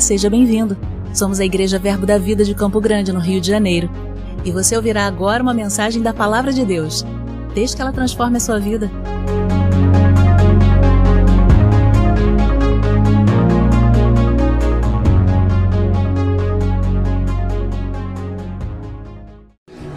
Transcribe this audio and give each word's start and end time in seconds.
Seja 0.00 0.28
bem-vindo. 0.28 0.76
Somos 1.14 1.40
a 1.40 1.44
Igreja 1.44 1.78
Verbo 1.78 2.04
da 2.04 2.18
Vida 2.18 2.44
de 2.44 2.54
Campo 2.54 2.80
Grande, 2.80 3.12
no 3.12 3.18
Rio 3.18 3.40
de 3.40 3.48
Janeiro. 3.48 3.90
E 4.44 4.50
você 4.50 4.76
ouvirá 4.76 5.06
agora 5.06 5.42
uma 5.42 5.54
mensagem 5.54 6.02
da 6.02 6.12
Palavra 6.12 6.52
de 6.52 6.64
Deus. 6.64 7.04
Desde 7.54 7.74
que 7.74 7.82
ela 7.82 7.92
transforme 7.92 8.36
a 8.36 8.40
sua 8.40 8.60
vida. 8.60 8.90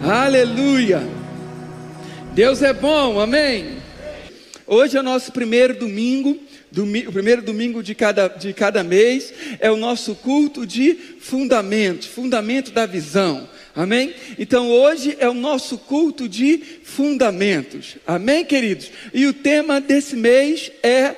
Aleluia! 0.02 1.06
Deus 2.32 2.62
é 2.62 2.72
bom, 2.72 3.20
amém? 3.20 3.76
Hoje 4.66 4.96
é 4.96 5.00
o 5.00 5.02
nosso 5.02 5.30
primeiro 5.30 5.78
domingo 5.78 6.38
o 6.76 7.12
primeiro 7.12 7.42
domingo 7.42 7.82
de 7.82 7.94
cada, 7.94 8.28
de 8.28 8.52
cada 8.52 8.84
mês 8.84 9.32
é 9.58 9.70
o 9.70 9.76
nosso 9.76 10.14
culto 10.14 10.64
de 10.64 10.94
fundamento, 11.20 12.08
fundamento 12.08 12.70
da 12.70 12.86
visão. 12.86 13.48
Amém? 13.74 14.14
Então 14.38 14.68
hoje 14.70 15.16
é 15.18 15.28
o 15.28 15.34
nosso 15.34 15.78
culto 15.78 16.28
de 16.28 16.62
fundamentos. 16.84 17.96
Amém, 18.06 18.44
queridos? 18.44 18.90
E 19.12 19.26
o 19.26 19.32
tema 19.32 19.80
desse 19.80 20.16
mês 20.16 20.70
é 20.82 21.14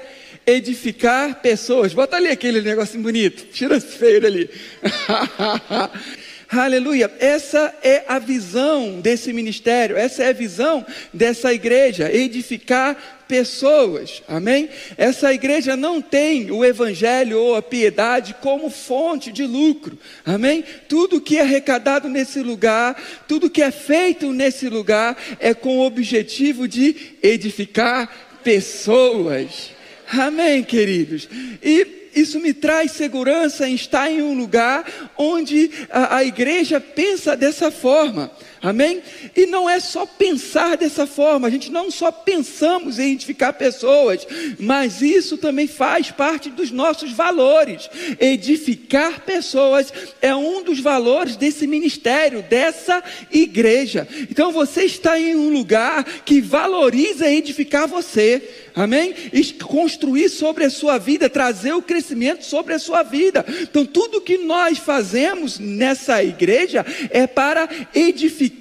edificar 0.46 1.40
pessoas. 1.40 1.94
Bota 1.94 2.16
ali 2.16 2.28
aquele 2.28 2.60
negocinho 2.60 3.02
bonito. 3.02 3.46
Tira 3.52 3.76
esse 3.76 3.98
feio 3.98 4.26
ali. 4.26 4.50
Aleluia. 6.48 7.10
Essa 7.18 7.74
é 7.82 8.04
a 8.06 8.18
visão 8.18 9.00
desse 9.00 9.32
ministério, 9.32 9.96
essa 9.96 10.22
é 10.22 10.28
a 10.28 10.34
visão 10.34 10.84
dessa 11.12 11.52
igreja, 11.54 12.14
edificar 12.14 13.21
pessoas. 13.32 14.22
Amém? 14.28 14.68
Essa 14.98 15.32
igreja 15.32 15.74
não 15.74 16.02
tem 16.02 16.50
o 16.50 16.62
evangelho 16.62 17.38
ou 17.38 17.56
a 17.56 17.62
piedade 17.62 18.36
como 18.42 18.68
fonte 18.68 19.32
de 19.32 19.46
lucro. 19.46 19.98
Amém? 20.22 20.62
Tudo 20.86 21.18
que 21.18 21.38
é 21.38 21.40
arrecadado 21.40 22.10
nesse 22.10 22.42
lugar, 22.42 22.94
tudo 23.26 23.48
que 23.48 23.62
é 23.62 23.70
feito 23.70 24.34
nesse 24.34 24.68
lugar 24.68 25.16
é 25.40 25.54
com 25.54 25.78
o 25.78 25.86
objetivo 25.86 26.68
de 26.68 26.94
edificar 27.22 28.38
pessoas. 28.44 29.70
Amém, 30.06 30.62
queridos. 30.62 31.26
E 31.62 32.10
isso 32.14 32.38
me 32.38 32.52
traz 32.52 32.92
segurança 32.92 33.66
em 33.66 33.74
estar 33.74 34.10
em 34.10 34.20
um 34.20 34.34
lugar 34.34 34.84
onde 35.16 35.70
a, 35.88 36.16
a 36.16 36.24
igreja 36.24 36.78
pensa 36.78 37.34
dessa 37.34 37.70
forma. 37.70 38.30
Amém? 38.62 39.02
E 39.34 39.44
não 39.44 39.68
é 39.68 39.80
só 39.80 40.06
pensar 40.06 40.76
dessa 40.76 41.04
forma, 41.04 41.48
a 41.48 41.50
gente 41.50 41.72
não 41.72 41.90
só 41.90 42.12
pensamos 42.12 42.96
em 43.00 43.14
edificar 43.14 43.54
pessoas, 43.54 44.24
mas 44.56 45.02
isso 45.02 45.36
também 45.36 45.66
faz 45.66 46.12
parte 46.12 46.48
dos 46.48 46.70
nossos 46.70 47.10
valores. 47.10 47.90
Edificar 48.20 49.22
pessoas 49.22 49.92
é 50.20 50.32
um 50.32 50.62
dos 50.62 50.78
valores 50.78 51.34
desse 51.34 51.66
ministério, 51.66 52.40
dessa 52.42 53.02
igreja. 53.32 54.06
Então 54.30 54.52
você 54.52 54.84
está 54.84 55.18
em 55.18 55.34
um 55.34 55.50
lugar 55.50 56.04
que 56.24 56.40
valoriza 56.40 57.28
edificar 57.28 57.88
você. 57.88 58.40
Amém? 58.74 59.12
E 59.32 59.44
construir 59.54 60.28
sobre 60.28 60.64
a 60.64 60.70
sua 60.70 60.98
vida, 60.98 61.28
trazer 61.28 61.72
o 61.72 61.82
crescimento 61.82 62.44
sobre 62.44 62.72
a 62.72 62.78
sua 62.78 63.02
vida. 63.02 63.44
Então, 63.60 63.84
tudo 63.84 64.20
que 64.20 64.38
nós 64.38 64.78
fazemos 64.78 65.58
nessa 65.58 66.24
igreja 66.24 66.86
é 67.10 67.26
para 67.26 67.68
edificar 67.94 68.51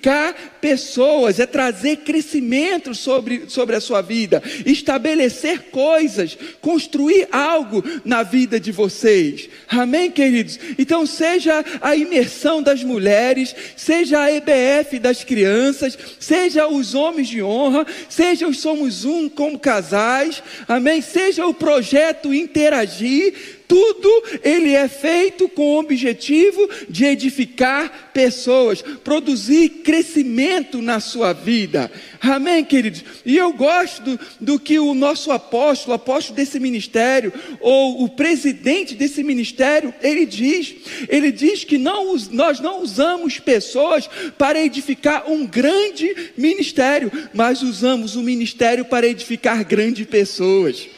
pessoas, 0.59 1.39
é 1.39 1.45
trazer 1.45 1.97
crescimento 1.97 2.93
sobre, 2.95 3.43
sobre 3.47 3.75
a 3.75 3.81
sua 3.81 4.01
vida, 4.01 4.41
estabelecer 4.65 5.63
coisas, 5.71 6.37
construir 6.61 7.27
algo 7.31 7.83
na 8.05 8.23
vida 8.23 8.59
de 8.59 8.71
vocês. 8.71 9.49
Amém, 9.67 10.09
queridos? 10.09 10.59
Então, 10.77 11.05
seja 11.05 11.63
a 11.81 11.95
imersão 11.95 12.61
das 12.61 12.83
mulheres, 12.83 13.55
seja 13.75 14.21
a 14.21 14.31
EBF 14.31 14.99
das 14.99 15.23
crianças, 15.23 15.97
seja 16.19 16.67
os 16.67 16.95
homens 16.95 17.27
de 17.27 17.41
honra, 17.41 17.85
seja 18.09 18.47
os 18.47 18.59
Somos 18.59 19.05
Um 19.05 19.27
como 19.27 19.59
casais, 19.59 20.43
amém? 20.67 21.01
Seja 21.01 21.45
o 21.45 21.53
projeto 21.53 22.33
Interagir 22.33 23.60
tudo 23.71 24.23
ele 24.43 24.73
é 24.73 24.89
feito 24.89 25.47
com 25.47 25.61
o 25.61 25.79
objetivo 25.79 26.69
de 26.89 27.05
edificar 27.05 28.11
pessoas, 28.13 28.81
produzir 28.81 29.69
crescimento 29.81 30.81
na 30.81 30.99
sua 30.99 31.31
vida. 31.31 31.89
Amém, 32.19 32.65
queridos? 32.65 33.01
E 33.25 33.37
eu 33.37 33.53
gosto 33.53 34.01
do, 34.01 34.19
do 34.41 34.59
que 34.59 34.77
o 34.77 34.93
nosso 34.93 35.31
apóstolo, 35.31 35.93
apóstolo 35.93 36.35
desse 36.35 36.59
ministério, 36.59 37.31
ou 37.61 38.03
o 38.03 38.09
presidente 38.09 38.93
desse 38.93 39.23
ministério, 39.23 39.93
ele 40.01 40.25
diz. 40.25 40.75
Ele 41.07 41.31
diz 41.31 41.63
que 41.63 41.77
não, 41.77 42.17
nós 42.29 42.59
não 42.59 42.81
usamos 42.81 43.39
pessoas 43.39 44.09
para 44.37 44.61
edificar 44.61 45.31
um 45.31 45.45
grande 45.47 46.13
ministério, 46.37 47.09
mas 47.33 47.61
usamos 47.61 48.17
o 48.17 48.21
ministério 48.21 48.83
para 48.83 49.07
edificar 49.07 49.63
grandes 49.63 50.05
pessoas. 50.07 50.89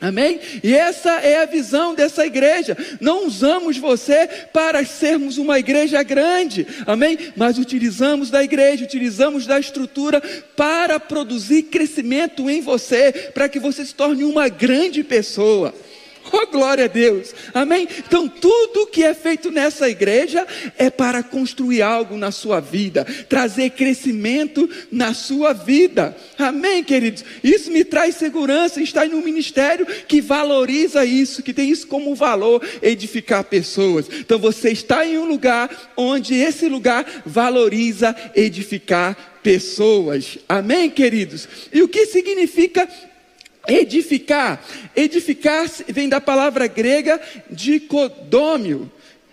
Amém? 0.00 0.40
E 0.62 0.74
essa 0.74 1.20
é 1.20 1.42
a 1.42 1.46
visão 1.46 1.94
dessa 1.94 2.26
igreja. 2.26 2.76
Não 3.00 3.26
usamos 3.26 3.78
você 3.78 4.28
para 4.52 4.84
sermos 4.84 5.38
uma 5.38 5.58
igreja 5.58 6.02
grande, 6.02 6.66
amém? 6.86 7.16
Mas 7.36 7.58
utilizamos 7.58 8.28
da 8.28 8.42
igreja, 8.42 8.84
utilizamos 8.84 9.46
da 9.46 9.58
estrutura 9.58 10.20
para 10.56 10.98
produzir 10.98 11.64
crescimento 11.64 12.50
em 12.50 12.60
você, 12.60 13.12
para 13.32 13.48
que 13.48 13.58
você 13.58 13.84
se 13.84 13.94
torne 13.94 14.24
uma 14.24 14.48
grande 14.48 15.02
pessoa. 15.02 15.74
Oh, 16.36 16.48
glória 16.48 16.86
a 16.86 16.88
Deus. 16.88 17.32
Amém? 17.54 17.86
Então, 17.96 18.26
tudo 18.28 18.88
que 18.88 19.04
é 19.04 19.14
feito 19.14 19.52
nessa 19.52 19.88
igreja 19.88 20.44
é 20.76 20.90
para 20.90 21.22
construir 21.22 21.80
algo 21.80 22.16
na 22.16 22.32
sua 22.32 22.58
vida, 22.58 23.04
trazer 23.28 23.70
crescimento 23.70 24.68
na 24.90 25.14
sua 25.14 25.52
vida. 25.52 26.16
Amém, 26.36 26.82
queridos? 26.82 27.24
Isso 27.42 27.70
me 27.70 27.84
traz 27.84 28.16
segurança 28.16 28.82
estar 28.82 29.06
em 29.06 29.14
um 29.14 29.22
ministério 29.22 29.86
que 30.08 30.20
valoriza 30.20 31.04
isso, 31.04 31.40
que 31.40 31.54
tem 31.54 31.70
isso 31.70 31.86
como 31.86 32.16
valor, 32.16 32.60
edificar 32.82 33.44
pessoas. 33.44 34.06
Então, 34.10 34.36
você 34.36 34.72
está 34.72 35.06
em 35.06 35.16
um 35.16 35.26
lugar 35.26 35.92
onde 35.96 36.34
esse 36.34 36.68
lugar 36.68 37.06
valoriza 37.24 38.14
edificar 38.34 39.38
pessoas. 39.40 40.36
Amém, 40.48 40.90
queridos? 40.90 41.46
E 41.72 41.80
o 41.80 41.86
que 41.86 42.06
significa 42.06 42.88
Edificar. 43.66 44.62
Edificar 44.94 45.68
vem 45.88 46.08
da 46.08 46.20
palavra 46.20 46.66
grega 46.66 47.20
dicodômio, 47.50 48.90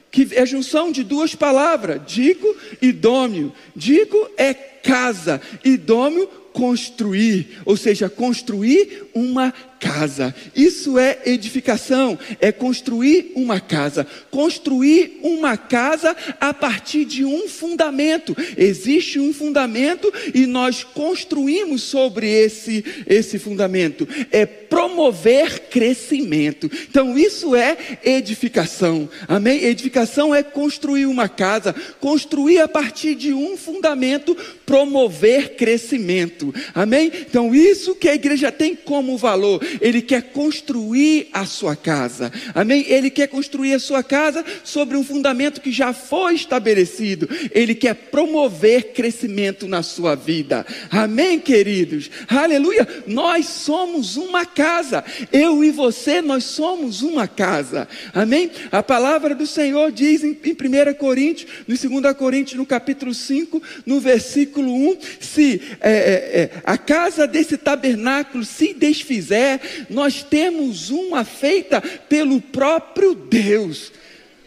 que 0.10 0.28
é 0.32 0.42
a 0.42 0.46
junção 0.46 0.92
de 0.92 1.04
duas 1.04 1.36
palavras, 1.36 2.02
dico 2.06 2.56
e 2.82 2.92
dômio. 2.92 3.54
Dico 3.76 4.30
é 4.38 4.54
casa 4.54 5.42
e 5.64 5.78
dômio 5.78 6.28
construir, 6.54 7.60
ou 7.66 7.78
seja, 7.78 8.10
construir 8.10 9.06
uma 9.14 9.54
casa. 9.82 10.34
Isso 10.56 11.00
é 11.00 11.18
edificação, 11.26 12.18
é 12.40 12.52
construir 12.52 13.32
uma 13.36 13.60
casa. 13.60 14.06
Construir 14.30 15.20
uma 15.24 15.58
casa 15.58 16.16
a 16.40 16.54
partir 16.54 17.04
de 17.04 17.26
um 17.26 17.48
fundamento. 17.48 18.38
Existe 18.56 19.20
um 19.20 19.34
fundamento 19.34 20.14
e 20.36 20.46
nós 20.46 20.84
construímos 20.84 21.82
sobre 21.82 22.30
esse 22.30 22.86
esse 23.08 23.40
fundamento. 23.40 24.08
É 24.32 24.46
promover 24.46 25.70
crescimento. 25.70 26.70
Então 26.90 27.18
isso 27.18 27.56
é 27.56 27.76
edificação. 28.04 29.10
Amém? 29.28 29.64
Edificação 29.64 30.34
é 30.34 30.44
construir 30.44 31.08
uma 31.08 31.28
casa, 31.28 31.74
construir 32.00 32.60
a 32.60 32.68
partir 32.68 33.16
de 33.16 33.34
um 33.34 33.58
fundamento, 33.58 34.38
promover 34.66 35.56
crescimento. 35.56 36.54
Amém? 36.76 37.12
Então 37.28 37.56
isso 37.56 37.96
que 37.96 38.08
a 38.08 38.16
igreja 38.16 38.52
tem 38.52 38.76
como 38.76 39.18
valor 39.18 39.60
ele 39.80 40.02
quer 40.02 40.32
construir 40.32 41.28
a 41.32 41.46
sua 41.46 41.76
casa. 41.76 42.32
Amém? 42.54 42.86
Ele 42.88 43.10
quer 43.10 43.28
construir 43.28 43.74
a 43.74 43.80
sua 43.80 44.04
casa 44.04 44.44
sobre 44.64 44.98
um 44.98 45.04
fundamento 45.04 45.62
que 45.62 45.72
já 45.72 45.94
foi 45.94 46.36
estabelecido. 46.36 47.30
Ele 47.52 47.76
quer 47.76 47.94
promover 47.94 48.94
crescimento 48.94 49.68
na 49.68 49.84
sua 49.84 50.16
vida. 50.16 50.66
Amém, 50.90 51.40
queridos? 51.40 52.10
Aleluia! 52.28 52.88
Nós 53.08 53.46
somos 53.46 54.18
uma 54.18 54.46
casa. 54.46 55.04
Eu 55.32 55.64
e 55.64 55.72
você, 55.72 56.22
nós 56.22 56.44
somos 56.44 57.02
uma 57.02 57.28
casa. 57.28 57.88
Amém? 58.14 58.52
A 58.72 58.84
palavra 58.84 59.36
do 59.36 59.46
Senhor 59.46 59.92
diz 59.92 60.24
em, 60.24 60.38
em 60.44 60.52
1 60.52 60.94
Coríntios, 60.96 61.50
no 61.68 62.02
2 62.02 62.16
Coríntios, 62.18 62.58
no 62.58 62.66
capítulo 62.66 63.14
5, 63.14 63.62
no 63.86 64.00
versículo 64.00 64.74
1, 64.92 64.98
se 65.20 65.62
é, 65.80 65.92
é, 65.92 66.42
é, 66.42 66.52
a 66.64 66.78
casa 66.78 67.28
desse 67.28 67.58
tabernáculo 67.58 68.44
se 68.44 68.74
desfizer, 68.74 69.61
nós 69.90 70.24
temos 70.24 70.90
uma 70.90 71.24
feita 71.24 71.82
pelo 71.82 72.42
próprio 72.42 73.14
Deus. 73.16 73.92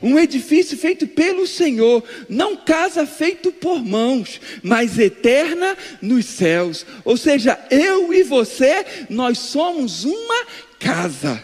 Um 0.02 0.18
edifício 0.18 0.76
feito 0.76 1.06
pelo 1.06 1.46
Senhor, 1.46 2.04
não 2.28 2.56
casa 2.56 3.06
feito 3.06 3.50
por 3.50 3.82
mãos, 3.82 4.38
mas 4.62 4.98
eterna 4.98 5.76
nos 6.02 6.26
céus. 6.26 6.84
Ou 7.04 7.16
seja, 7.16 7.58
eu 7.70 8.12
e 8.12 8.22
você, 8.22 8.84
nós 9.08 9.38
somos 9.38 10.04
uma 10.04 10.46
casa. 10.78 11.42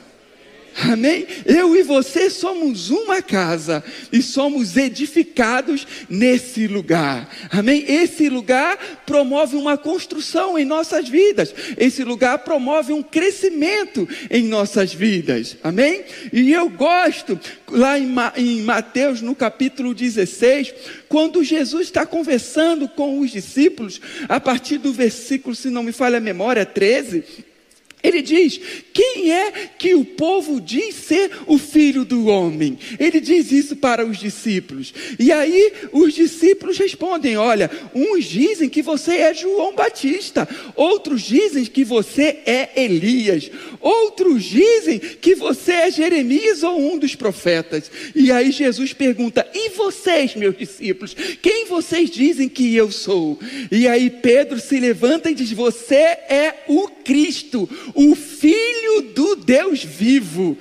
Amém? 0.77 1.27
Eu 1.45 1.77
e 1.77 1.83
você 1.83 2.31
somos 2.31 2.91
uma 2.91 3.21
casa 3.21 3.83
e 4.13 4.23
somos 4.23 4.77
edificados 4.77 5.87
nesse 6.09 6.67
lugar. 6.67 7.29
Amém? 7.51 7.85
Esse 7.87 8.29
lugar 8.29 9.03
promove 9.05 9.57
uma 9.57 9.77
construção 9.77 10.59
em 10.59 10.65
nossas 10.65 11.09
vidas. 11.09 11.55
Esse 11.77 12.05
lugar 12.05 12.39
promove 12.39 12.93
um 12.93 13.03
crescimento 13.03 14.09
em 14.31 14.45
nossas 14.45 14.95
vidas. 14.95 15.57
Amém? 15.63 16.05
E 16.33 16.53
eu 16.53 16.69
gosto, 16.69 17.39
lá 17.69 17.99
em 17.99 18.63
Mateus, 18.63 19.21
no 19.21 19.35
capítulo 19.35 19.95
16, 19.95 20.73
quando 21.09 21.45
Jesus 21.45 21.87
está 21.87 22.07
conversando 22.07 22.89
com 22.89 23.21
os 23.21 23.31
discípulos, 23.31 24.01
a 24.29 24.41
partir 24.41 24.79
do 24.79 24.93
versículo, 24.93 25.55
se 25.55 25.71
não 25.71 25.83
me 25.83 25.93
falha 25.93 26.19
a 26.19 26.21
memória, 26.21 26.65
13 26.65 27.51
ele 28.03 28.23
diz: 28.23 28.61
Quem 28.93 29.33
é 29.33 29.51
que 29.79 29.95
o 29.95 30.05
povo 30.05 30.61
diz 30.61 30.95
ser 30.95 31.31
o 31.47 31.59
filho 31.59 32.05
do 32.05 32.27
homem? 32.27 32.79
Ele 32.99 33.21
diz 33.21 33.53
isso 33.53 33.77
para 33.77 34.05
os 34.05 34.19
discípulos. 34.19 34.93
E 35.19 35.31
aí 35.31 35.73
os 35.93 36.15
discípulos 36.15 36.79
respondem: 36.79 37.37
Olha, 37.37 37.71
uns 37.95 38.25
dizem 38.25 38.69
que 38.69 38.83
você 38.83 39.17
é 39.17 39.35
João 39.35 39.75
Batista, 39.75 40.49
outros 40.75 41.23
dizem 41.23 41.65
que 41.65 41.85
você 41.85 42.39
é 42.47 42.71
Elias, 42.77 43.51
outros 43.81 44.45
dizem 44.45 44.99
que 44.99 45.35
você 45.35 45.73
é 45.73 45.91
Jeremias 45.91 46.63
ou 46.63 46.81
um 46.81 46.99
dos 46.99 47.15
profetas. 47.15 47.91
E 48.15 48.33
aí 48.33 48.51
Jesus 48.51 48.93
pergunta: 48.93 49.47
E 49.55 49.71
vocês, 49.71 50.35
meus 50.35 50.57
discípulos, 50.57 51.15
quem 51.43 51.67
vocês 51.67 52.11
dizem 52.11 52.49
que 52.49 52.75
eu 52.75 52.91
sou? 52.91 53.39
E 53.71 53.87
aí 53.87 54.09
Pedro 54.09 54.59
se 54.59 54.81
levanta 54.81 55.31
e 55.31 55.35
diz: 55.35 55.53
Você 55.53 55.95
é 55.95 56.65
o 56.67 56.89
Cristo 56.89 57.69
o 57.95 58.15
Filho 58.15 59.03
do 59.15 59.37
Deus 59.37 59.83
vivo. 59.83 60.57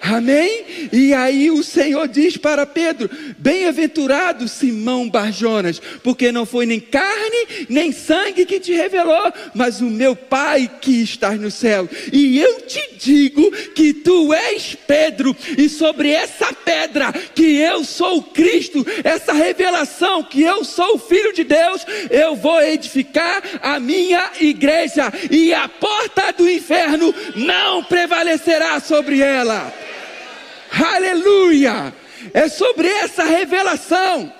Amém? 0.00 0.88
E 0.92 1.12
aí 1.12 1.50
o 1.50 1.62
Senhor 1.62 2.06
diz 2.06 2.36
para 2.36 2.64
Pedro: 2.64 3.10
Bem-aventurado 3.38 4.48
Simão 4.48 5.08
Barjonas, 5.08 5.80
porque 6.02 6.30
não 6.30 6.46
foi 6.46 6.66
nem 6.66 6.80
carne 6.80 7.66
nem 7.68 7.92
sangue 7.92 8.44
que 8.44 8.60
te 8.60 8.72
revelou, 8.72 9.32
mas 9.54 9.80
o 9.80 9.84
meu 9.84 10.14
Pai 10.14 10.70
que 10.80 11.02
está 11.02 11.32
no 11.32 11.50
céu. 11.50 11.88
E 12.12 12.38
eu 12.38 12.60
te 12.62 12.80
digo 12.98 13.50
que 13.74 13.92
tu 13.92 14.32
és 14.32 14.76
Pedro, 14.86 15.36
e 15.56 15.68
sobre 15.68 16.10
essa 16.10 16.52
pedra 16.52 17.12
que 17.12 17.56
eu 17.56 17.84
sou 17.84 18.22
Cristo, 18.22 18.86
essa 19.02 19.32
revelação 19.32 20.22
que 20.22 20.42
eu 20.42 20.64
sou 20.64 20.94
o 20.94 20.98
Filho 20.98 21.32
de 21.32 21.44
Deus, 21.44 21.84
eu 22.10 22.36
vou 22.36 22.60
edificar 22.62 23.42
a 23.60 23.78
minha 23.80 24.30
igreja, 24.40 25.12
e 25.30 25.52
a 25.52 25.68
porta 25.68 26.32
do 26.32 26.48
inferno 26.48 27.14
não 27.34 27.82
prevalecerá 27.84 28.80
sobre 28.80 29.20
ela. 29.20 29.87
Aleluia! 30.70 31.94
É 32.34 32.48
sobre 32.48 32.88
essa 32.88 33.24
revelação 33.24 34.32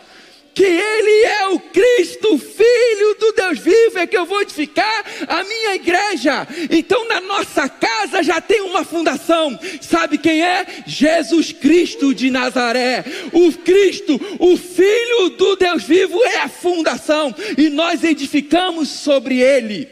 que 0.59 0.65
Ele 0.65 1.25
é 1.25 1.47
o 1.51 1.61
Cristo, 1.61 2.37
Filho 2.37 3.15
do 3.21 3.31
Deus 3.31 3.61
vivo, 3.61 3.97
é 3.97 4.09
que 4.09 4.19
eu 4.19 4.27
vou 4.27 4.43
edificar 4.43 5.05
a 5.29 5.45
minha 5.45 5.77
igreja. 5.77 6.49
Então, 6.69 7.07
na 7.07 7.21
nossa 7.21 7.69
casa 7.69 8.25
já 8.25 8.41
tem 8.41 8.63
uma 8.63 8.83
fundação. 8.83 9.57
Sabe 9.81 10.19
quem 10.19 10.43
é? 10.43 10.67
Jesus 10.85 11.53
Cristo 11.53 12.13
de 12.13 12.29
Nazaré. 12.29 13.05
O 13.33 13.53
Cristo, 13.53 14.21
o 14.41 14.57
Filho 14.57 15.29
do 15.31 15.55
Deus 15.55 15.85
vivo, 15.85 16.21
é 16.25 16.39
a 16.39 16.49
fundação. 16.49 17.33
E 17.57 17.71
nós 17.71 18.03
edificamos 18.03 18.89
sobre 18.89 19.39
Ele. 19.41 19.89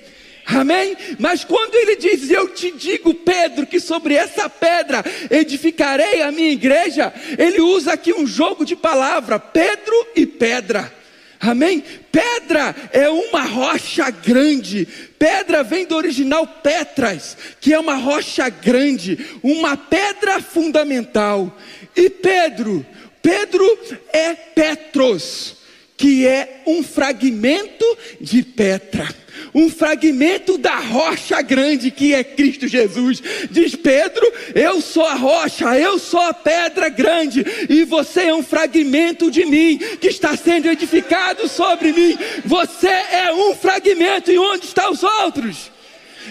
Amém? 0.47 0.97
Mas 1.19 1.43
quando 1.45 1.75
ele 1.75 1.97
diz, 1.97 2.31
Eu 2.31 2.49
te 2.49 2.71
digo, 2.71 3.13
Pedro, 3.13 3.67
que 3.67 3.81
sobre 3.81 4.15
essa 4.15 4.49
pedra 4.49 5.05
edificarei 5.29 6.23
a 6.23 6.31
minha 6.31 6.53
igreja, 6.53 7.13
ele 7.37 7.61
usa 7.61 7.95
aqui 7.95 8.13
um 8.13 8.27
jogo 8.27 8.65
de 8.65 8.77
palavra: 8.77 9.41
Pedro 9.41 10.07
e 10.15 10.25
pedra. 10.25 10.95
Amém? 11.41 11.83
Pedra 12.13 12.75
é 12.93 13.11
uma 13.11 13.43
rocha 13.43 14.09
grande. 14.11 14.87
Pedra 15.19 15.65
vem 15.65 15.85
do 15.85 15.97
original 15.97 16.47
Petras, 16.47 17.37
que 17.61 17.75
é 17.75 17.79
uma 17.79 17.97
rocha 17.97 18.49
grande, 18.49 19.19
uma 19.43 19.77
pedra 19.77 20.41
fundamental. 20.41 21.59
E 21.95 22.09
Pedro, 22.09 22.87
Pedro 23.21 23.79
é 24.13 24.33
Petros, 24.33 25.57
que 25.97 26.27
é 26.27 26.63
um 26.67 26.83
fragmento 26.83 27.85
de 28.21 28.43
Petra 28.43 29.26
um 29.55 29.71
fragmento 29.71 30.59
da 30.59 30.77
rocha 30.77 31.41
grande 31.43 31.91
que 31.91 32.15
é 32.15 32.23
Cristo 32.23 32.69
Jesus. 32.69 33.23
Diz 33.51 33.75
Pedro: 33.75 34.31
Eu 34.55 34.81
sou 34.81 35.05
a 35.05 35.15
rocha, 35.15 35.79
eu 35.79 35.99
sou 35.99 36.21
a 36.21 36.35
pedra 36.35 36.89
grande, 36.89 37.45
e 37.69 37.85
você 37.85 38.23
é 38.23 38.35
um 38.35 38.43
fragmento 38.43 39.31
de 39.31 39.45
mim 39.45 39.79
que 40.01 40.09
está 40.09 40.37
sendo 40.37 40.69
edificado 40.69 41.49
sobre 41.49 41.93
mim. 41.93 42.17
Você 42.45 42.89
é 42.89 43.33
um 43.33 43.55
fragmento, 43.55 44.31
e 44.31 44.39
onde 44.39 44.67
estão 44.67 44.93
os 44.93 45.03
outros? 45.03 45.71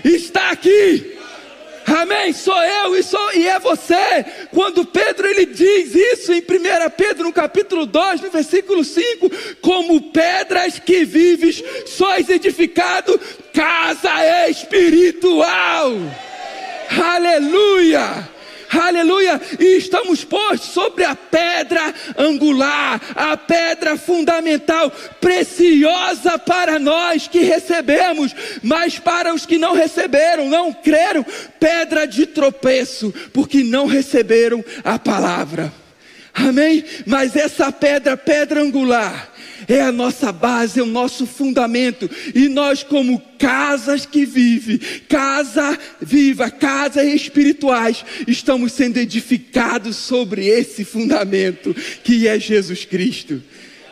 Está 0.03 0.51
aqui. 0.51 1.14
Amém? 1.85 2.33
Sou 2.33 2.61
eu 2.63 2.97
e, 2.97 3.03
sou, 3.03 3.33
e 3.33 3.47
é 3.47 3.59
você. 3.59 4.25
Quando 4.51 4.85
Pedro 4.85 5.27
ele 5.27 5.45
diz 5.45 5.93
isso 5.93 6.33
em 6.33 6.39
1 6.39 6.43
Pedro, 6.97 7.25
no 7.25 7.33
capítulo 7.33 7.85
2, 7.85 8.21
no 8.21 8.31
versículo 8.31 8.83
5: 8.83 9.29
Como 9.61 10.11
pedras 10.11 10.79
que 10.79 11.05
vives, 11.05 11.63
sois 11.85 12.27
edificado 12.29 13.19
casa 13.53 14.49
espiritual. 14.49 15.91
Aleluia! 16.89 18.35
aleluia, 18.79 19.41
e 19.59 19.77
estamos 19.77 20.23
postos 20.23 20.64
angular, 22.45 23.01
a 23.15 23.35
pedra 23.35 23.97
fundamental, 23.97 24.91
preciosa 25.19 26.37
para 26.37 26.77
nós 26.77 27.27
que 27.27 27.39
recebemos, 27.39 28.35
mas 28.61 28.99
para 28.99 29.33
os 29.33 29.45
que 29.45 29.57
não 29.57 29.73
receberam, 29.73 30.49
não 30.49 30.71
creram, 30.71 31.25
pedra 31.59 32.05
de 32.05 32.25
tropeço, 32.25 33.13
porque 33.33 33.63
não 33.63 33.85
receberam 33.85 34.63
a 34.83 34.99
palavra. 34.99 35.73
Amém? 36.33 36.83
Mas 37.05 37.35
essa 37.35 37.71
pedra, 37.71 38.17
pedra 38.17 38.61
angular, 38.61 39.29
é 39.67 39.81
a 39.81 39.91
nossa 39.91 40.31
base, 40.31 40.79
é 40.79 40.83
o 40.83 40.87
nosso 40.87 41.25
fundamento. 41.25 42.09
E 42.33 42.47
nós, 42.47 42.83
como 42.83 43.21
casas 43.37 44.05
que 44.05 44.25
vivem, 44.25 44.79
casa 45.07 45.77
viva, 46.01 46.49
casas 46.49 47.05
espirituais, 47.05 48.03
estamos 48.27 48.73
sendo 48.73 48.97
edificados 48.97 49.95
sobre 49.95 50.47
esse 50.47 50.83
fundamento 50.83 51.75
que 52.03 52.27
é 52.27 52.39
Jesus 52.39 52.85
Cristo. 52.85 53.41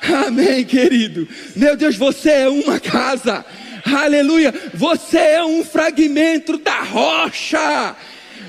Amém, 0.01 0.65
querido. 0.65 1.27
Meu 1.55 1.77
Deus, 1.77 1.95
você 1.95 2.29
é 2.29 2.49
uma 2.49 2.79
casa. 2.79 3.45
Aleluia. 3.85 4.53
Você 4.73 5.17
é 5.17 5.43
um 5.43 5.63
fragmento 5.63 6.57
da 6.57 6.81
rocha. 6.81 7.95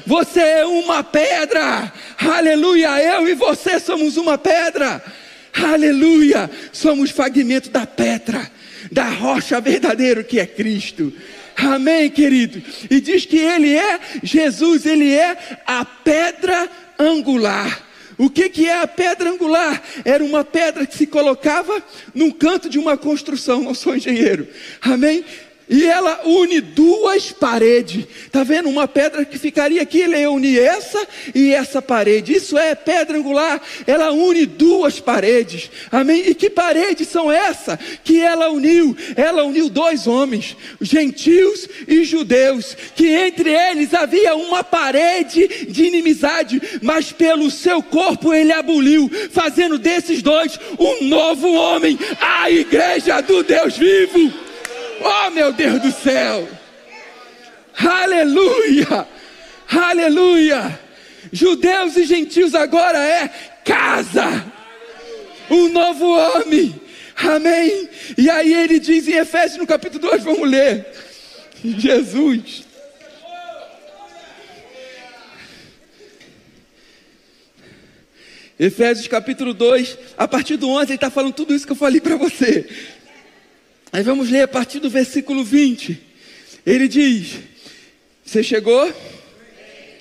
Você 0.07 0.41
é 0.41 0.67
uma 0.67 1.03
pedra. 1.03 1.93
Aleluia. 2.19 3.01
Eu 3.01 3.29
e 3.29 3.35
você 3.35 3.79
somos 3.79 4.17
uma 4.17 4.37
pedra. 4.37 5.03
Aleluia! 5.55 6.51
Somos 6.73 7.11
fragmento 7.11 7.71
da 7.71 7.87
pedra, 7.87 8.51
da 8.91 9.09
rocha 9.09 9.61
verdadeira 9.61 10.25
que 10.25 10.41
é 10.41 10.47
Cristo. 10.47 11.13
Amém, 11.57 12.11
querido? 12.11 12.61
E 12.91 13.01
diz 13.01 13.25
que 13.25 13.39
Ele 13.39 13.75
é, 13.75 14.01
Jesus, 14.23 14.85
Ele 14.85 15.13
é 15.13 15.37
a 15.67 15.85
pedra 15.85 16.69
angular. 16.99 17.83
O 18.17 18.31
que, 18.31 18.49
que 18.49 18.69
é 18.69 18.81
a 18.81 18.87
pedra 18.87 19.31
angular? 19.31 19.83
Era 20.05 20.25
uma 20.25 20.45
pedra 20.45 20.87
que 20.87 20.97
se 20.97 21.07
colocava 21.07 21.83
num 22.15 22.31
canto 22.31 22.69
de 22.69 22.79
uma 22.79 22.97
construção, 22.97 23.63
não 23.63 23.75
sou 23.75 23.97
engenheiro. 23.97 24.47
Amém? 24.81 25.25
E 25.69 25.85
ela 25.87 26.21
une 26.25 26.61
duas 26.61 27.33
paredes. 27.33 28.07
Está 28.27 28.45
vendo? 28.45 28.69
Uma 28.69 28.87
pedra 28.87 29.25
que 29.25 29.39
ficaria 29.39 29.81
aqui, 29.81 30.01
ele 30.01 30.27
une 30.27 30.59
essa 30.59 31.07
e 31.35 31.53
essa 31.53 31.81
parede. 31.81 32.35
Isso 32.35 32.59
é 32.59 32.75
pedra 32.75 33.17
angular. 33.17 33.61
Ela 33.87 34.13
une 34.13 34.45
duas 34.45 35.01
paredes. 35.01 35.71
Amém? 35.91 36.23
E 36.27 36.35
que 36.35 36.51
paredes 36.51 37.09
são 37.09 37.33
essas 37.33 37.79
que 38.05 38.21
ela 38.21 38.51
uniu? 38.51 38.95
Ela 39.17 39.45
uniu 39.45 39.71
dois 39.71 40.07
homens, 40.07 40.57
gentios 40.81 41.67
e 41.89 42.05
judeus, 42.05 42.77
que 42.95 43.09
entre 43.09 43.51
eles 43.51 43.95
havia 43.95 44.35
uma 44.35 44.63
parede 44.63 45.67
de 45.67 45.85
inimizade, 45.85 46.61
mas 46.83 47.11
pelo 47.11 47.51
seu 47.51 47.83
corpo 47.83 48.35
ele 48.35 48.53
aboliu, 48.53 49.11
fazendo 49.31 49.79
desses 49.79 50.23
dois 50.23 50.59
um 50.79 51.05
novo 51.05 51.53
homem, 51.53 51.99
a 52.21 52.51
igreja 52.51 53.21
do 53.23 53.43
Deus 53.43 53.77
vivo. 53.77 54.45
Oh, 55.01 55.31
meu 55.31 55.53
Deus 55.53 55.81
do 55.81 55.93
céu! 55.93 56.49
Aleluia! 57.77 59.07
Aleluia! 59.69 60.81
Judeus 61.33 61.97
e 61.97 62.05
gentios 62.05 62.55
agora 62.55 62.99
é 62.99 63.29
casa. 63.65 64.53
Um 65.51 65.69
novo 65.69 66.07
homem. 66.07 66.81
Amém. 67.17 67.89
E 68.17 68.29
aí 68.29 68.53
ele 68.53 68.79
diz 68.79 69.09
em 69.09 69.15
Efésios 69.15 69.59
no 69.59 69.67
capítulo 69.67 70.11
2, 70.11 70.23
vamos 70.23 70.49
ler. 70.49 70.87
Jesus. 71.63 72.65
Efésios 78.59 79.09
capítulo 79.09 79.53
2, 79.53 79.99
a 80.17 80.29
partir 80.29 80.57
do 80.57 80.69
11, 80.69 80.85
ele 80.85 80.95
está 80.95 81.11
falando 81.11 81.35
tudo 81.35 81.55
isso 81.55 81.67
que 81.67 81.73
eu 81.73 81.77
falei 81.77 82.01
para 82.01 82.17
você. 82.17 82.69
Aí 83.95 84.03
vamos 84.03 84.29
ler 84.29 84.43
a 84.43 84.49
partir 84.49 84.81
do 84.81 84.91
versículo 84.91 85.45
20. 85.45 85.97
Ele 86.67 86.89
diz: 86.89 87.35
Você 88.25 88.43
chegou? 88.43 88.93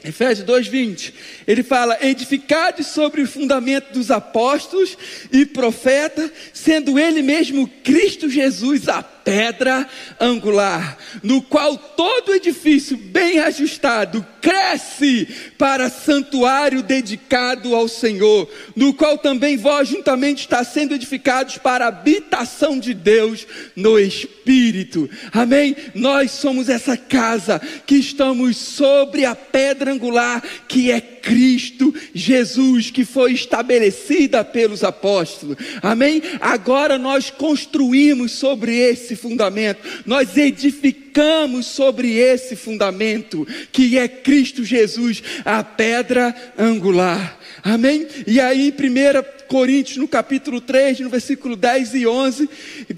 Efésios 0.03 0.47
2:20. 0.47 1.13
Ele 1.45 1.61
fala: 1.61 1.99
"Edificade 2.01 2.83
sobre 2.83 3.21
o 3.21 3.27
fundamento 3.27 3.93
dos 3.93 4.09
apóstolos 4.09 4.97
e 5.31 5.45
profetas, 5.45 6.31
sendo 6.51 6.97
ele 6.97 7.21
mesmo 7.21 7.67
Cristo 7.83 8.27
Jesus 8.31 8.89
a 8.89 9.03
pedra 9.23 9.87
angular, 10.19 10.97
no 11.21 11.41
qual 11.41 11.77
todo 11.77 12.33
edifício 12.33 12.97
bem 12.97 13.39
ajustado 13.39 14.25
cresce 14.41 15.27
para 15.57 15.89
santuário 15.89 16.83
dedicado 16.83 17.73
ao 17.73 17.87
Senhor, 17.87 18.49
no 18.75 18.93
qual 18.93 19.17
também 19.17 19.55
vós 19.55 19.87
juntamente 19.87 20.41
está 20.41 20.63
sendo 20.63 20.93
edificados 20.93 21.57
para 21.57 21.85
a 21.85 21.87
habitação 21.87 22.77
de 22.77 22.93
Deus 22.93 23.47
no 23.75 23.97
Espírito. 23.97 25.09
Amém? 25.31 25.75
Nós 25.95 26.31
somos 26.31 26.67
essa 26.67 26.97
casa 26.97 27.61
que 27.85 27.95
estamos 27.95 28.57
sobre 28.57 29.23
a 29.23 29.35
pedra 29.35 29.93
angular 29.93 30.43
que 30.67 30.91
é 30.91 30.99
Cristo 30.99 31.93
Jesus, 32.13 32.91
que 32.91 33.05
foi 33.05 33.31
estabelecida 33.31 34.43
pelos 34.43 34.83
apóstolos. 34.83 35.55
Amém? 35.81 36.21
Agora 36.41 36.97
nós 36.97 37.29
construímos 37.29 38.33
sobre 38.33 38.75
esse 38.77 39.12
fundamento, 39.15 40.03
nós 40.05 40.37
edificamos 40.37 41.65
sobre 41.67 42.17
esse 42.17 42.55
fundamento, 42.55 43.47
que 43.71 43.97
é 43.97 44.07
Cristo 44.07 44.63
Jesus, 44.63 45.21
a 45.45 45.63
pedra 45.63 46.35
angular. 46.57 47.37
Amém? 47.63 48.07
E 48.27 48.39
aí, 48.39 48.71
1 48.71 49.42
Coríntios, 49.53 49.97
no 49.97 50.07
capítulo 50.07 50.59
3, 50.59 51.01
no 51.01 51.11
versículo 51.11 51.55
10 51.55 51.93
e 51.93 52.07
11, 52.07 52.49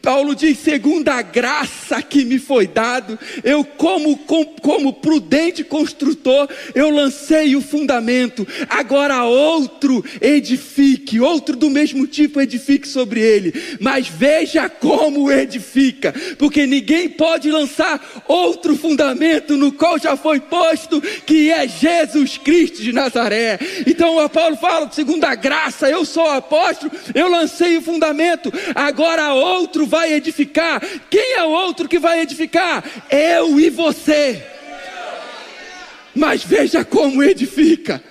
Paulo 0.02 0.34
diz: 0.34 0.58
segundo 0.58 1.10
a 1.10 1.22
graça 1.22 2.02
que 2.02 2.24
me 2.24 2.40
foi 2.40 2.66
dado, 2.66 3.20
eu, 3.44 3.66
como, 3.66 4.18
como, 4.62 4.94
prudente 4.94 5.66
construtor, 5.66 6.48
eu 6.74 6.90
lancei 6.90 7.58
o 7.58 7.62
fundamento, 7.62 8.48
agora 8.70 9.26
outro 9.26 10.02
edifique, 10.22 11.20
outro 11.20 11.58
do 11.58 11.70
mesmo 11.70 12.08
tipo 12.08 12.40
edifique 12.40 12.88
sobre 12.88 13.20
ele, 13.20 13.54
mas 13.82 14.08
veja 14.08 14.70
como 14.70 15.30
edifica, 15.30 16.16
porque 16.38 16.66
ninguém 16.66 17.10
pode 17.10 17.52
lançar 17.52 18.24
outro 18.30 18.78
fundamento 18.78 19.58
no 19.58 19.74
qual 19.74 20.00
já 20.00 20.16
foi 20.16 20.40
posto, 20.40 21.02
que 21.26 21.52
é 21.52 21.68
Jesus 21.68 22.38
Cristo 22.38 22.82
de 22.82 22.94
Nazaré. 22.94 23.60
Então, 23.86 24.16
Paulo 24.30 24.56
fala, 24.56 24.90
segundo 24.90 25.26
a 25.26 25.36
graça, 25.36 25.90
eu 25.90 26.06
sou 26.06 26.45
apóstolo, 26.46 26.92
eu 27.14 27.28
lancei 27.28 27.78
o 27.78 27.82
fundamento, 27.82 28.52
agora 28.74 29.34
outro 29.34 29.86
vai 29.86 30.14
edificar. 30.14 30.82
Quem 31.10 31.34
é 31.34 31.44
o 31.44 31.50
outro 31.50 31.90
que 31.90 32.00
vai 32.00 32.22
edificar? 32.22 32.84
Eu 33.10 33.60
e 33.60 33.70
você. 33.70 34.44
Mas 36.14 36.44
veja 36.44 36.86
como 36.86 37.24
edifica. 37.24 38.02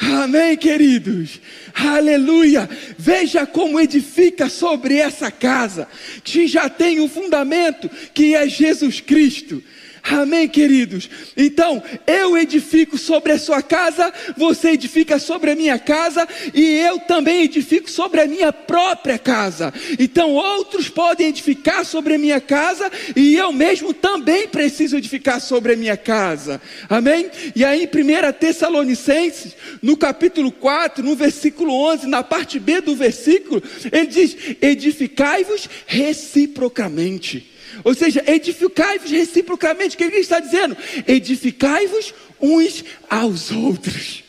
Amém, 0.00 0.56
queridos. 0.56 1.40
Aleluia. 1.74 2.68
Veja 2.96 3.44
como 3.44 3.80
edifica 3.80 4.48
sobre 4.48 4.96
essa 4.98 5.30
casa, 5.30 5.88
que 6.22 6.46
já 6.46 6.68
tem 6.68 7.00
o 7.00 7.08
fundamento, 7.08 7.90
que 8.14 8.34
é 8.36 8.48
Jesus 8.48 9.00
Cristo. 9.00 9.62
Amém, 10.10 10.48
queridos? 10.48 11.08
Então, 11.36 11.82
eu 12.06 12.36
edifico 12.36 12.96
sobre 12.96 13.32
a 13.32 13.38
sua 13.38 13.62
casa, 13.62 14.12
você 14.36 14.70
edifica 14.70 15.18
sobre 15.18 15.50
a 15.50 15.54
minha 15.54 15.78
casa, 15.78 16.26
e 16.54 16.64
eu 16.78 16.98
também 17.00 17.42
edifico 17.42 17.90
sobre 17.90 18.20
a 18.20 18.26
minha 18.26 18.52
própria 18.52 19.18
casa. 19.18 19.72
Então, 19.98 20.32
outros 20.32 20.88
podem 20.88 21.28
edificar 21.28 21.84
sobre 21.84 22.14
a 22.14 22.18
minha 22.18 22.40
casa, 22.40 22.90
e 23.14 23.36
eu 23.36 23.52
mesmo 23.52 23.92
também 23.92 24.48
preciso 24.48 24.96
edificar 24.96 25.40
sobre 25.40 25.74
a 25.74 25.76
minha 25.76 25.96
casa. 25.96 26.60
Amém? 26.88 27.30
E 27.54 27.64
aí, 27.64 27.82
em 27.82 27.86
1 27.86 28.32
Tessalonicenses, 28.32 29.54
no 29.82 29.96
capítulo 29.96 30.50
4, 30.50 31.04
no 31.04 31.14
versículo 31.14 31.72
11, 31.72 32.06
na 32.06 32.22
parte 32.22 32.58
B 32.58 32.80
do 32.80 32.96
versículo, 32.96 33.62
ele 33.92 34.06
diz: 34.06 34.36
Edificai-vos 34.60 35.68
reciprocamente. 35.86 37.47
Ou 37.84 37.94
seja, 37.94 38.22
edificai-vos 38.26 39.10
reciprocamente. 39.10 39.94
O 39.94 39.98
que 39.98 40.04
ele 40.04 40.18
está 40.18 40.40
dizendo? 40.40 40.76
Edificai-vos 41.06 42.14
uns 42.40 42.84
aos 43.08 43.50
outros. 43.50 44.24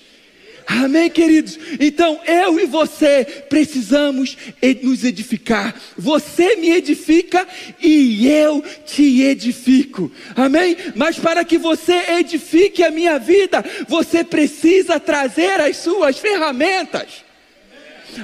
Amém, 0.70 1.10
queridos? 1.10 1.58
Então 1.80 2.22
eu 2.28 2.60
e 2.60 2.68
você 2.68 3.26
precisamos 3.50 4.38
nos 4.84 5.04
edificar. 5.04 5.74
Você 5.98 6.58
me 6.58 6.70
edifica 6.70 7.48
e 7.82 8.28
eu 8.28 8.64
te 8.86 9.24
edifico. 9.24 10.12
Amém? 10.36 10.78
Mas 10.96 11.18
para 11.18 11.44
que 11.44 11.58
você 11.58 12.12
edifique 12.20 12.84
a 12.84 12.92
minha 12.92 13.18
vida, 13.18 13.66
você 13.88 14.24
precisa 14.24 15.00
trazer 15.00 15.60
as 15.60 15.78
suas 15.78 16.20
ferramentas. 16.20 17.29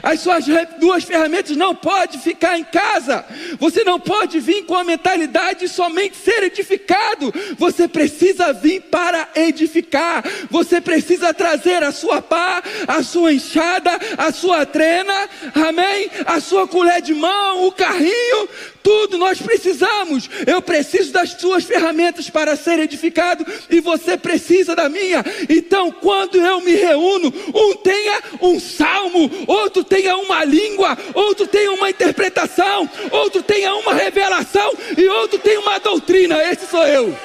As 0.04 0.20
suas 0.20 0.46
duas 0.80 1.04
ferramentas 1.04 1.56
não 1.56 1.76
pode 1.76 2.18
ficar 2.20 2.58
em 2.58 2.64
casa. 2.64 3.26
Você 3.60 3.84
não 3.84 4.00
pode 4.00 4.40
vir 4.40 4.66
com 4.66 4.76
a 4.76 4.84
mentalidade 4.84 5.62
de 5.62 5.68
somente 5.68 6.18
ser 6.18 6.44
edificado. 6.44 7.34
Você 7.58 7.88
precisa 7.88 8.54
vir 8.54 8.82
para 8.82 9.30
edificar. 9.36 10.24
Você 10.50 10.82
precisa 10.82 11.34
trazer 11.34 11.84
a 11.84 11.92
sua 11.92 12.22
pá, 12.22 12.62
a 12.88 13.04
sua 13.04 13.34
enxada, 13.34 13.92
a 14.18 14.32
sua 14.32 14.66
trena, 14.66 15.30
amém? 15.54 16.10
A 16.26 16.40
sua 16.40 16.68
colher 16.68 17.02
de 17.02 17.14
mão, 17.14 17.68
o 17.68 17.72
carrinho, 17.72 18.50
tudo 18.86 19.18
nós 19.18 19.42
precisamos. 19.42 20.30
Eu 20.46 20.62
preciso 20.62 21.12
das 21.12 21.32
suas 21.32 21.64
ferramentas 21.64 22.30
para 22.30 22.56
ser 22.56 22.78
edificado 22.78 23.44
e 23.68 23.80
você 23.82 24.16
precisa 24.16 24.76
da 24.76 24.88
minha. 24.88 25.26
Então, 25.50 25.92
quando 25.92 26.38
eu 26.38 26.62
me 26.62 26.76
reúno, 26.76 27.34
um 27.52 27.76
tenha 27.78 28.22
um 28.40 28.60
salmo, 28.60 29.32
outro 29.48 29.84
tenha 29.84 30.16
uma 30.18 30.46
língua, 30.46 30.96
outro 31.16 31.48
tenha 31.48 31.72
uma 31.72 31.90
interpretação, 31.90 32.88
outro 33.10 33.42
tenha 33.42 33.74
uma 33.74 33.96
revelação 33.96 34.72
e 34.96 35.08
outro 35.08 35.40
tenha 35.40 35.60
uma 35.60 35.80
doutrina. 35.80 36.38
Esse 36.44 36.68
sou 36.68 36.86
eu. 36.86 37.18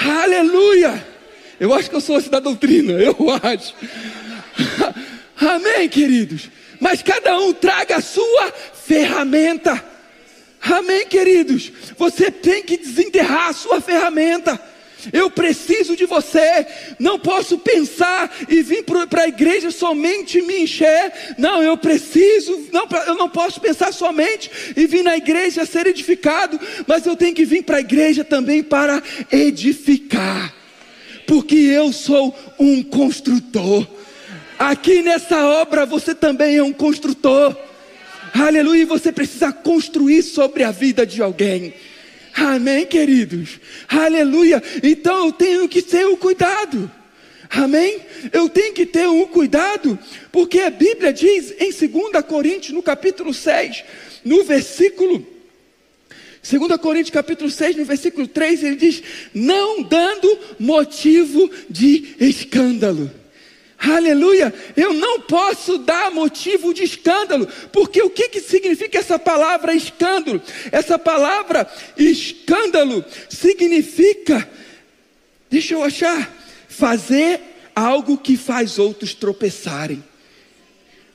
Aleluia! 0.22 1.06
Eu 1.60 1.74
acho 1.74 1.90
que 1.90 1.96
eu 1.96 2.00
sou 2.00 2.16
esse 2.16 2.30
da 2.30 2.40
doutrina, 2.40 2.92
eu 2.92 3.14
acho. 3.42 3.74
Amém, 5.36 5.88
queridos? 5.90 6.48
Mas 6.82 7.00
cada 7.00 7.38
um 7.38 7.52
traga 7.52 7.98
a 7.98 8.02
sua 8.02 8.52
ferramenta. 8.86 9.84
Amém, 10.60 11.06
queridos? 11.06 11.72
Você 11.96 12.30
tem 12.30 12.62
que 12.62 12.76
desenterrar 12.76 13.48
a 13.48 13.52
sua 13.52 13.80
ferramenta. 13.80 14.60
Eu 15.12 15.30
preciso 15.30 15.96
de 15.96 16.06
você. 16.06 16.66
Não 16.98 17.18
posso 17.18 17.58
pensar 17.58 18.32
e 18.48 18.62
vir 18.62 18.84
para 18.84 19.22
a 19.22 19.28
igreja 19.28 19.70
somente 19.70 20.40
me 20.42 20.62
encher. 20.62 21.12
Não, 21.38 21.62
eu 21.62 21.76
preciso. 21.76 22.68
Não, 22.70 22.86
eu 23.06 23.14
não 23.16 23.28
posso 23.28 23.60
pensar 23.60 23.92
somente 23.92 24.50
e 24.76 24.86
vir 24.86 25.02
na 25.02 25.16
igreja 25.16 25.66
ser 25.66 25.86
edificado. 25.86 26.60
Mas 26.86 27.06
eu 27.06 27.16
tenho 27.16 27.34
que 27.34 27.44
vir 27.44 27.64
para 27.64 27.78
a 27.78 27.80
igreja 27.80 28.22
também 28.22 28.62
para 28.62 29.02
edificar. 29.32 30.54
Porque 31.26 31.56
eu 31.56 31.92
sou 31.92 32.36
um 32.58 32.82
construtor. 32.82 33.86
Aqui 34.58 35.02
nessa 35.02 35.44
obra 35.44 35.84
você 35.84 36.14
também 36.14 36.56
é 36.56 36.62
um 36.62 36.72
construtor. 36.72 37.56
Aleluia, 38.32 38.86
você 38.86 39.12
precisa 39.12 39.52
construir 39.52 40.22
sobre 40.22 40.64
a 40.64 40.70
vida 40.70 41.06
de 41.06 41.20
alguém. 41.20 41.74
Amém, 42.34 42.86
queridos? 42.86 43.60
Aleluia. 43.88 44.62
Então 44.82 45.26
eu 45.26 45.32
tenho 45.32 45.68
que 45.68 45.82
ter 45.82 46.06
o 46.06 46.14
um 46.14 46.16
cuidado. 46.16 46.90
Amém? 47.50 48.00
Eu 48.32 48.48
tenho 48.48 48.72
que 48.72 48.86
ter 48.86 49.06
um 49.06 49.26
cuidado, 49.26 49.98
porque 50.30 50.60
a 50.60 50.70
Bíblia 50.70 51.12
diz 51.12 51.54
em 51.60 51.70
2 51.70 52.24
Coríntios, 52.26 52.72
no 52.72 52.82
capítulo 52.82 53.34
6, 53.34 53.84
no 54.24 54.42
versículo 54.44 55.26
2 56.42 56.80
Coríntios 56.80 57.10
capítulo 57.10 57.48
6, 57.48 57.76
no 57.76 57.84
versículo 57.84 58.26
3, 58.26 58.64
ele 58.64 58.76
diz: 58.76 59.02
não 59.32 59.82
dando 59.82 60.38
motivo 60.58 61.48
de 61.70 62.16
escândalo. 62.18 63.10
Aleluia! 63.82 64.54
Eu 64.76 64.92
não 64.92 65.22
posso 65.22 65.78
dar 65.78 66.12
motivo 66.12 66.72
de 66.72 66.84
escândalo, 66.84 67.48
porque 67.72 68.00
o 68.00 68.10
que, 68.10 68.28
que 68.28 68.40
significa 68.40 68.98
essa 68.98 69.18
palavra 69.18 69.74
escândalo? 69.74 70.40
Essa 70.70 70.96
palavra 70.96 71.68
escândalo 71.96 73.04
significa, 73.28 74.48
deixa 75.50 75.74
eu 75.74 75.82
achar, 75.82 76.32
fazer 76.68 77.40
algo 77.74 78.16
que 78.16 78.36
faz 78.36 78.78
outros 78.78 79.14
tropeçarem. 79.14 80.02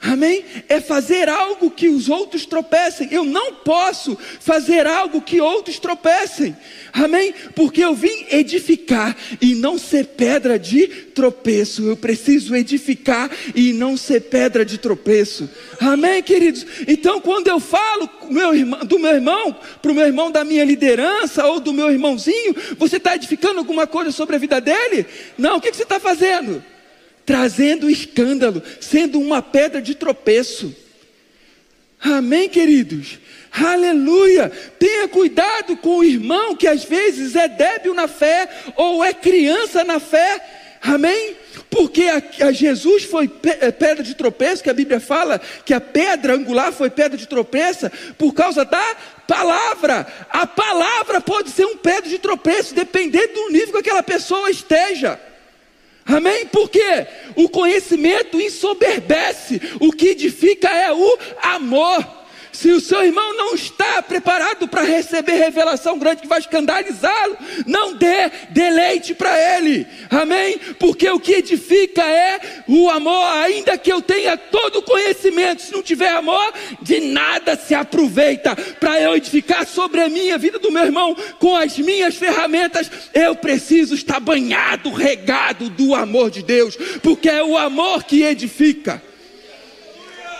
Amém? 0.08 0.46
É 0.70 0.80
fazer 0.80 1.28
algo 1.28 1.70
que 1.70 1.90
os 1.90 2.08
outros 2.08 2.46
tropecem. 2.46 3.10
Eu 3.12 3.26
não 3.26 3.56
posso 3.56 4.18
fazer 4.40 4.88
algo 4.88 5.22
que 5.22 5.42
outros 5.42 5.80
tropecem. 5.80 6.56
Amém? 6.94 7.34
Porque 7.54 7.84
eu 7.84 7.94
vim 7.94 8.26
edificar 8.32 9.16
e 9.42 9.54
não 9.54 9.78
ser 9.78 10.06
pedra 10.08 10.58
de 10.58 10.88
tropeço. 10.88 11.84
Eu 11.86 11.98
preciso 11.98 12.56
edificar 12.56 13.30
e 13.54 13.74
não 13.74 13.98
ser 13.98 14.22
pedra 14.22 14.64
de 14.64 14.78
tropeço. 14.78 15.50
Amém, 15.80 16.24
queridos? 16.24 16.66
Então, 16.88 17.20
quando 17.20 17.50
eu 17.50 17.60
falo 17.60 18.10
meu 18.30 18.56
irmão, 18.56 18.80
do 18.86 19.00
meu 19.00 19.14
irmão 19.14 19.56
para 19.82 19.92
o 19.92 19.96
meu 19.96 20.06
irmão 20.06 20.32
da 20.32 20.44
minha 20.46 20.64
liderança 20.64 21.46
ou 21.46 21.60
do 21.60 21.74
meu 21.74 21.92
irmãozinho, 21.92 22.56
você 22.78 22.96
está 22.96 23.14
edificando 23.16 23.60
alguma 23.60 23.86
coisa 23.86 24.12
sobre 24.12 24.38
a 24.38 24.40
vida 24.40 24.62
dele? 24.62 25.06
Não, 25.38 25.58
o 25.58 25.62
que, 25.62 25.70
que 25.70 25.78
você 25.78 25.84
está 25.84 26.00
fazendo? 26.00 26.64
Trazendo 27.28 27.90
escândalo, 27.90 28.64
sendo 28.80 29.20
uma 29.20 29.42
pedra 29.42 29.82
de 29.82 29.94
tropeço. 29.94 30.74
Amém, 32.00 32.48
queridos? 32.48 33.20
Aleluia! 33.52 34.50
Tenha 34.80 35.10
cuidado 35.10 35.76
com 35.76 35.98
o 35.98 36.04
irmão 36.06 36.56
que 36.56 36.66
às 36.66 36.86
vezes 36.86 37.36
é 37.36 37.50
débil 37.50 37.94
na 37.94 38.08
fé 38.08 38.48
ou 38.78 39.04
é 39.04 39.14
criança 39.14 39.84
na 39.84 40.00
fé. 40.00 40.42
Amém? 40.82 41.36
Porque 41.70 42.04
a, 42.04 42.48
a 42.48 42.52
Jesus 42.54 43.04
foi 43.04 43.30
é, 43.60 43.72
pedra 43.72 44.04
de 44.04 44.16
tropeço, 44.16 44.64
que 44.64 44.70
a 44.70 44.74
Bíblia 44.74 45.02
fala 45.02 45.42
que 45.66 45.74
a 45.74 45.82
pedra 45.82 46.34
angular 46.34 46.72
foi 46.72 46.90
pedra 46.90 47.18
de 47.18 47.28
tropeço 47.28 47.92
por 48.18 48.34
causa 48.34 48.64
da 48.64 48.96
palavra. 49.28 50.08
A 50.30 50.48
palavra 50.48 51.20
pode 51.20 51.50
ser 51.50 51.66
um 51.66 51.76
pedra 51.76 52.10
de 52.10 52.20
tropeço, 52.20 52.74
dependendo 52.74 53.34
do 53.34 53.50
nível 53.50 53.74
que 53.74 53.80
aquela 53.80 54.04
pessoa 54.04 54.50
esteja. 54.50 55.20
Amém? 56.08 56.46
Porque 56.48 57.06
o 57.36 57.50
conhecimento 57.50 58.40
ensoberbece, 58.40 59.62
o 59.80 59.92
que 59.92 60.08
edifica 60.08 60.70
é 60.70 60.94
o 60.94 61.18
amor. 61.44 62.17
Se 62.58 62.72
o 62.72 62.82
seu 62.82 63.04
irmão 63.06 63.38
não 63.38 63.54
está 63.54 64.02
preparado 64.02 64.68
para 64.68 64.82
receber 64.82 65.34
revelação 65.34 66.00
grande 66.00 66.24
que 66.24 66.28
vai 66.28 66.40
escandalizá-lo, 66.40 67.38
não 67.68 67.94
dê 67.94 68.32
deleite 68.50 69.14
para 69.14 69.56
ele. 69.56 69.86
Amém? 70.10 70.58
Porque 70.80 71.08
o 71.08 71.20
que 71.20 71.34
edifica 71.34 72.02
é 72.02 72.64
o 72.68 72.90
amor, 72.90 73.28
ainda 73.44 73.78
que 73.78 73.94
eu 73.94 74.02
tenha 74.02 74.36
todo 74.36 74.80
o 74.80 74.82
conhecimento, 74.82 75.62
se 75.62 75.72
não 75.72 75.84
tiver 75.84 76.10
amor, 76.10 76.52
de 76.82 77.00
nada 77.00 77.56
se 77.56 77.76
aproveita 77.76 78.56
para 78.80 79.00
eu 79.00 79.16
edificar 79.16 79.68
sobre 79.68 80.02
a 80.02 80.10
minha 80.10 80.36
vida 80.40 80.58
do 80.58 80.72
meu 80.72 80.84
irmão 80.84 81.16
com 81.38 81.56
as 81.56 81.78
minhas 81.78 82.16
ferramentas. 82.16 82.90
Eu 83.14 83.36
preciso 83.36 83.94
estar 83.94 84.20
banhado, 84.20 84.90
regado 84.90 85.70
do 85.70 85.94
amor 85.94 86.32
de 86.32 86.42
Deus, 86.42 86.76
porque 87.04 87.30
é 87.30 87.44
o 87.44 87.56
amor 87.56 88.04
que 88.04 88.24
edifica. 88.24 89.00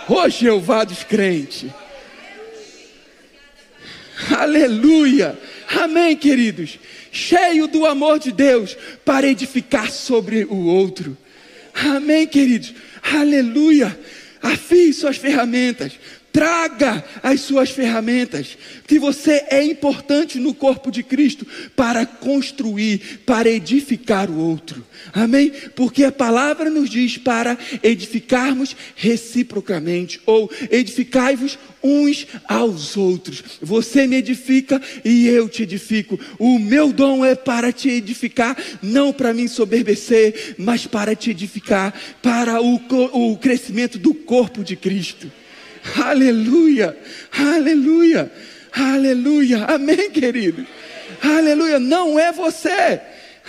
Hoje 0.08 0.46
eu 0.46 0.58
vá 0.58 0.82
dos 0.82 1.04
crentes. 1.04 1.70
Aleluia! 4.36 5.38
Amém, 5.68 6.16
queridos? 6.16 6.78
Cheio 7.12 7.68
do 7.68 7.86
amor 7.86 8.18
de 8.18 8.32
Deus 8.32 8.76
para 9.04 9.26
edificar 9.26 9.90
sobre 9.90 10.44
o 10.44 10.66
outro. 10.66 11.16
Amém, 11.74 12.26
queridos? 12.26 12.74
Aleluia! 13.02 13.98
Afie 14.42 14.92
suas 14.92 15.16
ferramentas, 15.16 15.92
traga 16.32 17.04
as 17.22 17.40
suas 17.40 17.70
ferramentas, 17.70 18.56
que 18.86 18.98
você 18.98 19.44
é 19.50 19.64
importante 19.64 20.38
no 20.38 20.54
corpo 20.54 20.90
de 20.90 21.02
Cristo 21.02 21.46
para 21.74 22.04
construir, 22.06 23.20
para 23.24 23.48
edificar 23.48 24.30
o 24.30 24.38
outro. 24.38 24.84
Amém? 25.12 25.52
Porque 25.74 26.04
a 26.04 26.12
palavra 26.12 26.70
nos 26.70 26.90
diz 26.90 27.18
para 27.18 27.56
edificarmos 27.82 28.76
reciprocamente, 28.94 30.20
ou 30.26 30.50
edificai-vos 30.70 31.58
uns 31.82 32.26
aos 32.46 32.96
outros. 32.96 33.42
Você 33.62 34.06
me 34.06 34.16
edifica 34.16 34.80
e 35.04 35.26
eu 35.26 35.48
te 35.48 35.62
edifico. 35.62 36.18
O 36.38 36.58
meu 36.58 36.92
dom 36.92 37.24
é 37.24 37.34
para 37.34 37.72
te 37.72 37.88
edificar, 37.88 38.56
não 38.82 39.12
para 39.12 39.32
me 39.32 39.42
ensoberbecer, 39.42 40.54
mas 40.58 40.86
para 40.86 41.14
te 41.14 41.30
edificar, 41.30 41.98
para 42.22 42.60
o, 42.60 42.80
o 43.12 43.36
crescimento 43.38 43.98
do 43.98 44.12
corpo 44.12 44.62
de 44.62 44.76
Cristo. 44.76 45.30
Aleluia, 45.96 46.96
aleluia, 47.32 48.30
aleluia. 48.72 49.64
Amém, 49.64 50.10
querido. 50.10 50.66
Aleluia. 51.22 51.78
Não 51.78 52.18
é 52.18 52.32
você. 52.32 53.00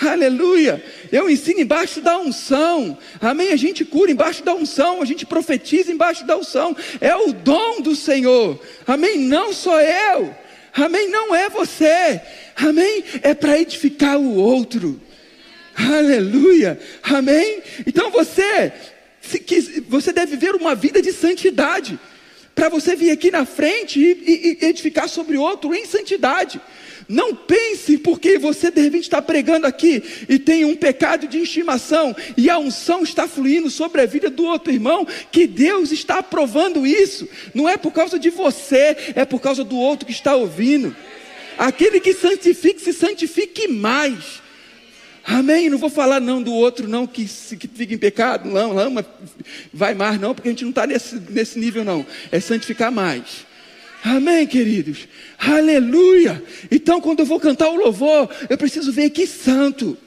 Aleluia. 0.02 0.84
Eu 1.12 1.30
ensino 1.30 1.60
embaixo 1.60 2.02
da 2.02 2.18
unção. 2.18 2.98
Amém. 3.20 3.52
A 3.52 3.56
gente 3.56 3.84
cura 3.84 4.12
embaixo 4.12 4.44
da 4.44 4.54
unção. 4.54 5.02
A 5.02 5.06
gente 5.06 5.26
profetiza 5.26 5.92
embaixo 5.92 6.26
da 6.26 6.38
unção. 6.38 6.76
É 7.02 7.16
o 7.16 7.34
dom 7.34 7.82
do 7.82 7.96
Senhor. 7.96 8.60
Amém. 8.88 9.18
Não 9.20 9.52
sou 9.52 9.80
eu. 9.80 10.34
Amém. 10.74 11.10
Não 11.10 11.36
é 11.36 11.50
você. 11.50 12.22
Amém. 12.56 13.04
É 13.22 13.34
para 13.34 13.60
edificar 13.60 14.18
o 14.18 14.36
outro. 14.36 15.00
Aleluia. 15.76 16.80
Amém. 17.04 17.62
Então 17.86 18.10
você, 18.10 18.72
você 19.88 20.14
deve 20.14 20.38
viver 20.38 20.56
uma 20.56 20.76
vida 20.76 21.02
de 21.02 21.12
santidade 21.12 22.00
para 22.60 22.68
você 22.68 22.94
vir 22.94 23.10
aqui 23.12 23.32
na 23.32 23.46
frente 23.46 24.02
e, 24.02 24.58
e, 24.62 24.66
edificar 24.66 25.08
sobre 25.08 25.38
outro 25.38 25.74
em 25.74 25.86
santidade. 25.86 26.60
Não 27.08 27.34
pense 27.34 27.98
porque 27.98 28.38
você 28.38 28.70
de 28.70 28.82
repente 28.82 29.04
está 29.04 29.22
pregando 29.22 29.66
aqui 29.66 30.04
e 30.28 30.38
tem 30.38 30.66
um 30.66 30.76
pecado 30.76 31.26
de 31.26 31.38
estimação 31.40 32.14
e 32.36 32.50
a 32.50 32.60
unção 32.60 33.02
está 33.02 33.30
fluindo 33.30 33.70
sobre 33.70 34.02
a 34.02 34.06
vida 34.06 34.30
do 34.30 34.44
outro 34.44 34.74
irmão, 34.74 35.08
que 35.32 35.48
Deus 35.48 35.94
está 35.94 36.20
aprovando 36.20 36.86
isso. 36.86 37.30
Não 37.54 37.68
é 37.68 37.78
por 37.78 37.94
causa 37.94 38.20
de 38.20 38.30
você, 38.30 39.14
é 39.16 39.24
por 39.24 39.40
causa 39.40 39.64
do 39.64 39.78
outro 39.78 40.06
que 40.06 40.12
está 40.12 40.36
ouvindo. 40.36 40.94
Aquele 41.58 42.02
que 42.02 42.14
santifique, 42.14 42.82
se 42.82 42.92
santifique 42.92 43.70
mais. 43.70 44.42
Amém? 45.26 45.70
Não 45.70 45.78
vou 45.78 45.90
falar 45.90 46.20
não 46.20 46.42
do 46.42 46.54
outro 46.54 46.88
não 46.88 47.06
que, 47.06 47.26
que 47.26 47.68
fica 47.68 47.94
em 47.94 47.98
pecado, 47.98 48.50
não, 48.50 48.74
não, 48.74 49.06
vai 49.74 49.94
mais 49.94 50.20
não, 50.20 50.34
porque 50.34 50.50
a 50.50 50.52
gente 50.52 50.64
não 50.64 50.70
está 50.70 50.88
nesse, 50.88 51.16
nesse 51.30 51.60
nível 51.60 51.84
não. 51.84 52.06
É 52.32 52.40
santificar 52.40 52.92
mais. 52.92 53.46
Amém, 54.04 54.48
queridos? 54.48 55.08
Aleluia! 55.38 56.42
Então, 56.72 57.02
quando 57.02 57.20
eu 57.20 57.26
vou 57.26 57.40
cantar 57.40 57.70
o 57.70 57.76
louvor, 57.76 58.30
eu 58.50 58.58
preciso 58.58 58.92
ver 58.92 59.10
que 59.10 59.28
santo. 59.28 59.98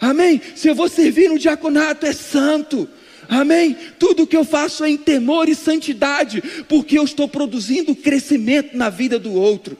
Amém? 0.00 0.40
Se 0.54 0.68
eu 0.68 0.74
vou 0.74 0.88
servir 0.88 1.28
no 1.28 1.38
diaconato, 1.38 2.06
é 2.06 2.12
santo. 2.12 2.88
Amém? 3.28 3.76
Tudo 3.98 4.26
que 4.26 4.36
eu 4.36 4.44
faço 4.44 4.84
é 4.84 4.90
em 4.90 4.96
temor 4.96 5.48
e 5.48 5.54
santidade, 5.54 6.42
porque 6.68 6.98
eu 6.98 7.04
estou 7.04 7.28
produzindo 7.28 7.94
crescimento 7.94 8.76
na 8.76 8.90
vida 8.90 9.18
do 9.18 9.32
outro. 9.32 9.76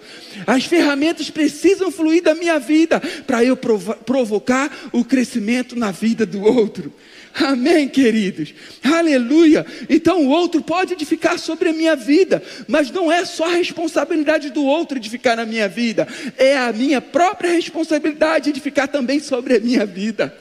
As 0.47 0.65
ferramentas 0.65 1.31
precisam 1.31 1.91
fluir 1.91 2.23
da 2.23 2.35
minha 2.35 2.59
vida 2.59 3.01
para 3.27 3.45
eu 3.45 3.57
provocar 3.57 4.71
o 4.93 5.05
crescimento 5.05 5.77
na 5.77 5.91
vida 5.91 6.25
do 6.25 6.43
outro. 6.43 6.93
Amém, 7.35 7.89
queridos? 7.89 8.55
Aleluia. 8.83 9.67
Então 9.89 10.23
o 10.23 10.29
outro 10.29 10.63
pode 10.63 10.93
edificar 10.93 11.37
sobre 11.37 11.69
a 11.69 11.73
minha 11.73 11.97
vida, 11.97 12.41
mas 12.69 12.93
não 12.93 13.11
é 13.11 13.25
só 13.25 13.47
a 13.47 13.57
responsabilidade 13.57 14.51
do 14.51 14.65
outro 14.65 14.99
edificar 14.99 15.37
na 15.37 15.45
minha 15.45 15.69
vida, 15.69 16.07
é 16.39 16.57
a 16.57 16.73
minha 16.73 17.01
própria 17.01 17.51
responsabilidade 17.51 18.51
edificar 18.51 18.87
também 18.87 19.19
sobre 19.19 19.57
a 19.57 19.61
minha 19.61 19.85
vida. 19.85 20.33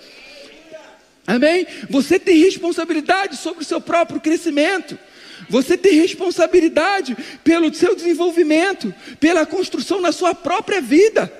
Amém? 1.25 1.65
Você 1.89 2.19
tem 2.19 2.37
responsabilidade 2.37 3.37
sobre 3.37 3.63
o 3.63 3.65
seu 3.65 3.79
próprio 3.79 4.19
crescimento. 4.19 4.97
Você 5.49 5.77
tem 5.77 5.93
responsabilidade 5.93 7.15
pelo 7.43 7.73
seu 7.73 7.95
desenvolvimento, 7.95 8.93
pela 9.19 9.45
construção 9.45 10.01
na 10.01 10.11
sua 10.11 10.33
própria 10.35 10.81
vida. 10.81 11.31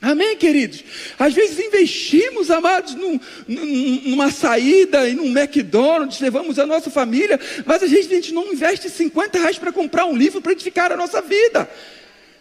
Amém, 0.00 0.36
queridos? 0.36 0.82
Às 1.16 1.32
vezes 1.32 1.60
investimos, 1.60 2.50
amados, 2.50 2.94
num, 2.94 3.20
numa 3.46 4.32
saída 4.32 5.08
e 5.08 5.14
num 5.14 5.28
McDonald's, 5.28 6.18
levamos 6.18 6.58
a 6.58 6.66
nossa 6.66 6.90
família, 6.90 7.38
mas 7.64 7.84
a 7.84 7.86
gente, 7.86 8.08
a 8.08 8.14
gente 8.16 8.34
não 8.34 8.52
investe 8.52 8.90
50 8.90 9.38
reais 9.38 9.58
para 9.58 9.70
comprar 9.70 10.06
um 10.06 10.16
livro 10.16 10.40
para 10.40 10.52
edificar 10.52 10.90
a 10.90 10.96
nossa 10.96 11.22
vida. 11.22 11.70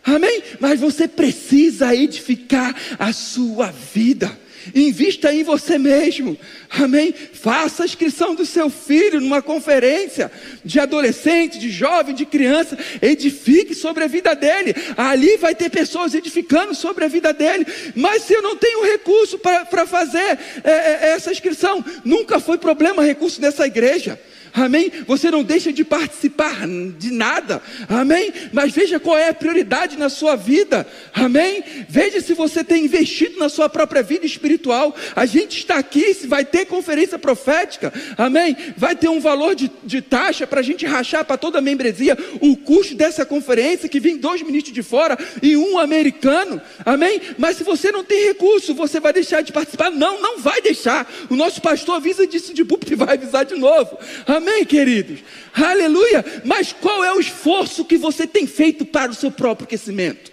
Amém? 0.03 0.41
Mas 0.59 0.79
você 0.79 1.07
precisa 1.07 1.93
edificar 1.95 2.75
a 2.97 3.13
sua 3.13 3.67
vida. 3.67 4.35
Invista 4.73 5.33
em 5.33 5.43
você 5.43 5.77
mesmo. 5.77 6.37
Amém? 6.69 7.13
Faça 7.13 7.83
a 7.83 7.85
inscrição 7.85 8.35
do 8.35 8.45
seu 8.45 8.69
filho 8.69 9.19
numa 9.19 9.41
conferência 9.41 10.31
de 10.63 10.79
adolescente, 10.79 11.59
de 11.59 11.69
jovem, 11.69 12.15
de 12.15 12.25
criança. 12.25 12.77
Edifique 13.01 13.73
sobre 13.73 14.03
a 14.03 14.07
vida 14.07 14.33
dele. 14.35 14.75
Ali 14.95 15.37
vai 15.37 15.55
ter 15.55 15.69
pessoas 15.69 16.13
edificando 16.13 16.73
sobre 16.75 17.05
a 17.05 17.07
vida 17.07 17.33
dele. 17.33 17.65
Mas 17.95 18.23
se 18.23 18.33
eu 18.33 18.41
não 18.41 18.55
tenho 18.55 18.83
recurso 18.83 19.39
para 19.39 19.85
fazer 19.85 20.39
é, 20.63 20.71
é, 20.71 20.99
essa 21.13 21.31
inscrição, 21.31 21.83
nunca 22.05 22.39
foi 22.39 22.57
problema 22.57 23.03
recurso 23.03 23.41
nessa 23.41 23.65
igreja. 23.65 24.19
Amém? 24.53 24.91
Você 25.07 25.31
não 25.31 25.43
deixa 25.43 25.71
de 25.71 25.83
participar 25.83 26.67
de 26.97 27.11
nada. 27.11 27.61
Amém? 27.87 28.33
Mas 28.51 28.73
veja 28.73 28.99
qual 28.99 29.17
é 29.17 29.29
a 29.29 29.33
prioridade 29.33 29.97
na 29.97 30.09
sua 30.09 30.35
vida. 30.35 30.85
Amém? 31.13 31.63
Veja 31.87 32.21
se 32.21 32.33
você 32.33 32.63
tem 32.63 32.85
investido 32.85 33.39
na 33.39 33.49
sua 33.49 33.69
própria 33.69 34.03
vida 34.03 34.25
espiritual. 34.25 34.95
A 35.15 35.25
gente 35.25 35.57
está 35.57 35.75
aqui, 35.75 36.13
se 36.13 36.27
vai 36.27 36.43
ter 36.43 36.65
conferência 36.65 37.17
profética. 37.17 37.93
Amém? 38.17 38.55
Vai 38.77 38.95
ter 38.95 39.09
um 39.09 39.19
valor 39.19 39.55
de, 39.55 39.71
de 39.83 40.01
taxa 40.01 40.45
para 40.45 40.59
a 40.59 40.63
gente 40.63 40.85
rachar 40.85 41.23
para 41.25 41.37
toda 41.37 41.59
a 41.59 41.61
membresia 41.61 42.17
o 42.41 42.55
custo 42.57 42.95
dessa 42.95 43.25
conferência 43.25 43.89
que 43.89 43.99
vem 43.99 44.17
dois 44.17 44.41
ministros 44.41 44.73
de 44.73 44.83
fora 44.83 45.17
e 45.41 45.55
um 45.55 45.79
americano. 45.79 46.61
Amém? 46.85 47.21
Mas 47.37 47.57
se 47.57 47.63
você 47.63 47.91
não 47.91 48.03
tem 48.03 48.25
recurso, 48.25 48.73
você 48.73 48.99
vai 48.99 49.13
deixar 49.13 49.41
de 49.41 49.51
participar? 49.51 49.91
Não, 49.91 50.21
não 50.21 50.39
vai 50.39 50.61
deixar. 50.61 51.09
O 51.29 51.35
nosso 51.35 51.61
pastor 51.61 51.95
avisa 51.95 52.27
disso 52.27 52.53
de 52.53 52.65
púlpito 52.65 52.93
e 52.93 52.95
vai 52.95 53.15
avisar 53.15 53.45
de 53.45 53.55
novo. 53.55 53.97
Amém, 54.27 54.40
queridos? 54.65 55.19
Aleluia! 55.53 56.23
Mas 56.45 56.71
qual 56.71 57.03
é 57.03 57.13
o 57.13 57.19
esforço 57.19 57.83
que 57.83 57.97
você 57.97 58.25
tem 58.25 58.47
feito 58.47 58.85
para 58.85 59.11
o 59.11 59.15
seu 59.15 59.29
próprio 59.29 59.67
crescimento? 59.67 60.31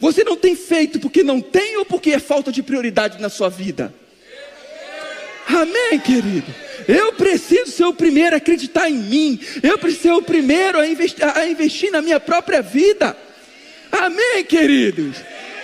Você 0.00 0.24
não 0.24 0.36
tem 0.36 0.56
feito 0.56 0.98
porque 0.98 1.22
não 1.22 1.40
tem 1.40 1.76
ou 1.76 1.84
porque 1.84 2.10
é 2.10 2.18
falta 2.18 2.50
de 2.50 2.62
prioridade 2.62 3.20
na 3.20 3.28
sua 3.28 3.48
vida? 3.48 3.94
Amém, 5.46 5.98
querido? 5.98 6.54
Eu 6.88 7.12
preciso 7.12 7.70
ser 7.70 7.84
o 7.84 7.94
primeiro 7.94 8.34
a 8.34 8.38
acreditar 8.38 8.88
em 8.88 8.94
mim. 8.94 9.40
Eu 9.62 9.78
preciso 9.78 10.02
ser 10.02 10.12
o 10.12 10.22
primeiro 10.22 10.78
a 10.78 10.86
investir, 10.86 11.24
a 11.24 11.46
investir 11.46 11.90
na 11.90 12.00
minha 12.02 12.18
própria 12.18 12.62
vida. 12.62 13.16
Amém, 13.92 14.44
queridos? 14.44 15.16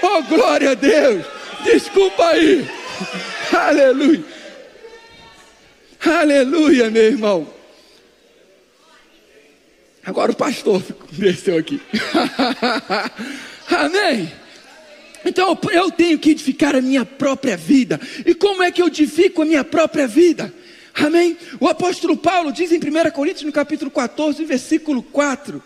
Oh, 0.02 0.22
glória 0.22 0.70
a 0.70 0.74
Deus! 0.74 1.24
Desculpa 1.64 2.28
aí. 2.28 2.66
Aleluia. 3.52 4.24
Aleluia, 6.04 6.90
meu 6.90 7.02
irmão. 7.02 7.46
Agora 10.04 10.32
o 10.32 10.36
pastor 10.36 10.82
desceu 11.12 11.58
aqui. 11.58 11.80
Amém. 13.68 14.32
Então 15.24 15.58
eu 15.72 15.90
tenho 15.90 16.18
que 16.18 16.30
edificar 16.30 16.74
a 16.74 16.80
minha 16.80 17.04
própria 17.04 17.56
vida. 17.56 18.00
E 18.24 18.34
como 18.34 18.62
é 18.62 18.70
que 18.70 18.80
eu 18.80 18.86
edifico 18.86 19.42
a 19.42 19.44
minha 19.44 19.62
própria 19.62 20.06
vida? 20.06 20.52
Amém? 20.94 21.36
O 21.60 21.68
apóstolo 21.68 22.16
Paulo 22.16 22.50
diz 22.50 22.72
em 22.72 22.78
1 22.78 23.10
Coríntios, 23.12 23.44
no 23.44 23.52
capítulo 23.52 23.90
14, 23.90 24.44
versículo 24.44 25.02
4: 25.02 25.62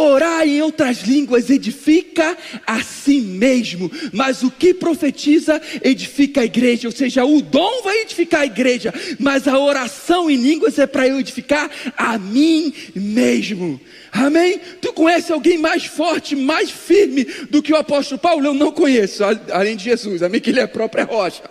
Orar 0.00 0.48
em 0.48 0.62
outras 0.62 1.02
línguas 1.02 1.50
edifica 1.50 2.36
a 2.66 2.82
si 2.82 3.20
mesmo, 3.20 3.90
mas 4.12 4.42
o 4.42 4.50
que 4.50 4.72
profetiza 4.72 5.60
edifica 5.82 6.40
a 6.40 6.44
igreja, 6.44 6.88
ou 6.88 6.92
seja, 6.92 7.22
o 7.22 7.42
dom 7.42 7.82
vai 7.82 7.98
edificar 7.98 8.40
a 8.40 8.46
igreja, 8.46 8.94
mas 9.18 9.46
a 9.46 9.58
oração 9.58 10.30
em 10.30 10.36
línguas 10.36 10.78
é 10.78 10.86
para 10.86 11.06
eu 11.06 11.20
edificar 11.20 11.70
a 11.98 12.16
mim 12.18 12.72
mesmo. 12.94 13.78
Amém? 14.10 14.58
Tu 14.80 14.90
conhece 14.94 15.32
alguém 15.32 15.58
mais 15.58 15.84
forte, 15.84 16.34
mais 16.34 16.70
firme 16.70 17.24
do 17.50 17.62
que 17.62 17.72
o 17.72 17.76
apóstolo 17.76 18.18
Paulo? 18.18 18.46
Eu 18.46 18.54
não 18.54 18.72
conheço, 18.72 19.22
além 19.52 19.76
de 19.76 19.84
Jesus, 19.84 20.22
amém? 20.22 20.40
Que 20.40 20.48
ele 20.48 20.60
é 20.60 20.64
a 20.64 20.68
própria 20.68 21.04
rocha. 21.04 21.42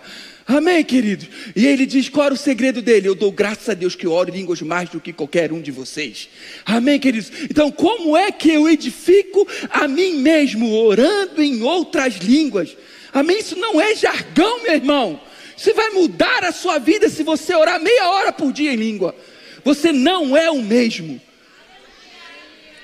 Amém, 0.50 0.82
queridos? 0.82 1.28
E 1.54 1.64
ele 1.64 1.86
diz: 1.86 2.08
qual 2.08 2.26
era 2.26 2.34
o 2.34 2.36
segredo 2.36 2.82
dele? 2.82 3.06
Eu 3.06 3.14
dou 3.14 3.30
graças 3.30 3.68
a 3.68 3.74
Deus 3.74 3.94
que 3.94 4.08
oro 4.08 4.30
em 4.30 4.32
línguas 4.32 4.60
mais 4.62 4.88
do 4.88 5.00
que 5.00 5.12
qualquer 5.12 5.52
um 5.52 5.60
de 5.60 5.70
vocês. 5.70 6.28
Amém, 6.66 6.98
queridos? 6.98 7.30
Então, 7.48 7.70
como 7.70 8.16
é 8.16 8.32
que 8.32 8.50
eu 8.50 8.68
edifico 8.68 9.46
a 9.70 9.86
mim 9.86 10.14
mesmo, 10.14 10.74
orando 10.74 11.40
em 11.40 11.62
outras 11.62 12.16
línguas? 12.16 12.76
Amém? 13.12 13.38
Isso 13.38 13.54
não 13.56 13.80
é 13.80 13.94
jargão, 13.94 14.64
meu 14.64 14.74
irmão. 14.74 15.20
Isso 15.56 15.72
vai 15.72 15.90
mudar 15.90 16.42
a 16.42 16.50
sua 16.50 16.78
vida 16.78 17.08
se 17.08 17.22
você 17.22 17.54
orar 17.54 17.80
meia 17.80 18.10
hora 18.10 18.32
por 18.32 18.52
dia 18.52 18.72
em 18.72 18.76
língua. 18.76 19.14
Você 19.62 19.92
não 19.92 20.36
é 20.36 20.50
o 20.50 20.60
mesmo. 20.60 21.20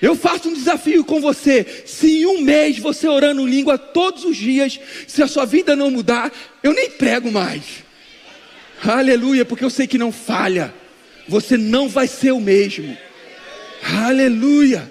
Eu 0.00 0.14
faço 0.14 0.48
um 0.48 0.52
desafio 0.52 1.04
com 1.04 1.20
você. 1.20 1.84
Se 1.86 2.20
em 2.20 2.26
um 2.26 2.40
mês 2.42 2.78
você 2.78 3.08
orando 3.08 3.46
língua 3.46 3.78
todos 3.78 4.24
os 4.24 4.36
dias, 4.36 4.78
se 5.06 5.22
a 5.22 5.26
sua 5.26 5.46
vida 5.46 5.74
não 5.74 5.90
mudar, 5.90 6.32
eu 6.62 6.72
nem 6.72 6.90
prego 6.90 7.30
mais. 7.30 7.62
Aleluia, 8.84 9.44
porque 9.44 9.64
eu 9.64 9.70
sei 9.70 9.86
que 9.86 9.98
não 9.98 10.12
falha. 10.12 10.74
Você 11.28 11.56
não 11.56 11.88
vai 11.88 12.06
ser 12.06 12.32
o 12.32 12.40
mesmo. 12.40 12.96
Aleluia. 13.82 14.90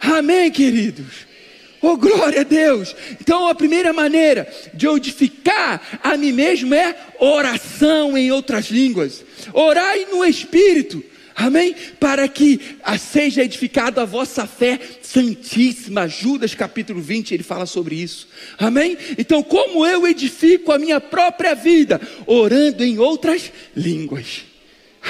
Amém, 0.00 0.50
queridos. 0.50 1.34
Oh, 1.80 1.98
glória 1.98 2.40
a 2.40 2.44
Deus! 2.44 2.96
Então, 3.20 3.46
a 3.46 3.54
primeira 3.54 3.92
maneira 3.92 4.50
de 4.72 4.86
eu 4.86 4.96
edificar 4.96 6.00
a 6.02 6.16
mim 6.16 6.32
mesmo 6.32 6.74
é 6.74 6.96
oração 7.18 8.16
em 8.16 8.32
outras 8.32 8.66
línguas. 8.66 9.22
Orar 9.52 9.94
no 10.10 10.24
Espírito. 10.24 11.04
Amém? 11.36 11.74
Para 11.98 12.28
que 12.28 12.60
seja 12.98 13.42
edificada 13.42 14.02
a 14.02 14.04
vossa 14.04 14.46
fé 14.46 14.78
santíssima. 15.02 16.06
Judas 16.06 16.54
capítulo 16.54 17.00
20, 17.00 17.34
ele 17.34 17.42
fala 17.42 17.66
sobre 17.66 17.96
isso. 17.96 18.28
Amém? 18.56 18.96
Então, 19.18 19.42
como 19.42 19.84
eu 19.84 20.06
edifico 20.06 20.70
a 20.70 20.78
minha 20.78 21.00
própria 21.00 21.54
vida? 21.54 22.00
Orando 22.26 22.84
em 22.84 22.98
outras 22.98 23.52
línguas. 23.74 24.44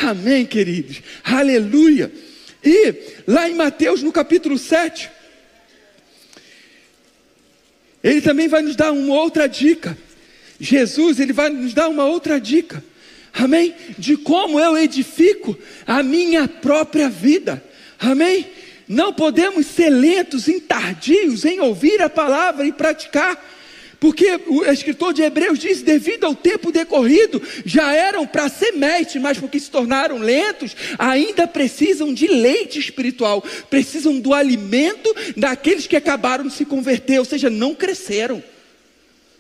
Amém, 0.03 0.47
queridos? 0.47 1.03
Aleluia. 1.23 2.11
E 2.65 2.95
lá 3.27 3.49
em 3.49 3.55
Mateus, 3.55 4.03
no 4.03 4.11
capítulo 4.11 4.59
7, 4.59 5.11
ele 8.03 8.23
também 8.23 8.49
vai 8.49 8.63
nos 8.63 8.75
dar 8.75 8.93
uma 8.93 9.15
outra 9.15 9.47
dica. 9.47 9.97
Jesus, 10.59 11.21
ele 11.21 11.35
vai 11.35 11.51
nos 11.51 11.75
dar 11.75 11.89
uma 11.89 12.07
outra 12.07 12.41
dica 12.41 12.83
amém? 13.35 13.75
De 13.99 14.17
como 14.17 14.61
eu 14.61 14.79
edifico 14.79 15.59
a 15.87 16.03
minha 16.03 16.47
própria 16.47 17.09
vida, 17.09 17.63
amém? 17.99 18.47
Não 18.87 19.13
podemos 19.13 19.67
ser 19.67 19.91
lentos 19.91 20.47
e 20.47 20.61
tardios 20.61 21.45
em 21.45 21.59
ouvir 21.61 22.01
a 22.03 22.09
palavra 22.09 22.67
e 22.67 22.73
praticar, 22.73 23.43
porque 23.99 24.39
o 24.49 24.65
escritor 24.67 25.15
de 25.15 25.23
Hebreus 25.23 25.59
diz: 25.59 25.81
devido 25.81 26.25
ao 26.25 26.35
tempo 26.35 26.71
decorrido, 26.71 27.43
já 27.65 27.95
eram 27.95 28.27
para 28.27 28.51
ser 28.51 28.73
mestres, 28.73 29.23
mas 29.23 29.39
porque 29.39 29.59
se 29.59 29.71
tornaram 29.71 30.19
lentos, 30.19 30.77
ainda 30.99 31.47
precisam 31.47 32.13
de 32.13 32.27
leite 32.27 32.79
espiritual, 32.79 33.43
precisam 33.71 34.21
do 34.21 34.35
alimento 34.35 35.15
daqueles 35.35 35.87
que 35.87 35.97
acabaram 35.97 36.47
de 36.47 36.53
se 36.53 36.67
converter, 36.67 37.19
ou 37.19 37.25
seja, 37.25 37.49
não 37.49 37.75
cresceram. 37.75 38.45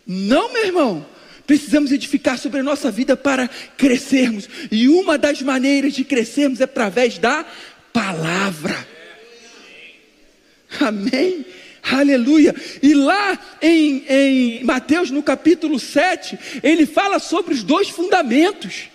Não, 0.06 0.52
meu 0.52 0.64
irmão. 0.64 1.13
Precisamos 1.46 1.92
edificar 1.92 2.38
sobre 2.38 2.60
a 2.60 2.62
nossa 2.62 2.90
vida 2.90 3.16
para 3.16 3.48
crescermos. 3.76 4.48
E 4.70 4.88
uma 4.88 5.18
das 5.18 5.42
maneiras 5.42 5.92
de 5.92 6.04
crescermos 6.04 6.60
é 6.60 6.64
através 6.64 7.18
da 7.18 7.44
palavra. 7.92 8.86
Amém? 10.80 11.44
Aleluia. 11.82 12.54
E 12.82 12.94
lá 12.94 13.38
em, 13.60 14.04
em 14.08 14.64
Mateus, 14.64 15.10
no 15.10 15.22
capítulo 15.22 15.78
7, 15.78 16.38
ele 16.62 16.86
fala 16.86 17.18
sobre 17.18 17.52
os 17.52 17.62
dois 17.62 17.90
fundamentos. 17.90 18.88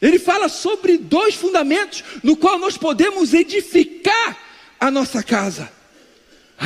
Ele 0.00 0.18
fala 0.18 0.48
sobre 0.48 0.96
dois 0.98 1.34
fundamentos 1.34 2.02
no 2.22 2.36
qual 2.36 2.58
nós 2.58 2.76
podemos 2.76 3.34
edificar 3.34 4.38
a 4.80 4.90
nossa 4.90 5.22
casa. 5.22 5.70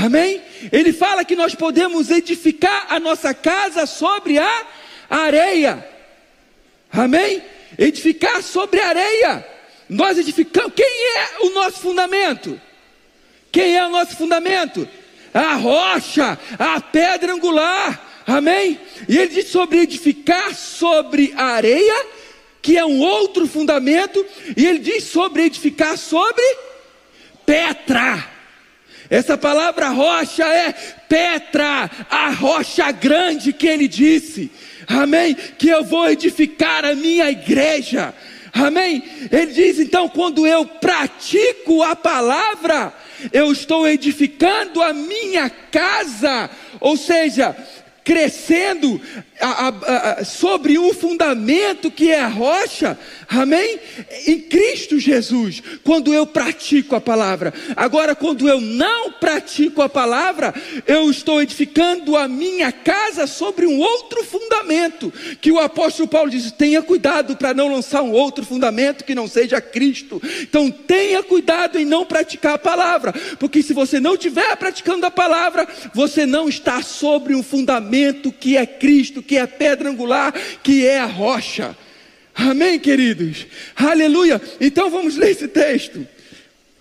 Amém? 0.04 0.40
Ele 0.70 0.92
fala 0.92 1.24
que 1.24 1.34
nós 1.34 1.54
podemos 1.54 2.08
edificar 2.11 2.87
a 2.88 3.00
nossa 3.00 3.34
casa 3.34 3.84
sobre 3.84 4.38
a 4.38 4.66
areia. 5.11 5.87
Amém? 6.92 7.42
Edificar 7.76 8.40
sobre 8.42 8.80
a 8.80 8.88
areia. 8.88 9.46
Nós 9.88 10.16
edificamos. 10.16 10.72
Quem 10.76 10.87
é 10.87 11.40
o 11.40 11.50
nosso 11.50 11.80
fundamento? 11.80 12.61
Quem 13.50 13.76
é 13.76 13.84
o 13.84 13.90
nosso 13.90 14.16
fundamento? 14.16 14.88
A 15.34 15.54
rocha, 15.54 16.38
a 16.56 16.80
pedra 16.80 17.32
angular. 17.32 18.22
Amém? 18.24 18.78
E 19.08 19.18
ele 19.18 19.34
diz 19.34 19.48
sobre 19.48 19.80
edificar 19.80 20.54
sobre 20.54 21.32
a 21.37 21.44
areia, 21.44 22.06
que 22.62 22.76
é 22.76 22.84
um 22.84 23.00
outro 23.00 23.48
fundamento, 23.48 24.24
e 24.56 24.64
ele 24.64 24.78
diz 24.78 25.04
sobre 25.04 25.42
edificar 25.42 25.98
sobre 25.98 26.44
Petra. 27.44 28.38
Essa 29.11 29.38
palavra 29.38 29.88
rocha 29.88 30.44
é 30.44 30.73
Petra, 31.09 31.90
a 32.11 32.31
rocha 32.31 32.90
grande 32.92 33.53
que 33.53 33.66
ele 33.66 33.88
disse. 33.88 34.51
Amém? 34.87 35.35
Que 35.35 35.68
eu 35.68 35.85
vou 35.85 36.09
edificar 36.09 36.85
a 36.85 36.94
minha 36.94 37.31
igreja. 37.31 38.14
Amém? 38.53 39.03
Ele 39.31 39.53
diz 39.53 39.79
então: 39.79 40.09
quando 40.09 40.47
eu 40.47 40.64
pratico 40.64 41.83
a 41.83 41.94
palavra, 41.94 42.92
eu 43.33 43.53
estou 43.53 43.87
edificando 43.87 44.83
a 44.83 44.92
minha 44.92 45.51
casa. 45.51 46.51
Ou 46.81 46.97
seja, 46.97 47.57
crescendo 48.09 48.99
a, 49.38 49.68
a, 49.68 49.68
a, 49.68 50.25
sobre 50.25 50.79
um 50.79 50.94
fundamento 50.94 51.90
que 51.90 52.11
é 52.11 52.18
a 52.18 52.27
rocha, 52.27 52.99
amém? 53.29 53.79
Em 54.27 54.40
Cristo 54.40 54.99
Jesus, 54.99 55.62
quando 55.85 56.14
eu 56.14 56.27
pratico 56.27 56.97
a 56.97 57.03
palavra. 57.03 57.53
Agora, 57.77 58.14
quando 58.14 58.49
eu 58.49 58.62
não 58.62 59.12
pratico 59.12 59.83
a 59.83 59.90
palavra, 59.90 60.55
eu 60.87 61.11
estou 61.11 61.42
edificando 61.42 62.16
a 62.16 62.27
minha 62.27 62.73
casa 62.73 63.27
sobre 63.27 63.66
um 63.66 63.79
outro 63.79 64.25
fundamento, 64.25 65.12
que 65.42 65.53
o 65.53 65.59
apóstolo 65.59 66.09
Paulo 66.09 66.31
diz: 66.31 66.51
tenha 66.51 66.81
cuidado 66.81 67.37
para 67.37 67.53
não 67.53 67.71
lançar 67.71 68.01
um 68.01 68.12
outro 68.12 68.42
fundamento 68.42 69.05
que 69.05 69.14
não 69.14 69.29
seja 69.29 69.61
Cristo. 69.61 70.18
Então, 70.40 70.71
tenha 70.71 71.23
cuidado 71.23 71.79
em 71.79 71.85
não 71.85 72.07
praticar 72.07 72.55
a 72.55 72.59
palavra, 72.59 73.12
porque 73.38 73.62
se 73.62 73.75
você 73.75 74.01
não 74.01 74.14
estiver 74.14 74.57
praticando 74.57 75.05
a 75.05 75.11
palavra, 75.11 75.68
você 75.92 76.25
não 76.25 76.49
está 76.49 76.81
sobre 76.83 77.35
um 77.35 77.42
fundamento 77.42 77.97
que 78.32 78.56
é 78.56 78.66
Cristo 78.66 79.22
que 79.22 79.37
é 79.37 79.40
a 79.40 79.48
pedra 79.48 79.88
angular, 79.90 80.32
que 80.62 80.87
é 80.87 80.98
a 80.98 81.06
rocha. 81.06 81.76
Amém, 82.34 82.78
queridos? 82.78 83.46
Aleluia. 83.74 84.40
Então 84.61 84.90
vamos 84.90 85.16
ler 85.16 85.30
esse 85.30 85.48
texto. 85.48 86.06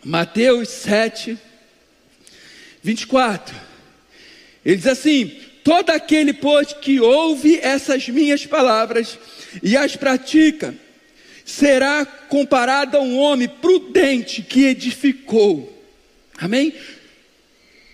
Mateus 0.03 0.69
7, 0.69 1.37
24. 2.83 3.55
Ele 4.63 4.75
diz 4.75 4.87
assim: 4.87 5.35
Todo 5.63 5.89
aquele, 5.89 6.31
pois, 6.31 6.73
que 6.73 6.99
ouve 6.99 7.59
essas 7.61 8.07
minhas 8.07 8.45
palavras 8.45 9.17
e 9.63 9.75
as 9.75 9.95
pratica, 9.95 10.75
será 11.43 12.05
comparado 12.05 12.97
a 12.97 13.01
um 13.01 13.17
homem 13.17 13.49
prudente 13.49 14.41
que 14.41 14.65
edificou. 14.65 15.73
Amém? 16.37 16.73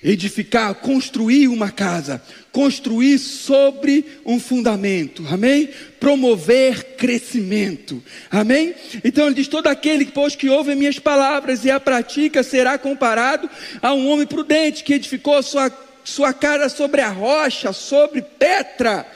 Edificar, 0.04 0.76
construir 0.76 1.48
uma 1.48 1.72
casa, 1.72 2.22
construir 2.52 3.18
sobre 3.18 4.06
um 4.26 4.38
fundamento, 4.38 5.26
amém? 5.30 5.70
Promover 5.98 6.96
crescimento, 6.98 8.04
amém? 8.30 8.76
Então 9.02 9.26
ele 9.26 9.36
diz: 9.36 9.48
todo 9.48 9.68
aquele 9.68 10.06
pois 10.06 10.36
que 10.36 10.50
ouve 10.50 10.76
minhas 10.76 11.00
palavras 11.00 11.64
e 11.64 11.72
a 11.72 11.80
pratica 11.80 12.44
será 12.44 12.78
comparado 12.78 13.50
a 13.82 13.94
um 13.94 14.10
homem 14.10 14.28
prudente 14.28 14.84
que 14.84 14.94
edificou 14.94 15.42
sua, 15.42 15.72
sua 16.04 16.34
casa 16.34 16.68
sobre 16.68 17.00
a 17.00 17.10
rocha, 17.10 17.72
sobre 17.72 18.22
Petra, 18.22 19.08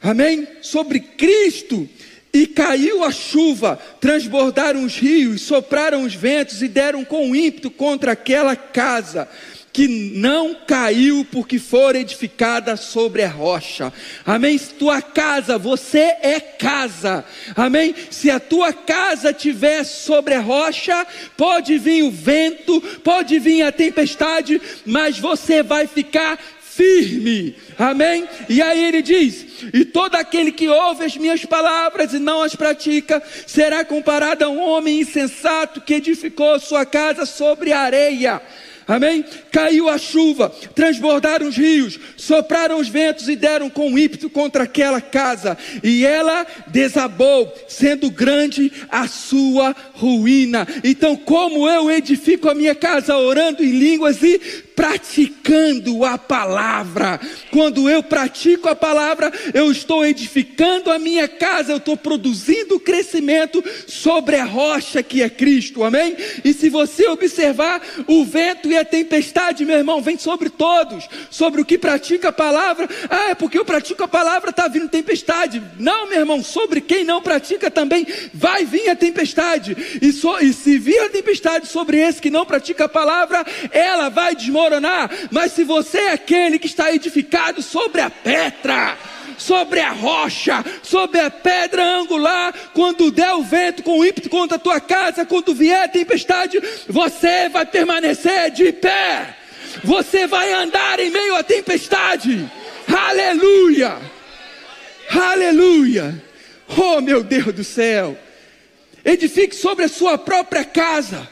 amém? 0.00 0.46
Sobre 0.62 1.00
Cristo. 1.00 1.88
E 2.30 2.46
caiu 2.46 3.02
a 3.04 3.10
chuva, 3.10 3.80
transbordaram 4.00 4.84
os 4.84 4.96
rios, 4.96 5.40
sopraram 5.40 6.04
os 6.04 6.14
ventos 6.14 6.60
e 6.60 6.68
deram 6.68 7.02
com 7.02 7.34
ímpeto 7.34 7.70
contra 7.70 8.12
aquela 8.12 8.54
casa 8.54 9.26
que 9.72 9.86
não 9.86 10.54
caiu 10.66 11.26
porque 11.30 11.58
for 11.58 11.94
edificada 11.94 12.76
sobre 12.76 13.22
a 13.22 13.28
rocha. 13.28 13.92
Amém? 14.24 14.58
Se 14.58 14.74
tua 14.74 15.00
casa, 15.00 15.58
você 15.58 16.16
é 16.22 16.40
casa. 16.40 17.24
Amém? 17.54 17.94
Se 18.10 18.30
a 18.30 18.40
tua 18.40 18.72
casa 18.72 19.32
tiver 19.32 19.84
sobre 19.84 20.34
a 20.34 20.40
rocha, 20.40 21.06
pode 21.36 21.78
vir 21.78 22.02
o 22.02 22.10
vento, 22.10 22.80
pode 23.02 23.38
vir 23.38 23.62
a 23.62 23.72
tempestade, 23.72 24.60
mas 24.84 25.18
você 25.18 25.62
vai 25.62 25.86
ficar 25.86 26.38
firme. 26.78 27.56
Amém? 27.76 28.28
E 28.48 28.62
aí 28.62 28.84
ele 28.84 29.02
diz: 29.02 29.46
E 29.74 29.84
todo 29.84 30.14
aquele 30.14 30.52
que 30.52 30.68
ouve 30.68 31.04
as 31.04 31.16
minhas 31.16 31.44
palavras 31.44 32.12
e 32.12 32.20
não 32.20 32.42
as 32.42 32.54
pratica, 32.54 33.20
será 33.46 33.84
comparado 33.84 34.44
a 34.44 34.48
um 34.48 34.60
homem 34.60 35.00
insensato 35.00 35.80
que 35.80 35.94
edificou 35.94 36.58
sua 36.60 36.86
casa 36.86 37.26
sobre 37.26 37.72
areia. 37.72 38.40
Amém? 38.88 39.22
Caiu 39.52 39.86
a 39.86 39.98
chuva, 39.98 40.50
transbordaram 40.74 41.46
os 41.46 41.58
rios, 41.58 42.00
sopraram 42.16 42.80
os 42.80 42.88
ventos 42.88 43.28
e 43.28 43.36
deram 43.36 43.68
com 43.68 43.98
ímpeto 43.98 44.30
contra 44.30 44.64
aquela 44.64 44.98
casa, 44.98 45.58
e 45.84 46.06
ela 46.06 46.46
desabou, 46.68 47.52
sendo 47.68 48.10
grande 48.10 48.72
a 48.88 49.06
sua 49.06 49.76
ruína. 49.92 50.66
Então, 50.82 51.16
como 51.16 51.68
eu 51.68 51.90
edifico 51.90 52.48
a 52.48 52.54
minha 52.54 52.74
casa 52.74 53.14
orando 53.14 53.62
em 53.62 53.78
línguas 53.78 54.22
e 54.22 54.40
praticando 54.78 56.04
a 56.04 56.16
palavra. 56.16 57.18
Quando 57.50 57.90
eu 57.90 58.00
pratico 58.00 58.68
a 58.68 58.76
palavra, 58.76 59.32
eu 59.52 59.72
estou 59.72 60.06
edificando 60.06 60.92
a 60.92 61.00
minha 61.00 61.26
casa, 61.26 61.72
eu 61.72 61.78
estou 61.78 61.96
produzindo 61.96 62.78
crescimento 62.78 63.60
sobre 63.88 64.36
a 64.36 64.44
rocha 64.44 65.02
que 65.02 65.20
é 65.20 65.28
Cristo, 65.28 65.82
amém? 65.82 66.16
E 66.44 66.52
se 66.52 66.68
você 66.68 67.08
observar, 67.08 67.82
o 68.06 68.24
vento 68.24 68.70
e 68.70 68.76
a 68.76 68.84
tempestade, 68.84 69.64
meu 69.64 69.76
irmão, 69.76 70.00
vem 70.00 70.16
sobre 70.16 70.48
todos, 70.48 71.08
sobre 71.28 71.60
o 71.60 71.64
que 71.64 71.76
pratica 71.76 72.28
a 72.28 72.32
palavra. 72.32 72.88
Ah, 73.10 73.30
é 73.30 73.34
porque 73.34 73.58
eu 73.58 73.64
pratico 73.64 74.04
a 74.04 74.08
palavra, 74.08 74.50
está 74.50 74.68
vindo 74.68 74.88
tempestade. 74.88 75.60
Não, 75.76 76.08
meu 76.08 76.20
irmão, 76.20 76.40
sobre 76.40 76.80
quem 76.80 77.02
não 77.02 77.20
pratica 77.20 77.68
também 77.68 78.06
vai 78.32 78.64
vir 78.64 78.88
a 78.88 78.94
tempestade. 78.94 79.76
E, 80.00 80.12
so, 80.12 80.38
e 80.38 80.52
se 80.52 80.78
vir 80.78 81.00
a 81.00 81.08
tempestade 81.08 81.66
sobre 81.66 81.98
esse 81.98 82.22
que 82.22 82.30
não 82.30 82.46
pratica 82.46 82.84
a 82.84 82.88
palavra, 82.88 83.44
ela 83.72 84.08
vai 84.08 84.36
desmoronar 84.36 84.67
desmoronar, 84.68 85.10
mas 85.30 85.52
se 85.52 85.64
você 85.64 85.98
é 85.98 86.12
aquele 86.12 86.58
que 86.58 86.66
está 86.66 86.92
edificado 86.92 87.62
sobre 87.62 88.00
a 88.00 88.10
pedra, 88.10 88.96
sobre 89.38 89.80
a 89.80 89.90
rocha, 89.90 90.64
sobre 90.82 91.20
a 91.20 91.30
pedra 91.30 91.82
angular, 91.82 92.52
quando 92.74 93.10
der 93.10 93.32
o 93.32 93.42
vento 93.42 93.82
com 93.82 94.04
ímpeto 94.04 94.28
contra 94.28 94.56
a 94.56 94.60
tua 94.60 94.80
casa, 94.80 95.24
quando 95.24 95.54
vier 95.54 95.84
a 95.84 95.88
tempestade, 95.88 96.60
você 96.88 97.48
vai 97.48 97.64
permanecer 97.64 98.50
de 98.50 98.72
pé, 98.72 99.36
você 99.82 100.26
vai 100.26 100.52
andar 100.52 101.00
em 101.00 101.10
meio 101.10 101.36
à 101.36 101.42
tempestade, 101.42 102.48
aleluia, 102.86 103.98
aleluia, 105.10 106.22
oh 106.76 107.00
meu 107.00 107.22
Deus 107.22 107.54
do 107.54 107.64
céu, 107.64 108.16
edifique 109.04 109.54
sobre 109.54 109.84
a 109.84 109.88
sua 109.88 110.18
própria 110.18 110.64
casa, 110.64 111.28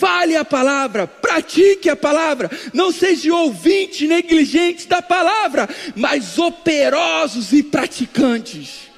Fale 0.00 0.34
a 0.34 0.46
palavra, 0.46 1.06
pratique 1.06 1.90
a 1.90 1.94
palavra, 1.94 2.50
não 2.72 2.90
seja 2.90 3.34
ouvinte 3.34 4.06
negligente 4.06 4.88
da 4.88 5.02
palavra, 5.02 5.68
mas 5.94 6.38
operosos 6.38 7.52
e 7.52 7.62
praticantes. 7.62 8.88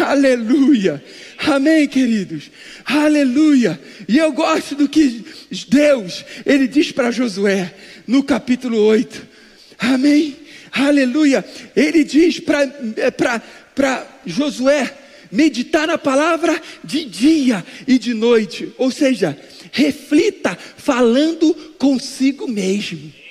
Aleluia. 0.00 1.04
Amém, 1.38 1.88
queridos. 1.88 2.52
Aleluia. 2.84 3.80
E 4.08 4.16
eu 4.16 4.30
gosto 4.30 4.76
do 4.76 4.88
que 4.88 5.24
Deus, 5.68 6.24
ele 6.46 6.68
diz 6.68 6.92
para 6.92 7.10
Josué 7.10 7.74
no 8.06 8.22
capítulo 8.22 8.78
8. 8.78 9.26
Amém. 9.76 10.36
Aleluia. 10.70 11.44
Ele 11.74 12.04
diz 12.04 12.38
para 12.38 12.62
eh, 12.62 14.06
Josué 14.24 15.01
meditar 15.32 15.86
na 15.86 15.96
palavra 15.96 16.60
de 16.84 17.04
dia 17.06 17.64
e 17.88 17.98
de 17.98 18.12
noite. 18.12 18.72
Ou 18.76 18.90
seja, 18.90 19.36
reflita 19.72 20.56
falando 20.76 21.54
consigo 21.78 22.46
mesmo. 22.46 23.21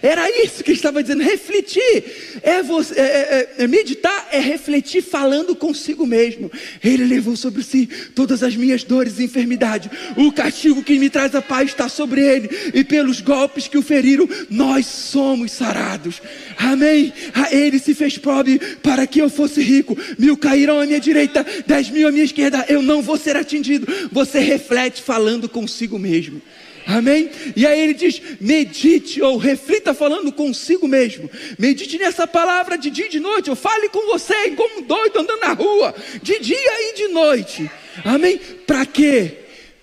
Era 0.00 0.30
isso 0.44 0.64
que 0.64 0.72
estava 0.72 1.02
dizendo, 1.02 1.22
refletir. 1.22 2.40
É, 2.42 2.62
você, 2.62 2.98
é, 2.98 3.02
é, 3.02 3.64
é, 3.64 3.66
meditar 3.66 4.28
é 4.30 4.40
refletir 4.40 5.02
falando 5.02 5.54
consigo 5.54 6.06
mesmo. 6.06 6.50
Ele 6.82 7.04
levou 7.04 7.36
sobre 7.36 7.62
si 7.62 7.88
todas 8.14 8.42
as 8.42 8.56
minhas 8.56 8.84
dores 8.84 9.18
e 9.18 9.24
enfermidades. 9.24 9.90
O 10.16 10.32
castigo 10.32 10.82
que 10.82 10.98
me 10.98 11.10
traz 11.10 11.34
a 11.34 11.42
paz 11.42 11.70
está 11.70 11.88
sobre 11.88 12.20
ele. 12.22 12.48
E 12.72 12.84
pelos 12.84 13.20
golpes 13.20 13.68
que 13.68 13.76
o 13.76 13.82
feriram, 13.82 14.28
nós 14.48 14.86
somos 14.86 15.52
sarados. 15.52 16.22
Amém. 16.56 17.12
A 17.34 17.54
ele 17.54 17.78
se 17.78 17.94
fez 17.94 18.16
pobre 18.16 18.58
para 18.82 19.06
que 19.06 19.20
eu 19.20 19.28
fosse 19.28 19.60
rico. 19.60 19.96
Mil 20.18 20.36
cairão 20.36 20.80
à 20.80 20.86
minha 20.86 21.00
direita, 21.00 21.44
dez 21.66 21.90
mil 21.90 22.08
à 22.08 22.12
minha 22.12 22.24
esquerda. 22.24 22.64
Eu 22.68 22.80
não 22.80 23.02
vou 23.02 23.18
ser 23.18 23.36
atingido. 23.36 23.86
Você 24.10 24.38
reflete 24.38 25.02
falando 25.02 25.48
consigo 25.48 25.98
mesmo. 25.98 26.40
Amém? 26.86 27.30
E 27.54 27.66
aí 27.66 27.80
ele 27.80 27.94
diz: 27.94 28.20
medite 28.40 29.22
ou 29.22 29.36
reflita 29.36 29.94
falando 29.94 30.32
consigo 30.32 30.88
mesmo. 30.88 31.30
Medite 31.58 31.98
nessa 31.98 32.26
palavra 32.26 32.76
de 32.76 32.90
dia 32.90 33.06
e 33.06 33.10
de 33.10 33.20
noite. 33.20 33.48
Eu 33.48 33.56
fale 33.56 33.88
com 33.88 34.06
você 34.06 34.50
como 34.50 34.82
doido 34.82 35.20
andando 35.20 35.40
na 35.40 35.52
rua, 35.52 35.94
de 36.22 36.38
dia 36.40 36.90
e 36.90 36.94
de 36.96 37.08
noite. 37.08 37.70
Amém? 38.04 38.38
Para 38.66 38.84
quê? 38.86 39.38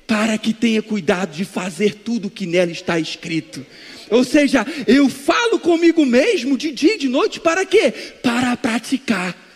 Para 0.06 0.38
que 0.38 0.54
tenha 0.54 0.82
cuidado 0.82 1.36
de 1.36 1.46
fazer 1.46 1.96
tudo 1.96 2.28
o 2.28 2.32
que 2.32 2.46
nela 2.46 2.72
está 2.72 3.00
escrito. 3.00 3.66
Ou 4.10 4.24
seja, 4.24 4.66
eu 4.88 5.08
falo 5.08 5.60
comigo 5.60 6.06
mesmo 6.06 6.58
de 6.58 6.72
dia 6.72 6.96
e 6.96 6.98
de 6.98 7.08
noite 7.08 7.40
para 7.40 7.66
quê? 7.66 7.92
Para 8.24 8.58
praticar 8.58 9.49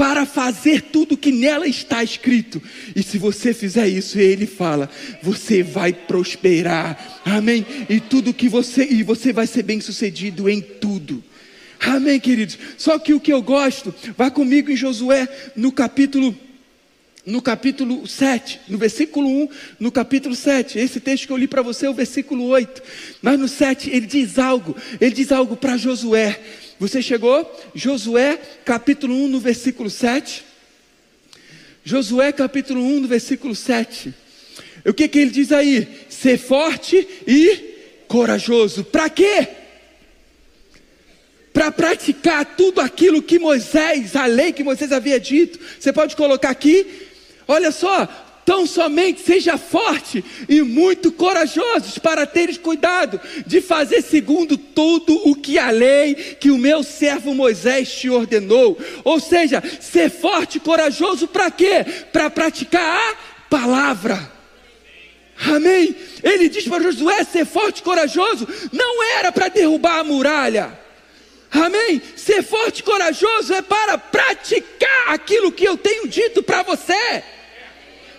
para 0.00 0.24
fazer 0.24 0.80
tudo 0.80 1.14
que 1.14 1.30
nela 1.30 1.66
está 1.66 2.02
escrito. 2.02 2.62
E 2.96 3.02
se 3.02 3.18
você 3.18 3.52
fizer 3.52 3.86
isso, 3.86 4.18
ele 4.18 4.46
fala, 4.46 4.88
você 5.22 5.62
vai 5.62 5.92
prosperar. 5.92 7.20
Amém? 7.22 7.66
E 7.86 8.00
tudo 8.00 8.32
que 8.32 8.48
você 8.48 8.82
e 8.82 9.02
você 9.02 9.30
vai 9.30 9.46
ser 9.46 9.62
bem-sucedido 9.62 10.48
em 10.48 10.62
tudo. 10.62 11.22
Amém, 11.78 12.18
queridos. 12.18 12.58
Só 12.78 12.98
que 12.98 13.12
o 13.12 13.20
que 13.20 13.30
eu 13.30 13.42
gosto, 13.42 13.94
vá 14.16 14.30
comigo 14.30 14.70
em 14.70 14.76
Josué 14.76 15.28
no 15.54 15.70
capítulo 15.70 16.34
no 17.26 17.42
capítulo 17.42 18.06
7, 18.06 18.60
no 18.70 18.78
versículo 18.78 19.28
1, 19.28 19.48
no 19.78 19.92
capítulo 19.92 20.34
7. 20.34 20.78
Esse 20.78 20.98
texto 20.98 21.26
que 21.26 21.32
eu 21.34 21.36
li 21.36 21.46
para 21.46 21.60
você 21.60 21.84
é 21.84 21.90
o 21.90 21.94
versículo 21.94 22.46
8. 22.46 22.82
Mas 23.20 23.38
no 23.38 23.46
7 23.46 23.90
ele 23.90 24.06
diz 24.06 24.38
algo, 24.38 24.74
ele 24.98 25.14
diz 25.14 25.30
algo 25.30 25.58
para 25.58 25.76
Josué. 25.76 26.40
Você 26.80 27.02
chegou? 27.02 27.46
Josué 27.74 28.40
capítulo 28.64 29.14
1, 29.14 29.28
no 29.28 29.38
versículo 29.38 29.90
7. 29.90 30.42
Josué 31.84 32.32
capítulo 32.32 32.80
1, 32.82 33.00
no 33.00 33.06
versículo 33.06 33.54
7. 33.54 34.14
O 34.86 34.94
que, 34.94 35.06
que 35.06 35.18
ele 35.18 35.30
diz 35.30 35.52
aí? 35.52 35.86
Ser 36.08 36.38
forte 36.38 37.06
e 37.26 38.04
corajoso. 38.08 38.82
Para 38.82 39.10
quê? 39.10 39.46
Para 41.52 41.70
praticar 41.70 42.56
tudo 42.56 42.80
aquilo 42.80 43.22
que 43.22 43.38
Moisés, 43.38 44.16
a 44.16 44.24
lei 44.24 44.50
que 44.50 44.64
Moisés 44.64 44.90
havia 44.90 45.20
dito. 45.20 45.60
Você 45.78 45.92
pode 45.92 46.16
colocar 46.16 46.48
aqui. 46.48 46.86
Olha 47.46 47.70
só, 47.72 48.08
Tão 48.44 48.66
somente 48.66 49.20
seja 49.20 49.58
forte 49.58 50.24
e 50.48 50.62
muito 50.62 51.12
corajosos 51.12 51.98
para 51.98 52.26
teres 52.26 52.58
cuidado 52.58 53.20
de 53.46 53.60
fazer 53.60 54.02
segundo 54.02 54.56
tudo 54.56 55.14
o 55.28 55.34
que 55.34 55.58
a 55.58 55.70
lei 55.70 56.14
que 56.14 56.50
o 56.50 56.58
meu 56.58 56.82
servo 56.82 57.34
Moisés 57.34 57.92
te 57.92 58.08
ordenou. 58.08 58.78
Ou 59.04 59.20
seja, 59.20 59.62
ser 59.80 60.10
forte 60.10 60.56
e 60.56 60.60
corajoso 60.60 61.28
para 61.28 61.50
quê? 61.50 61.84
Para 62.12 62.30
praticar 62.30 62.82
a 62.82 63.16
palavra. 63.48 64.40
Amém? 65.46 65.94
Ele 66.22 66.48
diz 66.48 66.66
para 66.66 66.82
Josué 66.82 67.24
ser 67.24 67.46
forte 67.46 67.78
e 67.78 67.82
corajoso, 67.82 68.46
não 68.72 69.02
era 69.16 69.32
para 69.32 69.48
derrubar 69.48 70.00
a 70.00 70.04
muralha. 70.04 70.78
Amém? 71.50 72.00
Ser 72.14 72.42
forte 72.42 72.80
e 72.80 72.82
corajoso 72.82 73.52
é 73.54 73.62
para 73.62 73.98
praticar 73.98 75.08
aquilo 75.08 75.50
que 75.50 75.64
eu 75.64 75.76
tenho 75.76 76.06
dito 76.06 76.42
para 76.42 76.62
você. 76.62 77.22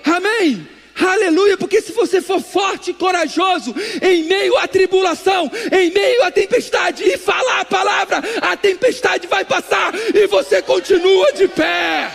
Amém? 0.05 0.67
Aleluia, 0.99 1.57
porque 1.57 1.81
se 1.81 1.91
você 1.93 2.21
for 2.21 2.41
forte 2.41 2.91
e 2.91 2.93
corajoso 2.93 3.73
em 4.01 4.23
meio 4.23 4.57
à 4.57 4.67
tribulação, 4.67 5.49
em 5.71 5.89
meio 5.91 6.23
à 6.23 6.31
tempestade 6.31 7.03
e 7.03 7.17
falar 7.17 7.61
a 7.61 7.65
palavra, 7.65 8.21
a 8.41 8.55
tempestade 8.55 9.25
vai 9.27 9.43
passar 9.43 9.93
e 10.13 10.27
você 10.27 10.61
continua 10.61 11.31
de 11.33 11.47
pé. 11.47 12.11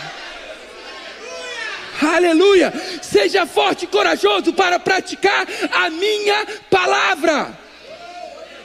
Aleluia! 2.01 2.71
Seja 3.01 3.45
forte 3.45 3.85
e 3.85 3.87
corajoso 3.87 4.53
para 4.53 4.79
praticar 4.79 5.47
a 5.71 5.89
minha 5.89 6.45
palavra. 6.69 7.66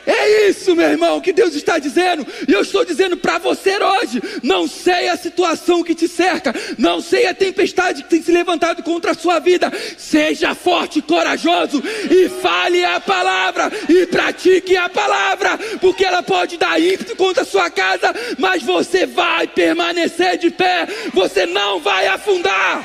É 0.04 0.48
isso, 0.48 0.74
meu 0.74 0.88
irmão, 0.88 1.20
que 1.20 1.32
Deus 1.32 1.54
está 1.54 1.78
dizendo. 1.78 2.26
E 2.48 2.52
eu 2.52 2.62
estou 2.62 2.84
dizendo 2.84 3.16
para 3.16 3.38
você 3.38 3.78
hoje: 3.78 4.20
não 4.42 4.66
sei 4.66 5.08
a 5.08 5.16
situação 5.16 5.84
que 5.84 5.94
te 5.94 6.08
cerca, 6.08 6.52
não 6.76 7.00
sei 7.00 7.26
a 7.26 7.34
tempestade 7.34 8.02
que 8.02 8.10
tem 8.10 8.22
se 8.22 8.32
levantado 8.32 8.82
contra 8.82 9.12
a 9.12 9.14
sua 9.14 9.38
vida. 9.38 9.72
Seja 9.96 10.54
forte 10.54 10.98
e 10.98 11.02
corajoso 11.02 11.82
e 12.10 12.28
fale 12.28 12.84
a 12.84 12.98
palavra 12.98 13.70
e 13.88 14.06
pratique 14.06 14.76
a 14.76 14.88
palavra, 14.88 15.56
porque 15.80 16.04
ela 16.04 16.22
pode 16.22 16.56
dar 16.56 16.80
ímpeto 16.80 17.14
contra 17.14 17.42
a 17.42 17.46
sua 17.46 17.70
casa, 17.70 18.12
mas 18.38 18.62
você 18.62 19.06
vai 19.06 19.46
permanecer 19.46 20.36
de 20.36 20.50
pé, 20.50 20.86
você 21.14 21.46
não 21.46 21.78
vai 21.78 22.08
afundar. 22.08 22.84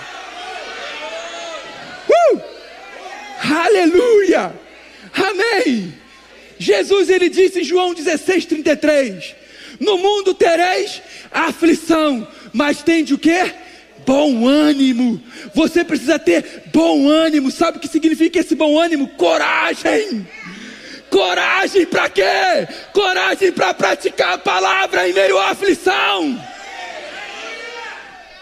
Uh! 2.08 2.42
Aleluia! 3.44 4.54
Amém! 5.14 6.07
Jesus 6.60 7.10
ele 7.10 7.30
disse 7.30 7.62
em 7.62 7.64
João 7.64 7.94
16:33: 7.94 9.36
No 9.80 9.98
mundo 9.98 10.34
tereis 10.34 11.02
aflição, 11.32 12.28
mas 12.54 12.82
tende 12.82 13.14
o 13.14 13.18
que? 13.18 13.54
Bom 14.06 14.48
ânimo. 14.48 15.22
Você 15.54 15.84
precisa 15.84 16.18
ter 16.18 16.64
bom 16.74 17.08
ânimo. 17.08 17.52
Sabe 17.52 17.78
o 17.78 17.82
que 17.82 17.88
significa 17.88 18.40
esse 18.40 18.56
bom 18.56 18.80
ânimo? 18.80 19.10
Coragem. 19.10 20.26
Coragem 21.10 21.86
para 21.86 22.10
quê? 22.10 22.68
Coragem 22.94 23.52
para 23.52 23.74
praticar 23.74 24.34
a 24.34 24.38
palavra 24.38 25.10
em 25.10 25.14
meio 25.14 25.38
à 25.38 25.52
aflição. 25.52 26.42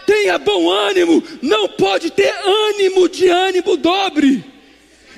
Tenha 0.06 0.38
bom 0.38 0.70
ânimo. 0.70 1.22
Não 1.42 1.68
pode 1.68 2.10
ter 2.10 2.32
ânimo 2.44 3.08
de 3.08 3.28
ânimo 3.28 3.76
dobre. 3.76 4.44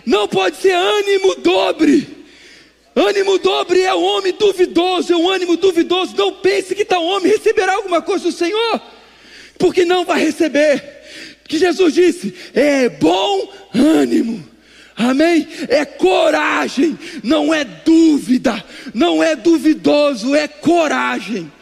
Não 0.07 0.27
pode 0.27 0.57
ser 0.57 0.73
ânimo 0.73 1.35
dobre. 1.37 2.18
Ânimo 2.99 3.39
dobre 3.39 3.83
é 3.83 3.95
o 3.95 4.01
homem 4.01 4.33
duvidoso, 4.33 5.13
é 5.13 5.17
um 5.17 5.29
ânimo 5.29 5.57
duvidoso. 5.57 6.17
Não 6.17 6.33
pense 6.33 6.75
que 6.75 6.85
tal 6.85 7.05
homem 7.05 7.33
receberá 7.33 7.75
alguma 7.75 8.03
coisa 8.03 8.25
do 8.25 8.33
Senhor, 8.33 8.81
porque 9.59 9.85
não 9.85 10.05
vai 10.05 10.21
receber. 10.21 10.99
Que 11.47 11.59
Jesus 11.59 11.95
disse: 11.95 12.35
é 12.55 12.89
bom 12.89 13.53
ânimo. 13.75 14.47
Amém? 14.97 15.47
É 15.69 15.85
coragem, 15.85 16.99
não 17.23 17.55
é 17.55 17.63
dúvida, 17.63 18.65
não 18.93 19.23
é 19.23 19.37
duvidoso, 19.37 20.35
é 20.35 20.49
coragem. 20.49 21.53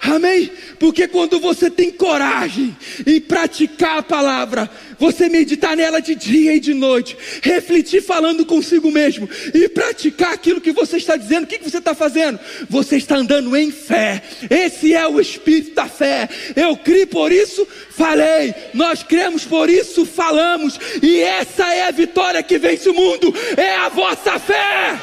Amém? 0.00 0.50
Porque 0.78 1.08
quando 1.08 1.40
você 1.40 1.68
tem 1.68 1.90
coragem 1.90 2.76
em 3.04 3.20
praticar 3.20 3.98
a 3.98 4.02
palavra, 4.02 4.70
você 4.96 5.28
meditar 5.28 5.76
nela 5.76 6.00
de 6.00 6.14
dia 6.14 6.54
e 6.54 6.60
de 6.60 6.72
noite, 6.72 7.16
refletir 7.42 8.00
falando 8.02 8.46
consigo 8.46 8.92
mesmo 8.92 9.28
e 9.52 9.68
praticar 9.68 10.32
aquilo 10.32 10.60
que 10.60 10.70
você 10.70 10.98
está 10.98 11.16
dizendo, 11.16 11.44
o 11.44 11.46
que 11.46 11.58
você 11.58 11.78
está 11.78 11.94
fazendo? 11.94 12.38
Você 12.70 12.96
está 12.96 13.16
andando 13.16 13.56
em 13.56 13.72
fé. 13.72 14.22
Esse 14.48 14.94
é 14.94 15.06
o 15.06 15.20
espírito 15.20 15.74
da 15.74 15.86
fé. 15.86 16.28
Eu 16.54 16.76
criei 16.76 17.06
por 17.06 17.32
isso, 17.32 17.66
falei. 17.90 18.54
Nós 18.72 19.02
cremos 19.02 19.44
por 19.44 19.68
isso, 19.68 20.06
falamos. 20.06 20.78
E 21.02 21.20
essa 21.20 21.74
é 21.74 21.88
a 21.88 21.90
vitória 21.90 22.42
que 22.42 22.56
vence 22.56 22.88
o 22.88 22.94
mundo. 22.94 23.34
É 23.56 23.74
a 23.74 23.88
vossa 23.88 24.38
fé. 24.38 24.96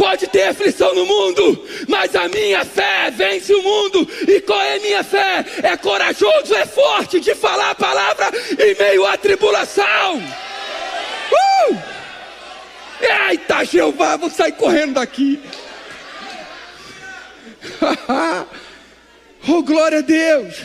Pode 0.00 0.28
ter 0.28 0.44
aflição 0.44 0.94
no 0.94 1.04
mundo, 1.04 1.62
mas 1.86 2.16
a 2.16 2.26
minha 2.26 2.64
fé 2.64 3.10
vence 3.10 3.52
o 3.52 3.62
mundo. 3.62 4.08
E 4.26 4.40
qual 4.40 4.58
é 4.58 4.76
a 4.76 4.80
minha 4.80 5.04
fé? 5.04 5.44
É 5.62 5.76
corajoso, 5.76 6.54
é 6.54 6.64
forte 6.64 7.20
de 7.20 7.34
falar 7.34 7.72
a 7.72 7.74
palavra 7.74 8.32
em 8.58 8.74
meio 8.76 9.04
à 9.04 9.18
tribulação. 9.18 10.16
Uh! 11.70 11.76
Eita, 13.28 13.62
Jeová, 13.62 14.16
vou 14.16 14.30
sair 14.30 14.52
correndo 14.52 14.94
daqui. 14.94 15.38
oh, 19.46 19.62
glória 19.62 19.98
a 19.98 20.00
Deus. 20.00 20.62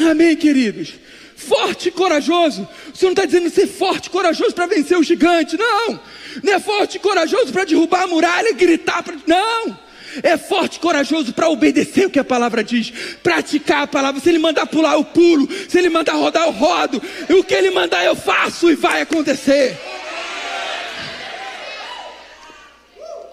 Amém, 0.00 0.36
queridos. 0.36 0.94
Forte 1.36 1.88
e 1.88 1.92
corajoso. 1.92 2.66
O 2.92 2.96
Senhor 2.96 3.10
não 3.10 3.22
está 3.22 3.24
dizendo 3.24 3.50
ser 3.50 3.66
forte 3.66 4.06
e 4.06 4.10
corajoso 4.10 4.54
para 4.54 4.66
vencer 4.66 4.96
o 4.96 5.02
gigante, 5.02 5.56
não. 5.56 6.00
Não 6.42 6.52
é 6.52 6.60
forte 6.60 6.96
e 6.96 7.00
corajoso 7.00 7.52
para 7.52 7.64
derrubar 7.64 8.04
a 8.04 8.06
muralha 8.06 8.50
e 8.50 8.54
gritar. 8.54 9.02
Pra... 9.02 9.14
Não. 9.26 9.76
É 10.22 10.36
forte 10.36 10.76
e 10.76 10.80
corajoso 10.80 11.32
para 11.32 11.48
obedecer 11.48 12.06
o 12.06 12.10
que 12.10 12.18
a 12.18 12.24
palavra 12.24 12.62
diz, 12.62 12.92
praticar 13.22 13.82
a 13.82 13.86
palavra. 13.86 14.20
Se 14.20 14.28
ele 14.28 14.38
mandar 14.38 14.66
pular, 14.66 14.92
eu 14.94 15.04
pulo. 15.04 15.48
Se 15.68 15.78
ele 15.78 15.88
mandar 15.88 16.12
rodar, 16.12 16.44
eu 16.44 16.52
rodo. 16.52 17.02
E 17.28 17.32
o 17.34 17.42
que 17.42 17.54
ele 17.54 17.70
mandar, 17.70 18.04
eu 18.04 18.14
faço 18.14 18.70
e 18.70 18.74
vai 18.74 19.02
acontecer. 19.02 19.78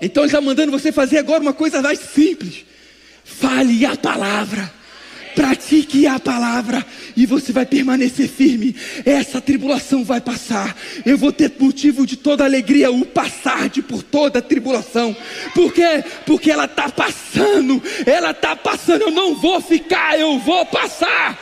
Então 0.02 0.24
ele 0.24 0.30
está 0.30 0.42
mandando 0.42 0.72
você 0.72 0.92
fazer 0.92 1.18
agora 1.18 1.42
uma 1.42 1.54
coisa 1.54 1.82
mais 1.82 2.00
simples. 2.00 2.66
Fale 3.24 3.86
a 3.86 3.96
palavra 3.96 4.79
pratique 5.40 6.06
a 6.06 6.20
palavra 6.20 6.86
e 7.16 7.26
você 7.26 7.54
vai 7.54 7.66
permanecer 7.66 8.28
firme. 8.28 8.76
Essa 9.06 9.40
tribulação 9.40 10.04
vai 10.04 10.20
passar. 10.20 10.76
Eu 11.06 11.18
vou 11.18 11.32
ter 11.32 11.50
motivo 11.58 12.06
de 12.06 12.18
toda 12.18 12.44
alegria 12.44 12.92
o 12.92 13.06
passar 13.06 13.70
de 13.70 13.82
por 13.82 14.04
toda 14.04 14.40
a 14.40 14.42
tribulação. 14.42 15.16
Por 15.56 15.72
quê? 15.72 16.04
Porque 16.26 16.52
ela 16.52 16.66
está 16.66 16.90
passando. 16.90 17.82
Ela 18.06 18.32
está 18.32 18.54
passando. 18.54 19.04
Eu 19.04 19.12
não 19.12 19.34
vou 19.34 19.62
ficar, 19.62 20.20
eu 20.20 20.38
vou 20.40 20.66
passar. 20.66 21.40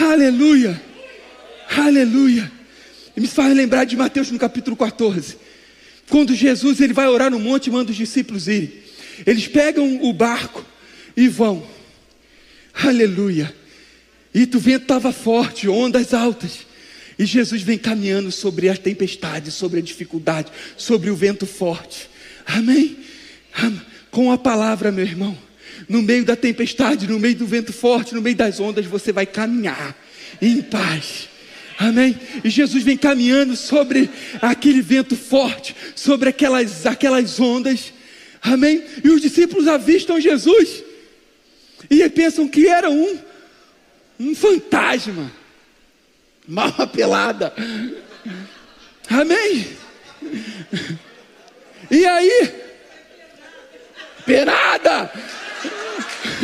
Aleluia. 0.00 0.80
Aleluia. 1.76 2.50
E 3.14 3.20
me 3.20 3.26
faz 3.26 3.54
lembrar 3.54 3.84
de 3.84 3.98
Mateus 3.98 4.30
no 4.30 4.38
capítulo 4.38 4.76
14. 4.76 5.36
Quando 6.08 6.34
Jesus 6.34 6.80
ele 6.80 6.94
vai 6.94 7.06
orar 7.06 7.30
no 7.30 7.38
monte 7.38 7.66
e 7.66 7.70
manda 7.70 7.90
os 7.90 7.96
discípulos 7.98 8.48
irem. 8.48 8.72
Eles 9.26 9.46
pegam 9.46 10.02
o 10.02 10.10
barco 10.10 10.64
e 11.16 11.28
vão. 11.28 11.66
Aleluia. 12.74 13.54
E 14.34 14.42
o 14.42 14.58
vento 14.58 14.82
estava 14.82 15.12
forte, 15.12 15.68
ondas 15.68 16.12
altas. 16.12 16.66
E 17.16 17.24
Jesus 17.24 17.62
vem 17.62 17.78
caminhando 17.78 18.32
sobre 18.32 18.68
a 18.68 18.76
tempestade, 18.76 19.52
sobre 19.52 19.78
a 19.78 19.82
dificuldade, 19.82 20.50
sobre 20.76 21.10
o 21.10 21.14
vento 21.14 21.46
forte. 21.46 22.10
Amém? 22.44 22.96
Com 24.10 24.32
a 24.32 24.38
palavra, 24.38 24.90
meu 24.90 25.04
irmão. 25.04 25.38
No 25.88 26.02
meio 26.02 26.24
da 26.24 26.34
tempestade, 26.34 27.06
no 27.06 27.18
meio 27.18 27.36
do 27.36 27.46
vento 27.46 27.72
forte, 27.72 28.14
no 28.14 28.22
meio 28.22 28.34
das 28.34 28.58
ondas, 28.58 28.86
você 28.86 29.12
vai 29.12 29.26
caminhar 29.26 29.96
em 30.42 30.60
paz. 30.62 31.28
Amém? 31.78 32.18
E 32.42 32.50
Jesus 32.50 32.82
vem 32.82 32.96
caminhando 32.96 33.56
sobre 33.56 34.10
aquele 34.40 34.80
vento 34.80 35.16
forte, 35.16 35.74
sobre 35.94 36.28
aquelas, 36.28 36.86
aquelas 36.86 37.38
ondas. 37.38 37.92
Amém? 38.42 38.82
E 39.02 39.08
os 39.10 39.20
discípulos 39.20 39.68
avistam 39.68 40.20
Jesus 40.20 40.82
e 41.90 42.08
pensam 42.08 42.48
que 42.48 42.68
era 42.68 42.90
um, 42.90 43.18
um 44.18 44.34
fantasma, 44.34 45.30
mal 46.46 46.72
apelada. 46.78 47.52
Amém? 49.10 49.76
E 51.90 52.06
aí? 52.06 52.54
Penada! 54.24 55.10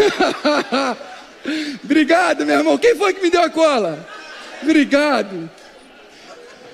Obrigado, 1.82 2.44
meu 2.44 2.58
irmão. 2.58 2.76
Quem 2.78 2.94
foi 2.94 3.14
que 3.14 3.22
me 3.22 3.30
deu 3.30 3.42
a 3.42 3.50
cola? 3.50 4.06
Obrigado. 4.62 5.50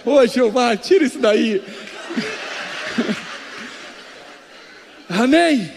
Ô 0.05 0.27
Jeová, 0.27 0.77
tira 0.77 1.05
isso 1.05 1.19
daí. 1.19 1.63
Amém. 5.09 5.76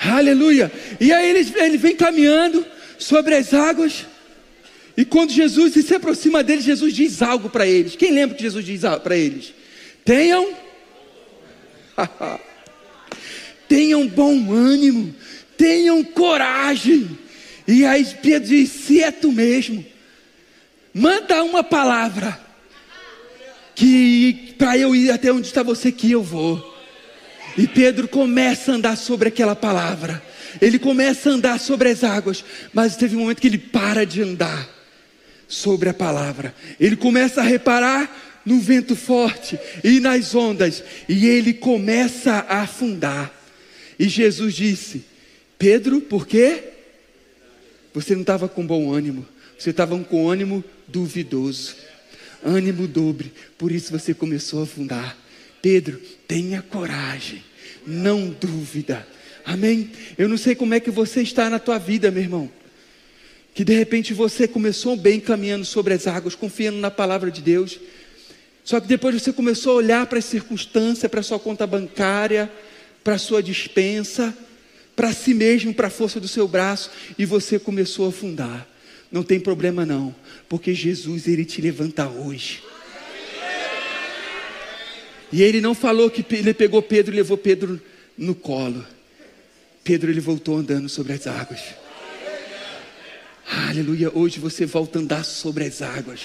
Aleluia. 0.00 0.70
E 1.00 1.12
aí 1.12 1.30
ele, 1.30 1.52
ele 1.56 1.76
vem 1.76 1.96
caminhando 1.96 2.64
sobre 2.98 3.34
as 3.34 3.52
águas. 3.52 4.06
E 4.96 5.04
quando 5.04 5.30
Jesus 5.30 5.74
se 5.74 5.94
aproxima 5.94 6.42
deles, 6.42 6.64
Jesus 6.64 6.94
diz 6.94 7.22
algo 7.22 7.48
para 7.48 7.66
eles. 7.66 7.96
Quem 7.96 8.12
lembra 8.12 8.36
que 8.36 8.42
Jesus 8.42 8.64
diz 8.64 8.82
para 9.02 9.16
eles? 9.16 9.52
Tenham. 10.04 10.54
tenham 13.68 14.06
bom 14.06 14.52
ânimo. 14.52 15.14
Tenham 15.56 16.02
coragem. 16.04 17.18
E 17.66 17.84
aí 17.84 18.04
Pedro 18.22 18.48
diz: 18.48 18.70
Se 18.70 19.02
é 19.02 19.10
tu 19.10 19.30
mesmo, 19.30 19.84
manda 20.92 21.42
uma 21.42 21.62
palavra. 21.62 22.40
Que 23.74 24.54
para 24.58 24.76
eu 24.76 24.96
ir 24.96 25.12
até 25.12 25.32
onde 25.32 25.46
está 25.46 25.62
você, 25.62 25.92
que 25.92 26.10
eu 26.10 26.22
vou. 26.22 26.67
E 27.58 27.66
Pedro 27.66 28.06
começa 28.06 28.70
a 28.70 28.76
andar 28.76 28.96
sobre 28.96 29.28
aquela 29.28 29.56
palavra. 29.56 30.22
Ele 30.62 30.78
começa 30.78 31.28
a 31.28 31.32
andar 31.32 31.58
sobre 31.58 31.88
as 31.88 32.04
águas, 32.04 32.44
mas 32.72 32.96
teve 32.96 33.16
um 33.16 33.20
momento 33.20 33.40
que 33.40 33.48
ele 33.48 33.58
para 33.58 34.06
de 34.06 34.22
andar 34.22 34.68
sobre 35.48 35.88
a 35.88 35.94
palavra. 35.94 36.54
Ele 36.78 36.94
começa 36.94 37.40
a 37.40 37.44
reparar 37.44 38.40
no 38.46 38.60
vento 38.60 38.94
forte 38.94 39.58
e 39.82 39.98
nas 39.98 40.36
ondas, 40.36 40.84
e 41.08 41.26
ele 41.26 41.52
começa 41.52 42.46
a 42.48 42.62
afundar. 42.62 43.34
E 43.98 44.08
Jesus 44.08 44.54
disse: 44.54 45.04
Pedro, 45.58 46.00
por 46.00 46.28
quê? 46.28 46.62
Você 47.92 48.14
não 48.14 48.20
estava 48.20 48.48
com 48.48 48.64
bom 48.64 48.92
ânimo, 48.92 49.26
você 49.58 49.70
estava 49.70 49.98
com 49.98 50.30
ânimo 50.30 50.62
duvidoso, 50.86 51.74
ânimo 52.44 52.86
dobre, 52.86 53.32
por 53.58 53.72
isso 53.72 53.90
você 53.90 54.14
começou 54.14 54.60
a 54.60 54.62
afundar. 54.62 55.18
Pedro, 55.60 56.00
tenha 56.28 56.62
coragem, 56.62 57.42
não 57.88 58.28
dúvida. 58.28 59.06
Amém? 59.44 59.90
Eu 60.18 60.28
não 60.28 60.36
sei 60.36 60.54
como 60.54 60.74
é 60.74 60.80
que 60.80 60.90
você 60.90 61.22
está 61.22 61.48
na 61.48 61.58
tua 61.58 61.78
vida, 61.78 62.10
meu 62.10 62.22
irmão. 62.22 62.50
Que 63.54 63.64
de 63.64 63.74
repente 63.74 64.12
você 64.12 64.46
começou 64.46 64.94
bem 64.94 65.18
caminhando 65.18 65.64
sobre 65.64 65.94
as 65.94 66.06
águas, 66.06 66.34
confiando 66.34 66.78
na 66.78 66.90
palavra 66.90 67.30
de 67.30 67.40
Deus. 67.40 67.80
Só 68.62 68.78
que 68.78 68.86
depois 68.86 69.20
você 69.20 69.32
começou 69.32 69.72
a 69.72 69.76
olhar 69.76 70.06
para 70.06 70.18
as 70.18 70.26
circunstâncias, 70.26 71.10
para 71.10 71.20
a 71.20 71.22
sua 71.22 71.38
conta 71.38 71.66
bancária, 71.66 72.52
para 73.02 73.14
a 73.14 73.18
sua 73.18 73.42
dispensa, 73.42 74.36
para 74.94 75.12
si 75.12 75.32
mesmo, 75.32 75.72
para 75.72 75.86
a 75.86 75.90
força 75.90 76.20
do 76.20 76.28
seu 76.28 76.46
braço, 76.46 76.90
e 77.18 77.24
você 77.24 77.58
começou 77.58 78.04
a 78.04 78.08
afundar. 78.10 78.68
Não 79.10 79.22
tem 79.22 79.40
problema 79.40 79.86
não, 79.86 80.14
porque 80.48 80.74
Jesus 80.74 81.26
ele 81.26 81.44
te 81.44 81.62
levanta 81.62 82.06
hoje. 82.06 82.62
E 85.32 85.42
ele 85.42 85.60
não 85.60 85.74
falou 85.74 86.10
que 86.10 86.24
ele 86.34 86.54
pegou 86.54 86.80
Pedro 86.80 87.14
e 87.14 87.16
levou 87.16 87.36
Pedro 87.36 87.80
no 88.16 88.34
colo. 88.34 88.84
Pedro 89.84 90.10
ele 90.10 90.20
voltou 90.20 90.56
andando 90.56 90.88
sobre 90.88 91.12
as 91.12 91.26
águas. 91.26 91.60
Aleluia. 93.68 94.10
Hoje 94.14 94.38
você 94.40 94.66
volta 94.66 94.98
a 94.98 95.02
andar 95.02 95.24
sobre 95.24 95.64
as 95.64 95.82
águas. 95.82 96.20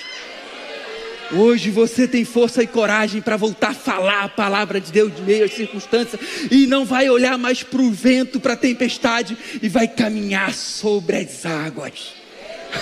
Hoje 1.32 1.72
você 1.72 2.08
tem 2.08 2.26
força 2.26 2.62
e 2.62 2.68
coragem 2.68 3.22
para 3.22 3.38
voltar 3.38 3.70
a 3.70 3.74
falar 3.74 4.24
a 4.24 4.30
palavra 4.30 4.80
de 4.80 4.92
Deus 4.92 5.16
de 5.16 5.22
meio 5.22 5.46
às 5.46 5.54
circunstâncias 5.54 6.22
e 6.52 6.68
não 6.68 6.86
vai 6.86 7.10
olhar 7.10 7.38
mais 7.38 7.64
para 7.64 7.82
o 7.82 7.92
vento, 7.92 8.40
para 8.40 8.54
a 8.54 8.58
tempestade 8.58 9.38
e 9.62 9.68
vai 9.68 9.88
caminhar 9.88 10.54
sobre 10.54 11.18
as 11.18 11.46
águas. 11.46 12.14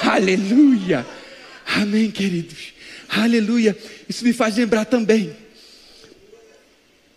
Aleluia. 0.03 1.05
Amém, 1.65 2.11
queridos. 2.11 2.73
Aleluia. 3.07 3.77
Isso 4.09 4.25
me 4.25 4.33
faz 4.33 4.57
lembrar 4.57 4.85
também 4.85 5.33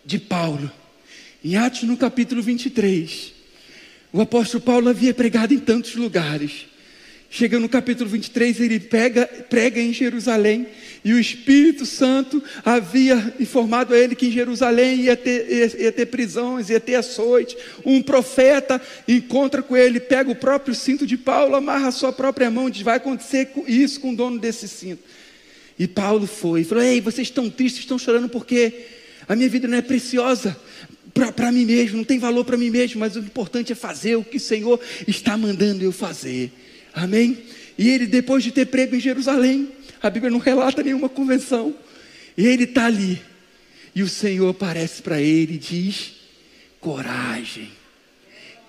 de 0.04 0.18
Paulo. 0.18 0.70
Em 1.44 1.56
Atos, 1.56 1.82
no 1.82 1.96
capítulo 1.96 2.42
23, 2.42 3.32
o 4.12 4.20
apóstolo 4.20 4.62
Paulo 4.62 4.88
havia 4.88 5.12
pregado 5.12 5.52
em 5.52 5.58
tantos 5.58 5.94
lugares. 5.94 6.66
Chega 7.28 7.58
no 7.58 7.68
capítulo 7.68 8.08
23, 8.08 8.60
ele 8.60 8.78
pega, 8.78 9.26
prega 9.26 9.80
em 9.80 9.92
Jerusalém, 9.92 10.68
e 11.04 11.12
o 11.12 11.18
Espírito 11.18 11.84
Santo 11.84 12.40
havia 12.64 13.34
informado 13.40 13.92
a 13.92 13.98
ele 13.98 14.14
que 14.14 14.28
em 14.28 14.30
Jerusalém 14.30 15.00
ia 15.00 15.16
ter, 15.16 15.50
ia, 15.50 15.82
ia 15.82 15.92
ter 15.92 16.06
prisões, 16.06 16.70
ia 16.70 16.78
ter 16.78 16.94
açoite. 16.94 17.56
Um 17.84 18.00
profeta 18.00 18.80
encontra 19.08 19.62
com 19.62 19.76
ele, 19.76 19.98
pega 19.98 20.30
o 20.30 20.36
próprio 20.36 20.76
cinto 20.76 21.04
de 21.04 21.16
Paulo, 21.16 21.56
amarra 21.56 21.88
a 21.88 21.92
sua 21.92 22.12
própria 22.12 22.48
mão, 22.52 22.70
diz: 22.70 22.82
Vai 22.82 22.98
acontecer 22.98 23.50
isso 23.66 24.00
com 24.00 24.12
o 24.12 24.16
dono 24.16 24.38
desse 24.38 24.68
cinto. 24.68 25.02
E 25.76 25.88
Paulo 25.88 26.28
foi 26.28 26.60
e 26.60 26.64
falou: 26.64 26.84
Ei, 26.84 27.00
vocês 27.00 27.26
estão 27.26 27.50
tristes, 27.50 27.80
estão 27.80 27.98
chorando 27.98 28.28
porque 28.28 28.72
a 29.28 29.34
minha 29.34 29.48
vida 29.48 29.66
não 29.66 29.78
é 29.78 29.82
preciosa 29.82 30.56
para 31.36 31.52
mim 31.52 31.64
mesmo, 31.64 31.98
não 31.98 32.04
tem 32.04 32.18
valor 32.18 32.44
para 32.44 32.56
mim 32.56 32.70
mesmo, 32.70 33.00
mas 33.00 33.14
o 33.14 33.20
importante 33.20 33.72
é 33.72 33.74
fazer 33.74 34.16
o 34.16 34.24
que 34.24 34.36
o 34.36 34.40
Senhor 34.40 34.80
está 35.06 35.36
mandando 35.36 35.84
eu 35.84 35.92
fazer. 35.92 36.52
Amém? 36.92 37.38
E 37.78 37.88
ele, 37.88 38.06
depois 38.06 38.42
de 38.42 38.50
ter 38.50 38.66
prego 38.66 38.96
em 38.96 39.00
Jerusalém, 39.00 39.68
a 40.02 40.10
Bíblia 40.10 40.30
não 40.30 40.38
relata 40.38 40.82
nenhuma 40.82 41.08
convenção, 41.08 41.74
e 42.36 42.46
ele 42.46 42.64
está 42.64 42.86
ali, 42.86 43.22
e 43.94 44.02
o 44.02 44.08
Senhor 44.08 44.50
aparece 44.50 45.00
para 45.02 45.20
ele 45.20 45.54
e 45.54 45.58
diz: 45.58 46.14
coragem, 46.80 47.70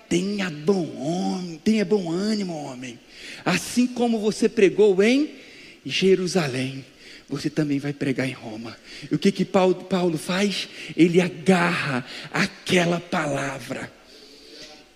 tenha 0.08 0.48
bom 0.48 0.88
homem, 0.96 1.60
tenha 1.62 1.84
bom 1.84 2.10
ânimo, 2.10 2.54
homem, 2.54 2.98
assim 3.44 3.86
como 3.88 4.20
você 4.20 4.48
pregou 4.48 5.02
em 5.02 5.30
Jerusalém 5.84 6.84
você 7.28 7.50
também 7.50 7.78
vai 7.78 7.92
pregar 7.92 8.28
em 8.28 8.32
Roma. 8.32 8.76
E 9.10 9.14
o 9.14 9.18
que 9.18 9.32
que 9.32 9.44
Paulo, 9.44 9.74
Paulo 9.74 10.16
faz? 10.16 10.68
Ele 10.96 11.20
agarra 11.20 12.04
aquela 12.32 13.00
palavra 13.00 13.92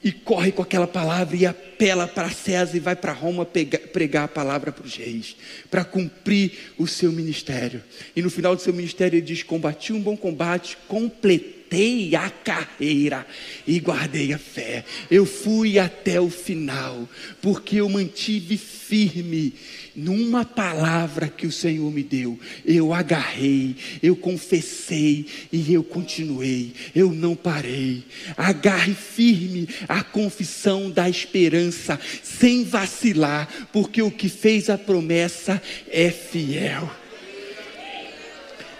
e 0.02 0.12
corre 0.12 0.52
com 0.52 0.62
aquela 0.62 0.86
palavra 0.86 1.36
e 1.36 1.46
apela 1.80 2.06
para 2.06 2.28
César 2.28 2.76
e 2.76 2.80
vai 2.80 2.94
para 2.94 3.12
Roma 3.12 3.46
pegar, 3.46 3.78
pregar 3.78 4.24
a 4.24 4.28
palavra 4.28 4.70
para 4.70 4.84
os 4.84 4.94
reis, 4.94 5.34
para 5.70 5.82
cumprir 5.82 6.52
o 6.76 6.86
seu 6.86 7.10
ministério. 7.10 7.82
E 8.14 8.20
no 8.20 8.28
final 8.28 8.54
do 8.54 8.60
seu 8.60 8.74
ministério 8.74 9.16
ele 9.16 9.24
diz: 9.24 9.42
Combati 9.42 9.90
um 9.90 10.00
bom 10.00 10.14
combate, 10.14 10.76
completei 10.86 12.14
a 12.14 12.28
carreira 12.28 13.26
e 13.66 13.78
guardei 13.78 14.34
a 14.34 14.38
fé. 14.38 14.84
Eu 15.10 15.24
fui 15.24 15.78
até 15.78 16.20
o 16.20 16.28
final, 16.28 17.08
porque 17.40 17.76
eu 17.76 17.88
mantive 17.88 18.58
firme 18.58 19.54
numa 19.94 20.44
palavra 20.44 21.28
que 21.28 21.46
o 21.46 21.52
Senhor 21.52 21.90
me 21.92 22.02
deu, 22.02 22.38
eu 22.64 22.92
agarrei, 22.92 23.76
eu 24.02 24.16
confessei 24.16 25.26
e 25.52 25.72
eu 25.72 25.84
continuei, 25.84 26.72
eu 26.94 27.12
não 27.12 27.36
parei. 27.36 28.04
Agarre 28.36 28.94
firme 28.94 29.68
a 29.88 30.02
confissão 30.02 30.90
da 30.90 31.08
esperança, 31.08 31.69
sem 31.70 32.64
vacilar, 32.64 33.48
porque 33.72 34.02
o 34.02 34.10
que 34.10 34.28
fez 34.28 34.68
a 34.70 34.78
promessa 34.78 35.60
é 35.88 36.10
fiel. 36.10 36.90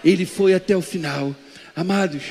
Ele 0.03 0.25
foi 0.25 0.53
até 0.53 0.75
o 0.75 0.81
final. 0.81 1.35
Amados, 1.75 2.23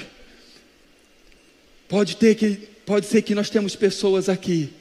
pode 1.89 2.17
ter 2.17 2.35
que 2.35 2.69
pode 2.85 3.07
ser 3.07 3.23
que 3.23 3.37
nós 3.37 3.49
temos 3.49 3.77
pessoas 3.77 4.29
aqui 4.29 4.73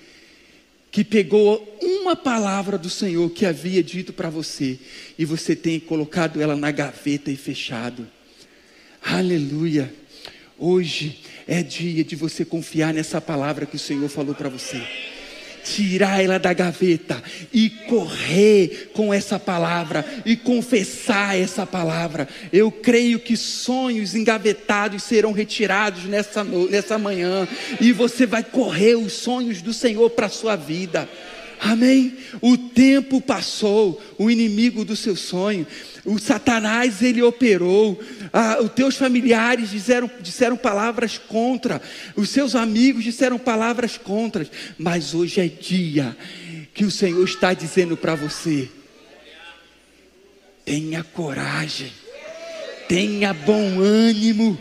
que 0.91 1.03
pegou 1.03 1.77
uma 1.79 2.15
palavra 2.15 2.77
do 2.77 2.89
Senhor 2.89 3.29
que 3.29 3.45
havia 3.45 3.83
dito 3.83 4.11
para 4.11 4.29
você 4.29 4.79
e 5.17 5.23
você 5.23 5.55
tem 5.55 5.79
colocado 5.79 6.41
ela 6.41 6.55
na 6.55 6.71
gaveta 6.71 7.29
e 7.29 7.35
fechado. 7.35 8.07
Aleluia. 9.01 9.93
Hoje 10.57 11.19
é 11.47 11.61
dia 11.61 12.03
de 12.03 12.15
você 12.15 12.43
confiar 12.43 12.93
nessa 12.93 13.21
palavra 13.21 13.67
que 13.67 13.75
o 13.75 13.79
Senhor 13.79 14.09
falou 14.09 14.33
para 14.33 14.49
você 14.49 14.81
tirar 15.63 16.23
ela 16.23 16.37
da 16.37 16.53
gaveta 16.53 17.21
e 17.53 17.69
correr 17.69 18.91
com 18.93 19.13
essa 19.13 19.39
palavra 19.39 20.05
e 20.25 20.35
confessar 20.35 21.37
essa 21.37 21.65
palavra. 21.65 22.27
Eu 22.51 22.71
creio 22.71 23.19
que 23.19 23.35
sonhos 23.37 24.15
engavetados 24.15 25.03
serão 25.03 25.31
retirados 25.31 26.05
nessa, 26.05 26.43
nessa 26.43 26.97
manhã 26.97 27.47
e 27.79 27.91
você 27.91 28.25
vai 28.25 28.43
correr 28.43 28.95
os 28.95 29.13
sonhos 29.13 29.61
do 29.61 29.73
Senhor 29.73 30.09
para 30.09 30.27
a 30.27 30.29
sua 30.29 30.55
vida. 30.55 31.07
Amém? 31.59 32.17
O 32.41 32.57
tempo 32.57 33.19
passou, 33.19 34.01
o 34.17 34.31
inimigo 34.31 34.85
do 34.85 34.95
seu 34.95 35.15
sonho, 35.15 35.67
o 36.05 36.17
Satanás 36.17 37.01
ele 37.01 37.21
operou, 37.21 38.01
ah, 38.31 38.59
os 38.61 38.71
teus 38.71 38.95
familiares 38.95 39.69
disseram, 39.71 40.09
disseram 40.21 40.55
palavras 40.55 41.17
contra, 41.17 41.81
os 42.15 42.29
seus 42.29 42.55
amigos 42.55 43.03
disseram 43.03 43.37
palavras 43.37 43.97
contra, 43.97 44.49
mas 44.77 45.13
hoje 45.13 45.41
é 45.41 45.47
dia 45.47 46.15
que 46.73 46.85
o 46.85 46.91
Senhor 46.91 47.23
está 47.23 47.53
dizendo 47.53 47.97
para 47.97 48.15
você: 48.15 48.69
tenha 50.63 51.03
coragem, 51.03 51.91
Tenha 52.89 53.35
bom 53.35 53.79
ânimo. 53.79 54.59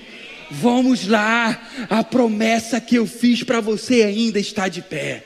Vamos 0.51 1.09
lá, 1.09 1.59
a 1.89 2.05
promessa 2.05 2.79
que 2.79 2.97
eu 2.97 3.07
fiz 3.07 3.43
para 3.43 3.59
você 3.59 4.03
ainda 4.03 4.39
está 4.39 4.69
de 4.69 4.83
pé. 4.83 5.25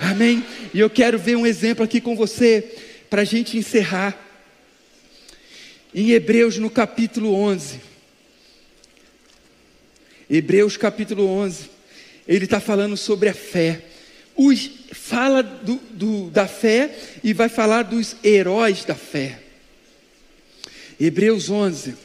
Amém? 0.00 0.44
E 0.72 0.80
eu 0.80 0.90
quero 0.90 1.18
ver 1.18 1.36
um 1.36 1.46
exemplo 1.46 1.84
aqui 1.84 2.00
com 2.00 2.16
você, 2.16 2.64
para 3.08 3.22
a 3.22 3.24
gente 3.24 3.56
encerrar. 3.56 4.20
Em 5.94 6.10
Hebreus, 6.10 6.58
no 6.58 6.68
capítulo 6.68 7.34
11. 7.34 7.80
Hebreus, 10.28 10.76
capítulo 10.76 11.26
11. 11.26 11.70
Ele 12.26 12.44
está 12.44 12.60
falando 12.60 12.96
sobre 12.96 13.28
a 13.28 13.34
fé. 13.34 13.82
Os, 14.36 14.68
fala 14.92 15.42
do, 15.42 15.76
do, 15.90 16.30
da 16.30 16.48
fé 16.48 16.92
e 17.22 17.32
vai 17.32 17.48
falar 17.48 17.82
dos 17.82 18.16
heróis 18.24 18.84
da 18.84 18.94
fé. 18.94 19.38
Hebreus 20.98 21.50
11 21.50 22.04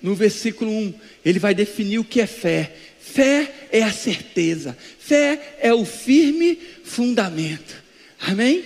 no 0.00 0.14
versículo 0.14 0.70
1, 0.70 0.94
ele 1.24 1.38
vai 1.38 1.54
definir 1.54 1.98
o 1.98 2.04
que 2.04 2.20
é 2.20 2.26
fé. 2.26 2.72
Fé 3.12 3.68
é 3.72 3.82
a 3.82 3.92
certeza, 3.92 4.76
fé 4.98 5.56
é 5.60 5.72
o 5.72 5.84
firme 5.84 6.58
fundamento. 6.84 7.82
Amém? 8.20 8.62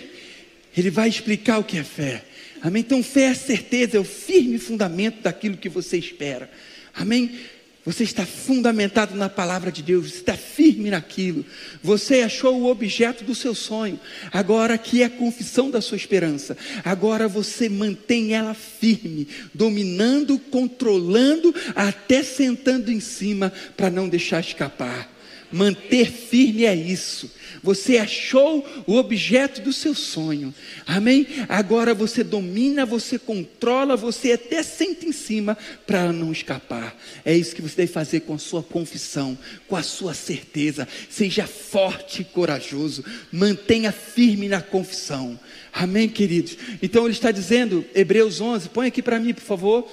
Ele 0.76 0.90
vai 0.90 1.09
explicar 1.09 1.59
o 1.59 1.64
que 1.64 1.78
é 1.78 1.84
fé. 1.84 2.24
Amém? 2.61 2.80
Então, 2.80 3.03
fé 3.03 3.22
é 3.22 3.28
a 3.28 3.34
certeza, 3.34 3.97
é 3.97 4.01
o 4.01 4.05
firme 4.05 4.59
fundamento 4.59 5.22
daquilo 5.22 5.57
que 5.57 5.68
você 5.68 5.97
espera. 5.97 6.51
Amém? 6.95 7.38
Você 7.85 8.05
está 8.05 8.24
fundamentado 8.24 9.16
na 9.16 9.28
palavra 9.28 9.72
de 9.72 9.83
Deus, 9.83 10.07
está 10.07 10.37
firme 10.37 10.89
naquilo. 10.89 11.45
Você 11.83 12.20
achou 12.20 12.61
o 12.61 12.70
objeto 12.70 13.24
do 13.24 13.35
seu 13.35 13.57
sonho, 13.57 13.99
agora 14.30 14.78
que 14.78 15.03
é 15.03 15.07
a 15.07 15.11
confissão 15.11 15.68
da 15.68 15.80
sua 15.80 15.97
esperança. 15.97 16.57
Agora 16.85 17.26
você 17.26 17.68
mantém 17.68 18.35
ela 18.35 18.55
firme, 18.55 19.26
dominando, 19.53 20.39
controlando, 20.39 21.53
até 21.74 22.22
sentando 22.22 22.93
em 22.93 23.01
cima 23.01 23.53
para 23.76 23.91
não 23.91 24.09
deixar 24.09 24.39
escapar. 24.39 25.11
Manter 25.53 26.11
firme 26.11 26.65
é 26.65 26.75
isso. 26.75 27.31
Você 27.63 27.99
achou 27.99 28.67
o 28.87 28.97
objeto 28.97 29.61
do 29.61 29.73
seu 29.73 29.95
sonho. 29.95 30.53
Amém? 30.85 31.27
Agora 31.49 31.95
você 31.95 32.25
domina, 32.25 32.85
você 32.85 33.19
controla, 33.19 33.97
você 33.97 34.33
até 34.33 34.63
senta 34.63 35.07
em 35.07 35.13
cima 35.13 35.57
para 35.87 36.13
não 36.13 36.33
escapar. 36.33 36.97
É 37.25 37.37
isso 37.37 37.55
que 37.55 37.63
você 37.63 37.77
deve 37.77 37.93
fazer 37.93 38.21
com 38.21 38.35
a 38.35 38.39
sua 38.39 38.63
confissão, 38.63 39.39
com 39.69 39.77
a 39.77 39.83
sua 39.83 40.13
certeza. 40.13 40.89
Seja 41.09 41.47
forte 41.47 42.23
e 42.23 42.25
corajoso. 42.25 43.05
Mantenha 43.31 43.93
firme 43.93 44.49
na 44.49 44.61
confissão. 44.61 45.39
Amém, 45.73 46.09
queridos? 46.09 46.57
Então 46.83 47.05
ele 47.05 47.15
está 47.15 47.31
dizendo, 47.31 47.85
Hebreus 47.95 48.41
11, 48.41 48.71
põe 48.71 48.89
aqui 48.89 49.03
para 49.03 49.21
mim, 49.21 49.33
por 49.35 49.45
favor. 49.45 49.89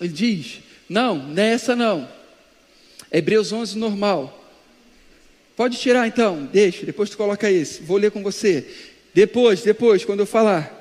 Ele 0.00 0.12
diz: 0.12 0.60
Não, 0.88 1.18
nessa 1.28 1.76
não. 1.76 2.15
Hebreus 3.12 3.52
11 3.52 3.78
normal. 3.78 4.44
Pode 5.56 5.78
tirar 5.78 6.06
então, 6.06 6.48
deixa, 6.52 6.84
depois 6.84 7.08
tu 7.08 7.16
coloca 7.16 7.50
esse. 7.50 7.82
Vou 7.82 7.96
ler 7.96 8.10
com 8.10 8.22
você. 8.22 8.66
Depois, 9.14 9.62
depois, 9.62 10.04
quando 10.04 10.20
eu 10.20 10.26
falar. 10.26 10.76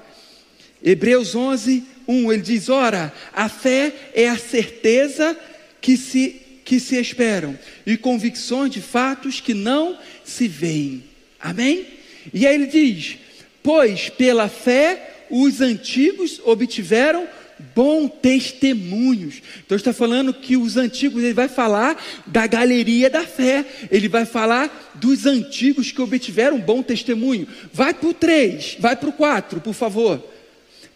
Hebreus 0.84 1.34
11, 1.34 1.84
1, 2.07 2.34
ele 2.34 2.41
diz: 2.41 2.67
Ora, 2.69 3.13
a 3.34 3.47
fé 3.47 3.93
é 4.13 4.28
a 4.28 4.38
certeza 4.38 5.38
que 5.80 5.95
se, 5.95 6.41
que 6.65 6.80
se 6.80 6.99
esperam 6.99 7.57
e 7.86 7.95
convicções 7.95 8.71
de 8.71 8.82
fatos 8.82 9.39
que 9.39 9.53
não 9.53 9.97
se 10.23 10.47
veem. 10.47 11.03
Amém? 11.39 11.88
E 12.34 12.45
aí 12.45 12.55
ele 12.55 12.67
diz: 12.67 13.17
Pois 13.63 14.09
pela 14.09 14.49
fé 14.49 15.26
os 15.30 15.61
antigos 15.61 16.41
obtiveram 16.43 17.28
bom 17.74 18.08
testemunhos. 18.08 19.41
Então 19.66 19.76
está 19.76 19.93
falando 19.93 20.34
que 20.34 20.58
os 20.58 20.78
antigos, 20.78 21.24
ele 21.24 21.34
vai 21.34 21.47
falar 21.47 22.01
da 22.26 22.45
galeria 22.47 23.10
da 23.10 23.24
fé, 23.24 23.66
ele 23.91 24.08
vai 24.08 24.26
falar 24.26 24.91
dos 24.95 25.26
antigos 25.26 25.91
que 25.91 26.01
obtiveram 26.01 26.60
bom 26.60 26.82
testemunho. 26.82 27.47
Vai 27.74 27.93
para 27.93 28.10
o 28.10 28.14
3, 28.14 28.78
vai 28.80 28.95
para 28.95 29.10
o 29.10 29.14
4, 29.14 29.62
por 29.62 29.74
favor. 29.74 30.24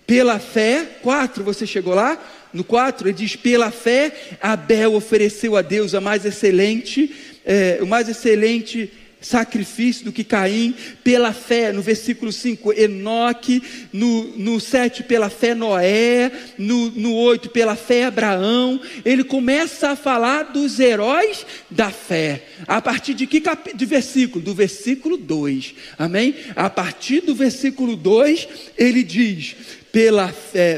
Pela 0.06 0.40
fé, 0.40 0.98
4, 1.04 1.44
você 1.44 1.68
chegou 1.68 1.94
lá? 1.94 2.20
No 2.52 2.64
4, 2.64 3.08
ele 3.08 3.18
diz: 3.18 3.36
pela 3.36 3.70
fé, 3.70 4.12
Abel 4.42 4.96
ofereceu 4.96 5.56
a 5.56 5.62
Deus 5.62 5.94
a 5.94 6.02
mais 6.02 6.26
excelente, 6.26 7.14
é, 7.46 7.80
o 7.82 7.86
mais 7.86 8.10
excelente 8.10 8.92
sacrifício 9.22 10.06
do 10.06 10.12
que 10.12 10.24
Caim, 10.24 10.74
pela 11.04 11.34
fé, 11.34 11.72
no 11.72 11.82
versículo 11.82 12.32
5, 12.32 12.74
Enoque, 12.74 13.62
no, 13.92 14.38
no 14.38 14.60
7, 14.60 15.04
pela 15.04 15.30
fé 15.30 15.54
Noé, 15.54 16.32
no, 16.58 16.90
no 16.92 17.14
8, 17.16 17.50
pela 17.50 17.76
fé 17.76 18.06
Abraão, 18.06 18.80
ele 19.04 19.24
começa 19.24 19.90
a 19.90 19.96
falar 19.96 20.44
dos 20.44 20.80
heróis 20.80 21.46
da 21.70 21.92
fé, 21.92 22.46
a 22.68 22.82
partir 22.82 23.14
de 23.14 23.28
que 23.28 23.42
cap... 23.42 23.76
de 23.76 23.86
versículo? 23.86 24.44
Do 24.44 24.54
versículo 24.54 25.18
2, 25.18 25.76
amém? 25.98 26.36
A 26.56 26.70
partir 26.70 27.22
do 27.22 27.36
versículo 27.36 27.96
2, 27.96 28.48
ele 28.78 29.04
diz, 29.04 29.56
pela 29.92 30.30
fé, 30.30 30.78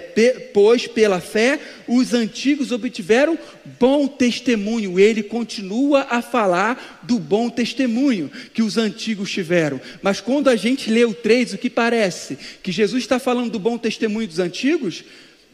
pois 0.53 0.87
pela 0.87 1.19
fé 1.19 1.59
os 1.87 2.13
antigos 2.13 2.71
obtiveram 2.71 3.37
bom 3.79 4.07
testemunho. 4.07 4.99
Ele 4.99 5.21
continua 5.23 6.07
a 6.09 6.21
falar 6.21 7.01
do 7.03 7.19
bom 7.19 7.49
testemunho 7.49 8.31
que 8.53 8.61
os 8.61 8.77
antigos 8.77 9.31
tiveram. 9.31 9.79
Mas 10.01 10.21
quando 10.21 10.49
a 10.49 10.55
gente 10.55 10.89
lê 10.89 11.03
o 11.03 11.13
3, 11.13 11.53
o 11.53 11.57
que 11.57 11.69
parece? 11.69 12.37
Que 12.63 12.71
Jesus 12.71 13.03
está 13.03 13.19
falando 13.19 13.51
do 13.51 13.59
bom 13.59 13.77
testemunho 13.77 14.27
dos 14.27 14.39
antigos? 14.39 15.03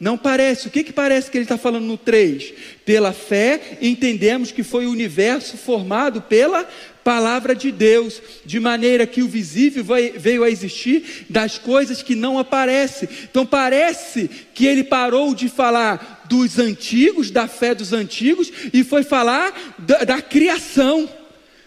Não 0.00 0.16
parece. 0.16 0.68
O 0.68 0.70
que, 0.70 0.84
que 0.84 0.92
parece 0.92 1.30
que 1.30 1.36
ele 1.36 1.44
está 1.44 1.58
falando 1.58 1.84
no 1.84 1.98
3? 1.98 2.52
Pela 2.84 3.12
fé, 3.12 3.78
entendemos 3.82 4.52
que 4.52 4.62
foi 4.62 4.86
o 4.86 4.92
universo 4.92 5.56
formado 5.56 6.22
pela 6.22 6.68
palavra 7.02 7.54
de 7.54 7.72
Deus, 7.72 8.20
de 8.44 8.60
maneira 8.60 9.06
que 9.06 9.22
o 9.22 9.28
visível 9.28 9.82
veio 10.16 10.44
a 10.44 10.50
existir 10.50 11.26
das 11.28 11.56
coisas 11.56 12.02
que 12.02 12.14
não 12.14 12.38
aparecem. 12.38 13.08
Então 13.24 13.46
parece 13.46 14.28
que 14.54 14.66
ele 14.66 14.84
parou 14.84 15.34
de 15.34 15.48
falar 15.48 16.26
dos 16.28 16.58
antigos, 16.58 17.30
da 17.30 17.48
fé 17.48 17.74
dos 17.74 17.92
antigos, 17.92 18.52
e 18.72 18.84
foi 18.84 19.02
falar 19.02 19.74
da, 19.78 20.04
da 20.04 20.22
criação. 20.22 21.08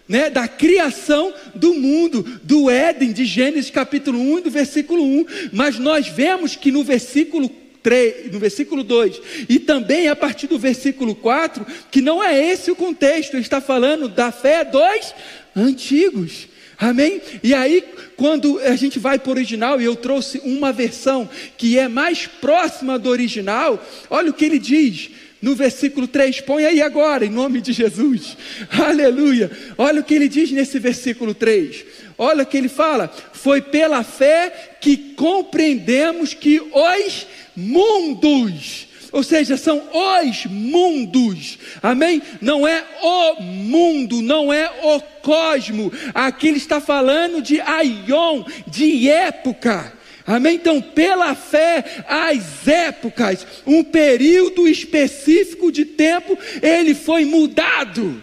Né, 0.09 0.29
da 0.29 0.45
criação 0.45 1.33
do 1.55 1.73
mundo, 1.73 2.41
do 2.43 2.69
Éden, 2.69 3.13
de 3.13 3.23
Gênesis 3.23 3.71
capítulo 3.71 4.19
1 4.19 4.39
e 4.39 4.41
do 4.41 4.51
versículo 4.51 5.01
1. 5.01 5.25
Mas 5.53 5.79
nós 5.79 6.09
vemos 6.09 6.53
que 6.53 6.69
no 6.69 6.83
versículo 6.83 7.49
3, 7.83 8.31
no 8.31 8.39
versículo 8.39 8.83
2, 8.83 9.21
e 9.49 9.59
também 9.59 10.07
a 10.07 10.15
partir 10.15 10.47
do 10.47 10.59
versículo 10.59 11.15
4, 11.15 11.65
que 11.89 12.01
não 12.01 12.23
é 12.23 12.51
esse 12.51 12.71
o 12.71 12.75
contexto, 12.75 13.33
ele 13.33 13.41
está 13.41 13.59
falando 13.59 14.07
da 14.07 14.31
fé 14.31 14.63
dos 14.63 15.13
antigos. 15.55 16.47
Amém? 16.77 17.21
E 17.43 17.53
aí, 17.53 17.83
quando 18.17 18.59
a 18.59 18.75
gente 18.75 18.97
vai 18.97 19.19
para 19.19 19.29
o 19.29 19.33
original, 19.33 19.79
e 19.79 19.85
eu 19.85 19.95
trouxe 19.95 20.41
uma 20.43 20.73
versão 20.73 21.29
que 21.55 21.77
é 21.77 21.87
mais 21.87 22.25
próxima 22.25 22.97
do 22.97 23.09
original, 23.09 23.83
olha 24.09 24.31
o 24.31 24.33
que 24.33 24.45
ele 24.45 24.57
diz 24.57 25.11
no 25.41 25.55
versículo 25.55 26.07
3, 26.07 26.41
põe 26.41 26.65
aí 26.65 26.81
agora, 26.81 27.25
em 27.25 27.29
nome 27.29 27.61
de 27.61 27.73
Jesus, 27.73 28.37
aleluia. 28.69 29.49
Olha 29.77 30.01
o 30.01 30.03
que 30.03 30.13
ele 30.13 30.29
diz 30.29 30.51
nesse 30.51 30.77
versículo 30.77 31.33
3, 31.33 31.83
olha 32.17 32.43
o 32.43 32.45
que 32.45 32.57
ele 32.57 32.69
fala: 32.69 33.11
foi 33.33 33.61
pela 33.61 34.03
fé 34.03 34.77
que 34.79 35.15
compreendemos 35.15 36.33
que 36.33 36.59
os 36.59 37.27
mundos, 37.55 38.87
ou 39.11 39.23
seja, 39.23 39.57
são 39.57 39.81
os 39.91 40.45
mundos, 40.45 41.57
amém? 41.81 42.21
Não 42.39 42.67
é 42.67 42.83
o 43.01 43.41
mundo, 43.41 44.21
não 44.21 44.53
é 44.53 44.69
o 44.83 45.01
cosmo, 45.21 45.91
aqui 46.13 46.49
ele 46.49 46.57
está 46.57 46.79
falando 46.79 47.41
de 47.41 47.59
aion, 47.59 48.43
de 48.67 49.09
época. 49.09 50.00
Amém? 50.25 50.55
Então, 50.55 50.81
pela 50.81 51.33
fé, 51.35 52.03
as 52.07 52.67
épocas, 52.67 53.45
um 53.65 53.83
período 53.83 54.67
específico 54.67 55.71
de 55.71 55.85
tempo, 55.85 56.37
ele 56.61 56.93
foi 56.93 57.25
mudado. 57.25 58.21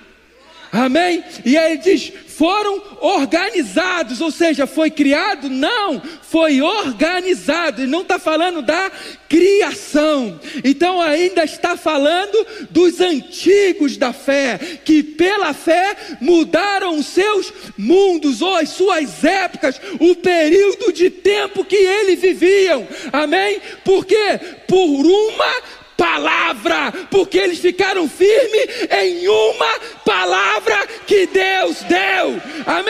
Amém? 0.71 1.25
E 1.45 1.57
aí 1.57 1.73
ele 1.73 1.83
diz: 1.83 2.13
foram 2.39 2.81
organizados, 3.01 4.21
ou 4.21 4.31
seja, 4.31 4.65
foi 4.65 4.93
criado? 4.93 5.51
Não, 5.51 6.01
foi 6.23 6.63
organizado, 6.63 7.83
e 7.83 7.87
não 7.89 8.03
está 8.03 8.17
falando 8.17 8.63
da 8.63 8.93
criação, 9.29 10.39
então 10.63 11.01
ainda 11.01 11.43
está 11.43 11.77
falando 11.77 12.47
dos 12.71 13.01
antigos 13.01 13.97
da 13.97 14.13
fé, 14.13 14.57
que 14.85 15.03
pela 15.03 15.53
fé 15.53 15.97
mudaram 16.21 16.97
os 16.97 17.07
seus 17.07 17.53
mundos, 17.77 18.41
ou 18.41 18.55
as 18.55 18.69
suas 18.69 19.25
épocas, 19.25 19.81
o 19.99 20.15
período 20.15 20.93
de 20.93 21.11
tempo 21.11 21.65
que 21.65 21.75
eles 21.75 22.21
viviam, 22.21 22.87
amém? 23.13 23.61
Porque 23.85 24.39
por 24.69 25.05
uma 25.05 25.79
palavra, 25.99 26.93
porque 27.11 27.37
eles 27.37 27.59
ficaram 27.59 28.09
firmes 28.09 28.89
em 29.03 29.27
uma 29.27 29.48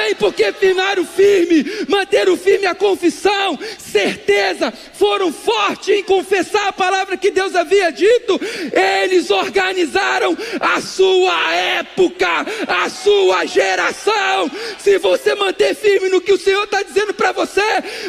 Amém? 0.09 0.15
Porque 0.15 0.51
firmaram 0.53 1.05
firme, 1.05 1.65
manteram 1.89 2.37
firme 2.37 2.67
a 2.67 2.75
confissão, 2.75 3.59
certeza, 3.79 4.73
foram 4.95 5.33
forte 5.49 5.93
em 5.93 6.03
confessar 6.03 6.69
a 6.69 6.73
palavra 6.75 7.17
que 7.17 7.31
Deus 7.31 7.55
havia 7.55 7.91
dito, 7.91 8.39
eles 8.71 9.31
organizaram 9.31 10.37
a 10.61 10.79
sua 10.83 11.55
época, 11.55 12.29
a 12.67 12.91
sua 12.91 13.47
geração. 13.47 14.51
Se 14.79 14.99
você 14.99 15.35
manter 15.35 15.75
firme 15.75 16.11
no 16.11 16.21
que 16.21 16.35
o 16.35 16.39
Senhor 16.39 16.65
está 16.65 16.83
dizendo 16.83 17.15
para 17.15 17.33
você, 17.33 17.63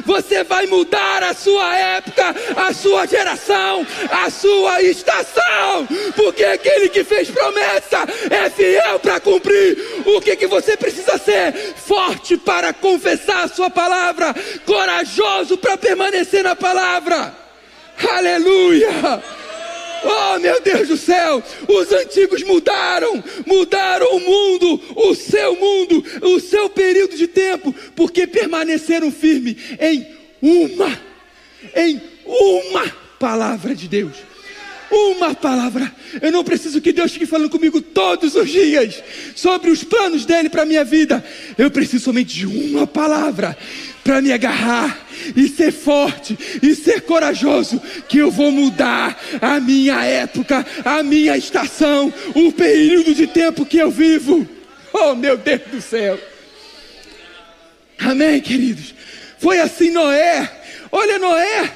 você 0.05 0.43
vai 0.43 0.65
mudar 0.65 1.23
a 1.23 1.33
sua 1.33 1.77
época, 1.77 2.35
a 2.57 2.73
sua 2.73 3.05
geração, 3.05 3.87
a 4.11 4.29
sua 4.29 4.81
estação, 4.81 5.87
porque 6.17 6.43
aquele 6.43 6.89
que 6.89 7.05
fez 7.05 7.29
promessa 7.31 7.99
é 8.29 8.49
fiel 8.49 8.99
para 8.99 9.17
cumprir. 9.21 9.77
O 10.05 10.19
que, 10.19 10.35
que 10.35 10.47
você 10.47 10.75
precisa 10.75 11.17
ser? 11.17 11.53
Forte 11.77 12.35
para 12.35 12.73
confessar 12.73 13.45
a 13.45 13.47
sua 13.47 13.69
palavra, 13.69 14.35
corajoso 14.65 15.57
para 15.57 15.77
permanecer 15.77 16.43
na 16.43 16.53
palavra. 16.53 17.28
Aleluia! 18.07 19.21
Oh 20.03 20.39
meu 20.39 20.61
Deus 20.61 20.87
do 20.87 20.97
céu, 20.97 21.43
os 21.67 21.91
antigos 21.91 22.41
mudaram, 22.43 23.21
mudaram 23.45 24.15
o 24.15 24.19
mundo, 24.19 24.81
o 24.95 25.13
seu 25.13 25.55
mundo, 25.55 26.03
o 26.21 26.39
seu 26.39 26.69
período 26.69 27.17
de 27.17 27.27
tempo, 27.27 27.75
porque 27.95 28.25
permaneceram 28.25 29.11
firmes 29.11 29.57
em 29.79 30.07
uma, 30.41 30.99
em 31.75 32.01
uma 32.25 32.87
palavra 33.19 33.75
de 33.75 33.87
Deus. 33.87 34.15
Uma 34.91 35.35
palavra. 35.35 35.93
Eu 36.19 36.31
não 36.31 36.43
preciso 36.43 36.81
que 36.81 36.91
Deus 36.91 37.11
fique 37.11 37.27
falando 37.27 37.49
comigo 37.49 37.79
todos 37.79 38.33
os 38.33 38.49
dias 38.49 39.03
sobre 39.35 39.69
os 39.69 39.83
planos 39.83 40.25
dele 40.25 40.49
para 40.49 40.63
a 40.63 40.65
minha 40.65 40.83
vida. 40.83 41.23
Eu 41.57 41.69
preciso 41.69 42.05
somente 42.05 42.33
de 42.33 42.47
uma 42.47 42.87
palavra 42.87 43.55
para 44.09 44.23
me 44.23 44.33
agarrar 44.33 45.07
e 45.35 45.47
ser 45.47 45.71
forte 45.71 46.35
e 46.63 46.73
ser 46.73 47.01
corajoso, 47.01 47.79
que 48.07 48.17
eu 48.17 48.31
vou 48.31 48.51
mudar 48.51 49.15
a 49.39 49.59
minha 49.59 50.03
época, 50.03 50.65
a 50.83 51.03
minha 51.03 51.37
estação, 51.37 52.11
o 52.33 52.51
período 52.51 53.13
de 53.13 53.27
tempo 53.27 53.67
que 53.67 53.77
eu 53.77 53.91
vivo. 53.91 54.49
Oh, 54.91 55.13
meu 55.13 55.37
Deus 55.37 55.61
do 55.71 55.79
céu. 55.79 56.19
Amém, 57.99 58.41
queridos. 58.41 58.95
Foi 59.37 59.59
assim 59.59 59.91
Noé. 59.91 60.59
Olha 60.91 61.19
Noé. 61.19 61.71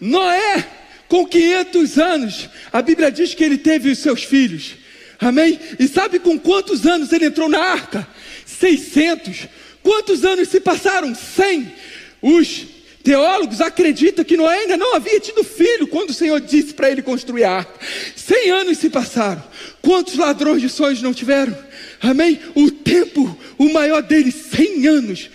Noé 0.00 0.66
com 1.06 1.24
500 1.24 1.96
anos, 1.96 2.50
a 2.72 2.82
Bíblia 2.82 3.12
diz 3.12 3.34
que 3.34 3.44
ele 3.44 3.56
teve 3.56 3.88
os 3.88 4.00
seus 4.00 4.24
filhos. 4.24 4.74
Amém? 5.20 5.60
E 5.78 5.86
sabe 5.86 6.18
com 6.18 6.36
quantos 6.36 6.84
anos 6.88 7.12
ele 7.12 7.26
entrou 7.26 7.48
na 7.48 7.60
arca? 7.60 8.04
600. 8.44 9.46
Quantos 9.82 10.24
anos 10.24 10.48
se 10.48 10.60
passaram? 10.60 11.14
100. 11.14 11.72
Os 12.20 12.66
teólogos 13.02 13.60
acreditam 13.60 14.24
que 14.24 14.36
Noé 14.36 14.60
ainda 14.60 14.76
não 14.76 14.94
havia 14.94 15.18
tido 15.18 15.42
filho 15.42 15.88
quando 15.88 16.10
o 16.10 16.14
Senhor 16.14 16.40
disse 16.40 16.72
para 16.72 16.90
ele 16.90 17.02
construir 17.02 17.44
a 17.44 17.52
arca. 17.58 17.84
100 18.14 18.50
anos 18.50 18.78
se 18.78 18.88
passaram. 18.88 19.42
Quantos 19.80 20.16
ladrões 20.16 20.62
de 20.62 20.68
sonhos 20.68 21.02
não 21.02 21.12
tiveram? 21.12 21.56
Amém? 22.00 22.40
O 22.54 22.70
tempo, 22.70 23.36
o 23.58 23.72
maior 23.72 24.02
deles, 24.02 24.34
100 24.54 24.86
anos. 24.86 25.30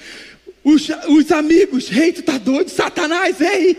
Os, 0.63 0.87
os 1.07 1.31
amigos, 1.31 1.87
rei, 1.87 2.11
tu 2.11 2.21
tá 2.21 2.37
doido, 2.37 2.69
Satanás, 2.69 3.39
ei, 3.39 3.77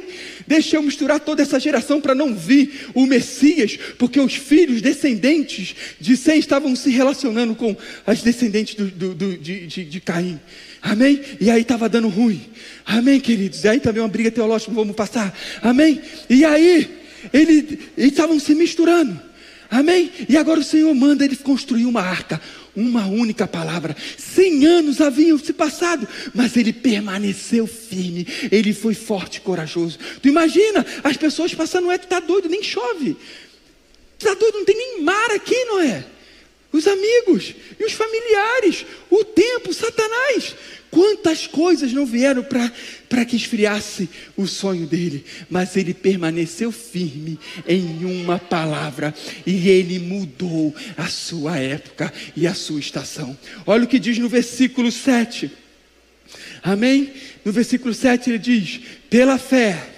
deixa 0.48 0.76
eu 0.76 0.82
misturar 0.82 1.20
toda 1.20 1.42
essa 1.42 1.60
geração 1.60 2.00
para 2.00 2.14
não 2.14 2.34
vir 2.34 2.88
o 2.94 3.06
Messias, 3.06 3.78
porque 3.98 4.18
os 4.18 4.34
filhos 4.34 4.80
descendentes 4.80 5.76
de 6.00 6.16
Sem 6.16 6.38
estavam 6.38 6.74
se 6.74 6.90
relacionando 6.90 7.54
com 7.54 7.76
as 8.06 8.22
descendentes 8.22 8.74
do, 8.74 8.86
do, 8.86 9.14
do, 9.14 9.36
de, 9.36 9.66
de, 9.66 9.84
de 9.84 10.00
Caim. 10.00 10.40
Amém? 10.80 11.20
E 11.38 11.50
aí 11.50 11.60
estava 11.60 11.88
dando 11.88 12.08
ruim. 12.08 12.40
Amém, 12.86 13.20
queridos? 13.20 13.62
E 13.62 13.68
aí 13.68 13.78
também 13.78 14.02
uma 14.02 14.08
briga 14.08 14.30
teológica, 14.30 14.72
vamos 14.72 14.96
passar. 14.96 15.36
Amém? 15.60 16.00
E 16.30 16.44
aí, 16.44 16.88
eles 17.32 17.78
estavam 17.96 18.40
se 18.40 18.54
misturando. 18.54 19.20
Amém? 19.70 20.10
E 20.28 20.36
agora 20.36 20.60
o 20.60 20.64
Senhor 20.64 20.94
manda 20.94 21.24
ele 21.24 21.36
construir 21.36 21.84
uma 21.84 22.00
arca 22.00 22.40
uma 22.78 23.06
única 23.06 23.46
palavra. 23.46 23.96
Cem 24.16 24.64
anos 24.64 25.00
haviam 25.00 25.38
se 25.38 25.52
passado, 25.52 26.06
mas 26.34 26.56
ele 26.56 26.72
permaneceu 26.72 27.66
firme, 27.66 28.26
ele 28.50 28.72
foi 28.72 28.94
forte 28.94 29.36
e 29.36 29.40
corajoso. 29.40 29.98
Tu 30.22 30.28
imagina, 30.28 30.86
as 31.02 31.16
pessoas 31.16 31.54
passando, 31.54 31.90
é, 31.90 31.98
tu 31.98 32.06
tá 32.06 32.20
doido, 32.20 32.48
nem 32.48 32.62
chove. 32.62 33.16
Tu 34.18 34.26
tá 34.26 34.34
doido, 34.34 34.58
não 34.58 34.64
tem 34.64 34.76
nem 34.76 35.02
mar 35.02 35.30
aqui, 35.32 35.64
não 35.64 35.80
é? 35.80 36.04
Os 36.72 36.86
amigos 36.86 37.54
e 37.78 37.84
os 37.84 37.92
familiares, 37.92 38.84
o 39.10 39.24
tempo, 39.24 39.72
Satanás. 39.72 40.54
Quantas 40.90 41.46
coisas 41.46 41.92
não 41.92 42.06
vieram 42.06 42.42
para 42.42 43.24
que 43.24 43.36
esfriasse 43.36 44.08
o 44.36 44.46
sonho 44.46 44.86
dele, 44.86 45.24
mas 45.50 45.76
ele 45.76 45.92
permaneceu 45.92 46.72
firme 46.72 47.38
em 47.66 48.04
uma 48.04 48.38
palavra 48.38 49.14
e 49.46 49.68
ele 49.68 49.98
mudou 49.98 50.74
a 50.96 51.06
sua 51.08 51.58
época 51.58 52.12
e 52.34 52.46
a 52.46 52.54
sua 52.54 52.80
estação. 52.80 53.36
Olha 53.66 53.84
o 53.84 53.86
que 53.86 53.98
diz 53.98 54.18
no 54.18 54.28
versículo 54.28 54.90
7. 54.90 55.50
Amém? 56.62 57.12
No 57.44 57.52
versículo 57.52 57.92
7 57.92 58.30
ele 58.30 58.38
diz: 58.38 58.80
pela 59.10 59.36
fé, 59.36 59.90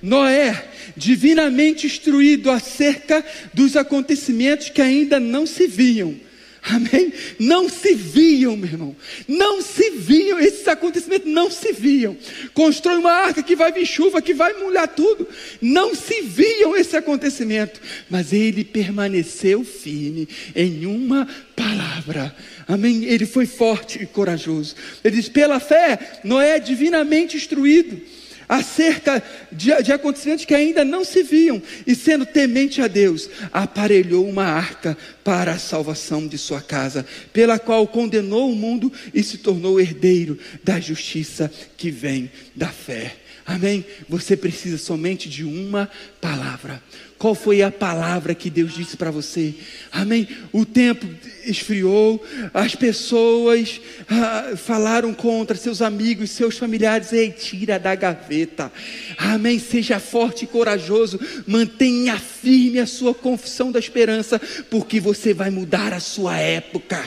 Noé, 0.00 0.68
divinamente 0.96 1.86
instruído 1.86 2.50
acerca 2.50 3.24
dos 3.52 3.76
acontecimentos 3.76 4.70
que 4.70 4.80
ainda 4.80 5.18
não 5.18 5.46
se 5.46 5.66
viam 5.66 6.27
Amém? 6.62 7.12
Não 7.38 7.68
se 7.68 7.94
viam, 7.94 8.56
meu 8.56 8.68
irmão. 8.68 8.96
Não 9.26 9.62
se 9.62 9.90
viam. 9.90 10.38
Esses 10.38 10.66
acontecimentos 10.66 11.30
não 11.30 11.50
se 11.50 11.72
viam. 11.72 12.16
Constrói 12.52 12.98
uma 12.98 13.12
arca 13.12 13.42
que 13.42 13.56
vai 13.56 13.72
vir 13.72 13.86
chuva, 13.86 14.20
que 14.20 14.34
vai 14.34 14.52
molhar 14.54 14.88
tudo. 14.88 15.26
Não 15.60 15.94
se 15.94 16.22
viam 16.22 16.76
esse 16.76 16.96
acontecimento. 16.96 17.80
Mas 18.10 18.32
ele 18.32 18.64
permaneceu 18.64 19.64
firme 19.64 20.28
em 20.54 20.86
uma 20.86 21.28
palavra. 21.54 22.34
Amém? 22.66 23.04
Ele 23.04 23.24
foi 23.24 23.46
forte 23.46 24.02
e 24.02 24.06
corajoso. 24.06 24.74
Ele 25.02 25.16
diz: 25.16 25.28
pela 25.28 25.60
fé, 25.60 26.20
Noé 26.24 26.56
é 26.56 26.60
divinamente 26.60 27.36
instruído 27.36 28.00
acerca 28.48 29.22
de, 29.52 29.82
de, 29.82 29.92
acontecimentos 29.92 30.44
que 30.44 30.54
ainda 30.54 30.84
não 30.84 31.04
se 31.04 31.22
viam, 31.22 31.62
e 31.86 31.94
sendo 31.94 32.24
temente 32.24 32.80
a 32.80 32.88
Deus, 32.88 33.28
aparelhou 33.52 34.26
uma 34.26 34.44
arca 34.44 34.96
para 35.22 35.52
a 35.52 35.58
salvação 35.58 36.26
de 36.26 36.38
sua 36.38 36.60
casa, 36.60 37.04
pela 37.32 37.58
qual 37.58 37.86
condenou 37.86 38.50
o 38.50 38.56
mundo 38.56 38.92
e 39.12 39.22
se 39.22 39.38
tornou 39.38 39.78
herdeiro 39.78 40.38
da 40.64 40.80
justiça 40.80 41.52
que 41.76 41.90
vem 41.90 42.30
da 42.56 42.68
fé. 42.68 43.16
Amém? 43.44 43.84
Você 44.08 44.36
precisa 44.36 44.76
somente 44.76 45.28
de 45.28 45.42
uma 45.42 45.90
palavra. 46.20 46.82
Qual 47.18 47.34
foi 47.34 47.62
a 47.62 47.70
palavra 47.72 48.32
que 48.32 48.48
Deus 48.48 48.74
disse 48.74 48.96
para 48.96 49.10
você? 49.10 49.52
Amém? 49.90 50.28
O 50.52 50.64
tempo 50.64 51.04
esfriou, 51.44 52.24
as 52.54 52.76
pessoas 52.76 53.80
ah, 54.08 54.52
falaram 54.56 55.12
contra 55.12 55.56
seus 55.56 55.82
amigos, 55.82 56.30
seus 56.30 56.56
familiares. 56.56 57.12
Ei, 57.12 57.32
tira 57.32 57.76
da 57.76 57.92
gaveta. 57.96 58.70
Amém? 59.16 59.58
Seja 59.58 59.98
forte 59.98 60.44
e 60.44 60.46
corajoso. 60.46 61.18
Mantenha 61.44 62.16
firme 62.16 62.78
a 62.78 62.86
sua 62.86 63.12
confissão 63.12 63.72
da 63.72 63.80
esperança, 63.80 64.40
porque 64.70 65.00
você 65.00 65.34
vai 65.34 65.50
mudar 65.50 65.92
a 65.92 66.00
sua 66.00 66.38
época. 66.38 67.02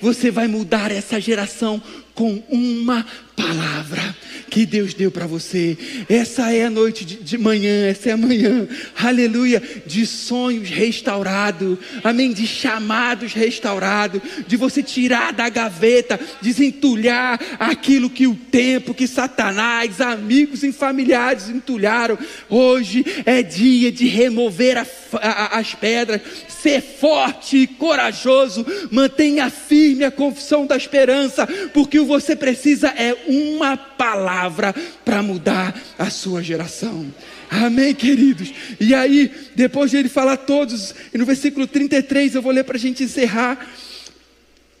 Você 0.00 0.30
vai 0.30 0.46
mudar 0.46 0.92
essa 0.92 1.20
geração 1.20 1.82
com 2.18 2.42
uma 2.48 3.06
palavra 3.36 4.16
que 4.50 4.66
Deus 4.66 4.92
deu 4.92 5.08
para 5.08 5.24
você. 5.24 5.78
Essa 6.08 6.52
é 6.52 6.64
a 6.64 6.70
noite 6.70 7.04
de, 7.04 7.14
de, 7.16 7.38
manhã, 7.38 7.86
essa 7.86 8.10
é 8.10 8.12
a 8.12 8.16
manhã, 8.16 8.66
aleluia, 8.98 9.62
de 9.86 10.04
sonhos 10.04 10.68
restaurados, 10.68 11.78
amém, 12.02 12.32
de 12.32 12.44
chamados 12.44 13.32
restaurados, 13.34 14.20
de 14.48 14.56
você 14.56 14.82
tirar 14.82 15.32
da 15.32 15.48
gaveta, 15.48 16.18
desentulhar 16.42 17.38
aquilo 17.60 18.10
que 18.10 18.26
o 18.26 18.34
tempo, 18.34 18.94
que 18.94 19.06
Satanás, 19.06 20.00
amigos 20.00 20.64
e 20.64 20.72
familiares 20.72 21.48
entulharam. 21.48 22.18
Hoje 22.48 23.04
é 23.24 23.44
dia 23.44 23.92
de 23.92 24.08
remover 24.08 24.76
a, 24.76 24.86
a, 25.12 25.58
as 25.60 25.72
pedras, 25.72 26.20
ser 26.62 26.80
forte 26.80 27.56
e 27.58 27.66
corajoso, 27.66 28.66
mantenha 28.90 29.50
firme 29.50 30.04
a 30.04 30.10
confissão 30.10 30.66
da 30.66 30.76
esperança, 30.76 31.46
porque 31.72 32.00
o 32.00 32.06
você 32.06 32.34
precisa 32.34 32.88
é 32.88 33.16
uma 33.26 33.76
palavra 33.76 34.74
para 35.04 35.22
mudar 35.22 35.80
a 35.98 36.10
sua 36.10 36.42
geração. 36.42 37.06
Amém, 37.50 37.94
queridos? 37.94 38.52
E 38.78 38.94
aí, 38.94 39.30
depois 39.54 39.90
de 39.90 39.96
ele 39.96 40.08
falar 40.08 40.36
todos, 40.38 40.94
no 41.14 41.24
versículo 41.24 41.66
33, 41.66 42.34
eu 42.34 42.42
vou 42.42 42.52
ler 42.52 42.64
para 42.64 42.76
a 42.76 42.80
gente 42.80 43.02
encerrar. 43.02 43.66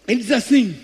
Ele 0.06 0.20
diz 0.20 0.32
assim: 0.32 0.76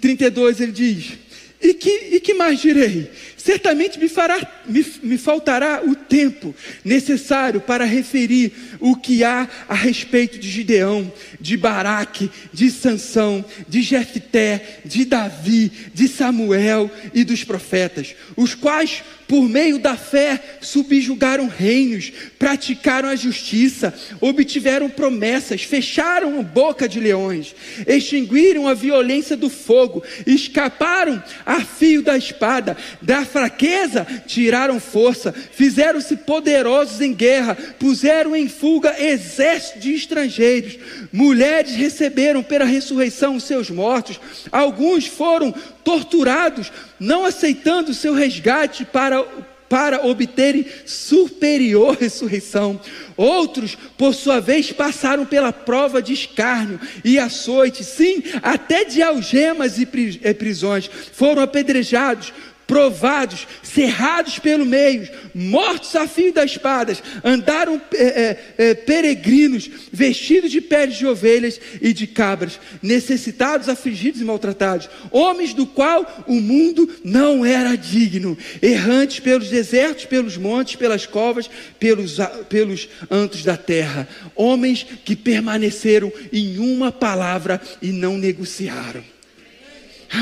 32, 0.00 0.60
ele 0.60 0.72
diz: 0.72 1.12
E 1.60 1.74
que, 1.74 1.90
e 2.12 2.20
que 2.20 2.34
mais 2.34 2.60
direi? 2.60 3.10
Certamente 3.44 3.98
me, 3.98 4.08
fará, 4.08 4.40
me, 4.64 4.82
me 5.02 5.18
faltará 5.18 5.82
o 5.84 5.94
tempo 5.94 6.54
necessário 6.82 7.60
para 7.60 7.84
referir 7.84 8.54
o 8.80 8.96
que 8.96 9.22
há 9.22 9.46
a 9.68 9.74
respeito 9.74 10.38
de 10.38 10.48
Gideão, 10.48 11.12
de 11.38 11.54
Baraque, 11.54 12.30
de 12.54 12.70
Sansão, 12.70 13.44
de 13.68 13.82
Jefté, 13.82 14.80
de 14.82 15.04
Davi, 15.04 15.70
de 15.92 16.08
Samuel 16.08 16.90
e 17.12 17.22
dos 17.22 17.44
profetas, 17.44 18.14
os 18.34 18.54
quais 18.54 19.02
por 19.28 19.48
meio 19.48 19.78
da 19.78 19.96
fé, 19.96 20.58
subjugaram 20.60 21.48
reinos, 21.48 22.12
praticaram 22.38 23.08
a 23.08 23.16
justiça, 23.16 23.94
obtiveram 24.20 24.90
promessas, 24.90 25.62
fecharam 25.62 26.38
a 26.38 26.42
boca 26.42 26.88
de 26.88 27.00
leões, 27.00 27.54
extinguiram 27.86 28.68
a 28.68 28.74
violência 28.74 29.36
do 29.36 29.48
fogo, 29.48 30.02
escaparam 30.26 31.22
a 31.44 31.60
fio 31.60 32.02
da 32.02 32.16
espada, 32.16 32.76
da 33.00 33.24
fraqueza 33.34 34.06
tiraram 34.28 34.78
força, 34.78 35.32
fizeram-se 35.32 36.14
poderosos 36.18 37.00
em 37.00 37.12
guerra, 37.12 37.56
puseram 37.80 38.36
em 38.36 38.48
fuga 38.48 38.94
exércitos 38.96 39.82
de 39.82 39.92
estrangeiros, 39.92 40.78
mulheres 41.12 41.74
receberam 41.74 42.44
pela 42.44 42.64
ressurreição 42.64 43.34
os 43.34 43.42
seus 43.42 43.70
mortos, 43.70 44.20
alguns 44.52 45.08
foram 45.08 45.52
torturados, 45.82 46.70
não 47.00 47.24
aceitando 47.24 47.92
seu 47.92 48.14
resgate 48.14 48.84
para, 48.84 49.24
para 49.68 50.06
obterem 50.06 50.64
superior 50.86 51.96
ressurreição. 52.00 52.80
Outros, 53.16 53.76
por 53.98 54.14
sua 54.14 54.40
vez, 54.40 54.70
passaram 54.70 55.26
pela 55.26 55.52
prova 55.52 56.00
de 56.00 56.12
escárnio 56.12 56.78
e 57.04 57.18
açoite, 57.18 57.82
sim, 57.82 58.22
até 58.40 58.84
de 58.84 59.02
algemas 59.02 59.80
e 59.80 59.86
prisões, 59.86 60.88
foram 61.12 61.42
apedrejados, 61.42 62.32
provados, 62.66 63.46
cerrados 63.62 64.38
pelo 64.38 64.64
meio, 64.64 65.08
mortos 65.34 65.94
a 65.96 66.06
fio 66.06 66.32
das 66.32 66.52
espadas, 66.52 67.02
andaram 67.22 67.80
é, 67.92 68.04
é, 68.04 68.54
é, 68.58 68.74
peregrinos, 68.74 69.70
vestidos 69.92 70.50
de 70.50 70.60
peles 70.60 70.96
de 70.96 71.06
ovelhas 71.06 71.60
e 71.80 71.92
de 71.92 72.06
cabras, 72.06 72.58
necessitados, 72.82 73.68
afligidos 73.68 74.20
e 74.20 74.24
maltratados, 74.24 74.88
homens 75.10 75.52
do 75.52 75.66
qual 75.66 76.24
o 76.26 76.40
mundo 76.40 76.88
não 77.04 77.44
era 77.44 77.76
digno, 77.76 78.36
errantes 78.62 79.20
pelos 79.20 79.48
desertos, 79.48 80.04
pelos 80.04 80.36
montes, 80.36 80.76
pelas 80.76 81.06
covas, 81.06 81.48
pelos, 81.78 82.16
pelos 82.48 82.88
antros 83.10 83.44
da 83.44 83.56
terra, 83.56 84.08
homens 84.34 84.86
que 85.04 85.14
permaneceram 85.14 86.12
em 86.32 86.58
uma 86.58 86.90
palavra 86.90 87.60
e 87.80 87.88
não 87.88 88.16
negociaram 88.16 89.13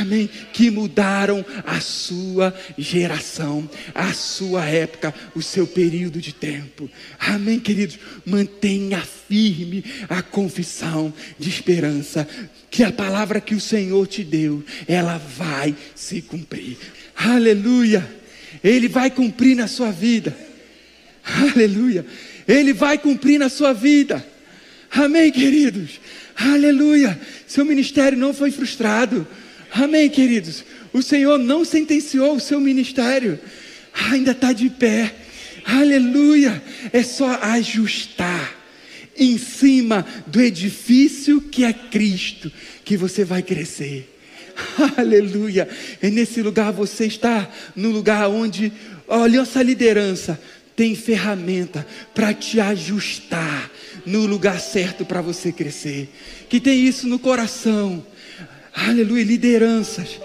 amém, 0.01 0.29
que 0.53 0.71
mudaram 0.71 1.45
a 1.67 1.81
sua 1.81 2.55
geração, 2.79 3.69
a 3.95 4.13
sua 4.13 4.65
época, 4.65 5.15
o 5.35 5.43
seu 5.43 5.67
período 5.67 6.21
de 6.21 6.33
tempo, 6.33 6.91
amém, 7.19 7.59
queridos. 7.59 7.99
Mantenha 8.25 9.01
firme 9.01 9.85
a 10.09 10.23
confissão 10.23 11.13
de 11.39 11.49
esperança, 11.49 12.27
que 12.71 12.83
a 12.83 12.93
palavra 12.93 13.41
que 13.41 13.55
o 13.55 13.61
Senhor 13.61 14.07
te 14.07 14.25
deu, 14.25 14.65
ela 14.87 15.19
vai 15.19 15.75
se 15.95 16.23
cumprir, 16.23 16.79
aleluia, 17.15 18.09
Ele 18.65 18.89
vai 18.89 19.11
cumprir 19.11 19.57
na 19.57 19.67
sua 19.67 19.91
vida, 19.91 20.37
aleluia, 21.23 22.07
Ele 22.49 22.73
vai 22.73 22.97
cumprir 22.97 23.39
na 23.39 23.49
sua 23.49 23.73
vida, 23.73 24.25
amém, 24.91 25.31
queridos, 25.31 26.01
aleluia. 26.35 27.21
Seu 27.47 27.65
ministério 27.65 28.17
não 28.17 28.33
foi 28.33 28.51
frustrado. 28.51 29.27
Amém, 29.75 30.11
queridos? 30.11 30.65
O 30.93 31.01
Senhor 31.01 31.39
não 31.39 31.65
sentenciou 31.65 32.37
o 32.37 32.41
seu 32.41 32.61
ministério, 32.61 33.39
ainda 34.11 34.33
está 34.33 34.53
de 34.53 34.69
pé. 34.69 35.15
Aleluia! 35.65 36.63
É 36.93 37.03
só 37.03 37.31
ajustar 37.41 38.55
em 39.17 39.39
cima 39.39 40.07
do 40.27 40.41
edifício 40.41 41.41
que 41.41 41.65
é 41.65 41.73
Cristo 41.73 42.53
que 42.85 42.99
você 42.99 43.25
vai 43.25 43.43
crescer. 43.43 44.15
Aleluia! 44.97 45.67
É 46.03 46.11
nesse 46.11 46.43
lugar 46.43 46.71
você 46.71 47.07
está 47.07 47.51
no 47.75 47.91
lugar 47.91 48.29
onde, 48.29 48.71
olha 49.09 49.41
essa 49.41 49.63
liderança 49.63 50.39
tem 50.75 50.95
ferramenta 50.95 51.87
para 52.15 52.33
te 52.33 52.59
ajustar 52.59 53.71
no 54.07 54.27
lugar 54.27 54.59
certo 54.59 55.05
para 55.05 55.21
você 55.21 55.53
crescer. 55.53 56.09
Que 56.49 56.59
tem 56.59 56.85
isso 56.85 57.07
no 57.07 57.19
coração 57.19 58.05
aleluia, 58.75 59.25
lideranças 59.25 60.21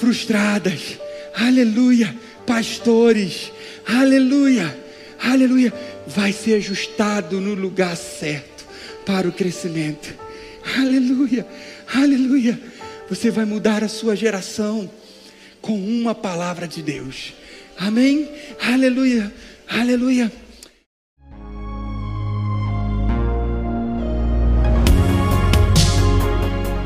frustradas, 0.00 0.98
aleluia, 1.34 2.14
pastores, 2.46 3.52
aleluia, 3.86 4.74
aleluia, 5.22 5.72
vai 6.06 6.32
ser 6.32 6.54
ajustado 6.54 7.40
no 7.40 7.54
lugar 7.54 7.96
certo 7.96 8.64
para 9.04 9.28
o 9.28 9.32
crescimento, 9.32 10.14
aleluia, 10.76 11.46
aleluia. 11.94 12.58
Você 13.10 13.30
vai 13.30 13.44
mudar 13.44 13.84
a 13.84 13.88
sua 13.88 14.16
geração 14.16 14.90
com 15.60 15.74
uma 15.74 16.14
palavra 16.14 16.66
de 16.66 16.82
Deus, 16.82 17.34
amém, 17.76 18.28
aleluia, 18.60 19.32
aleluia. 19.68 20.32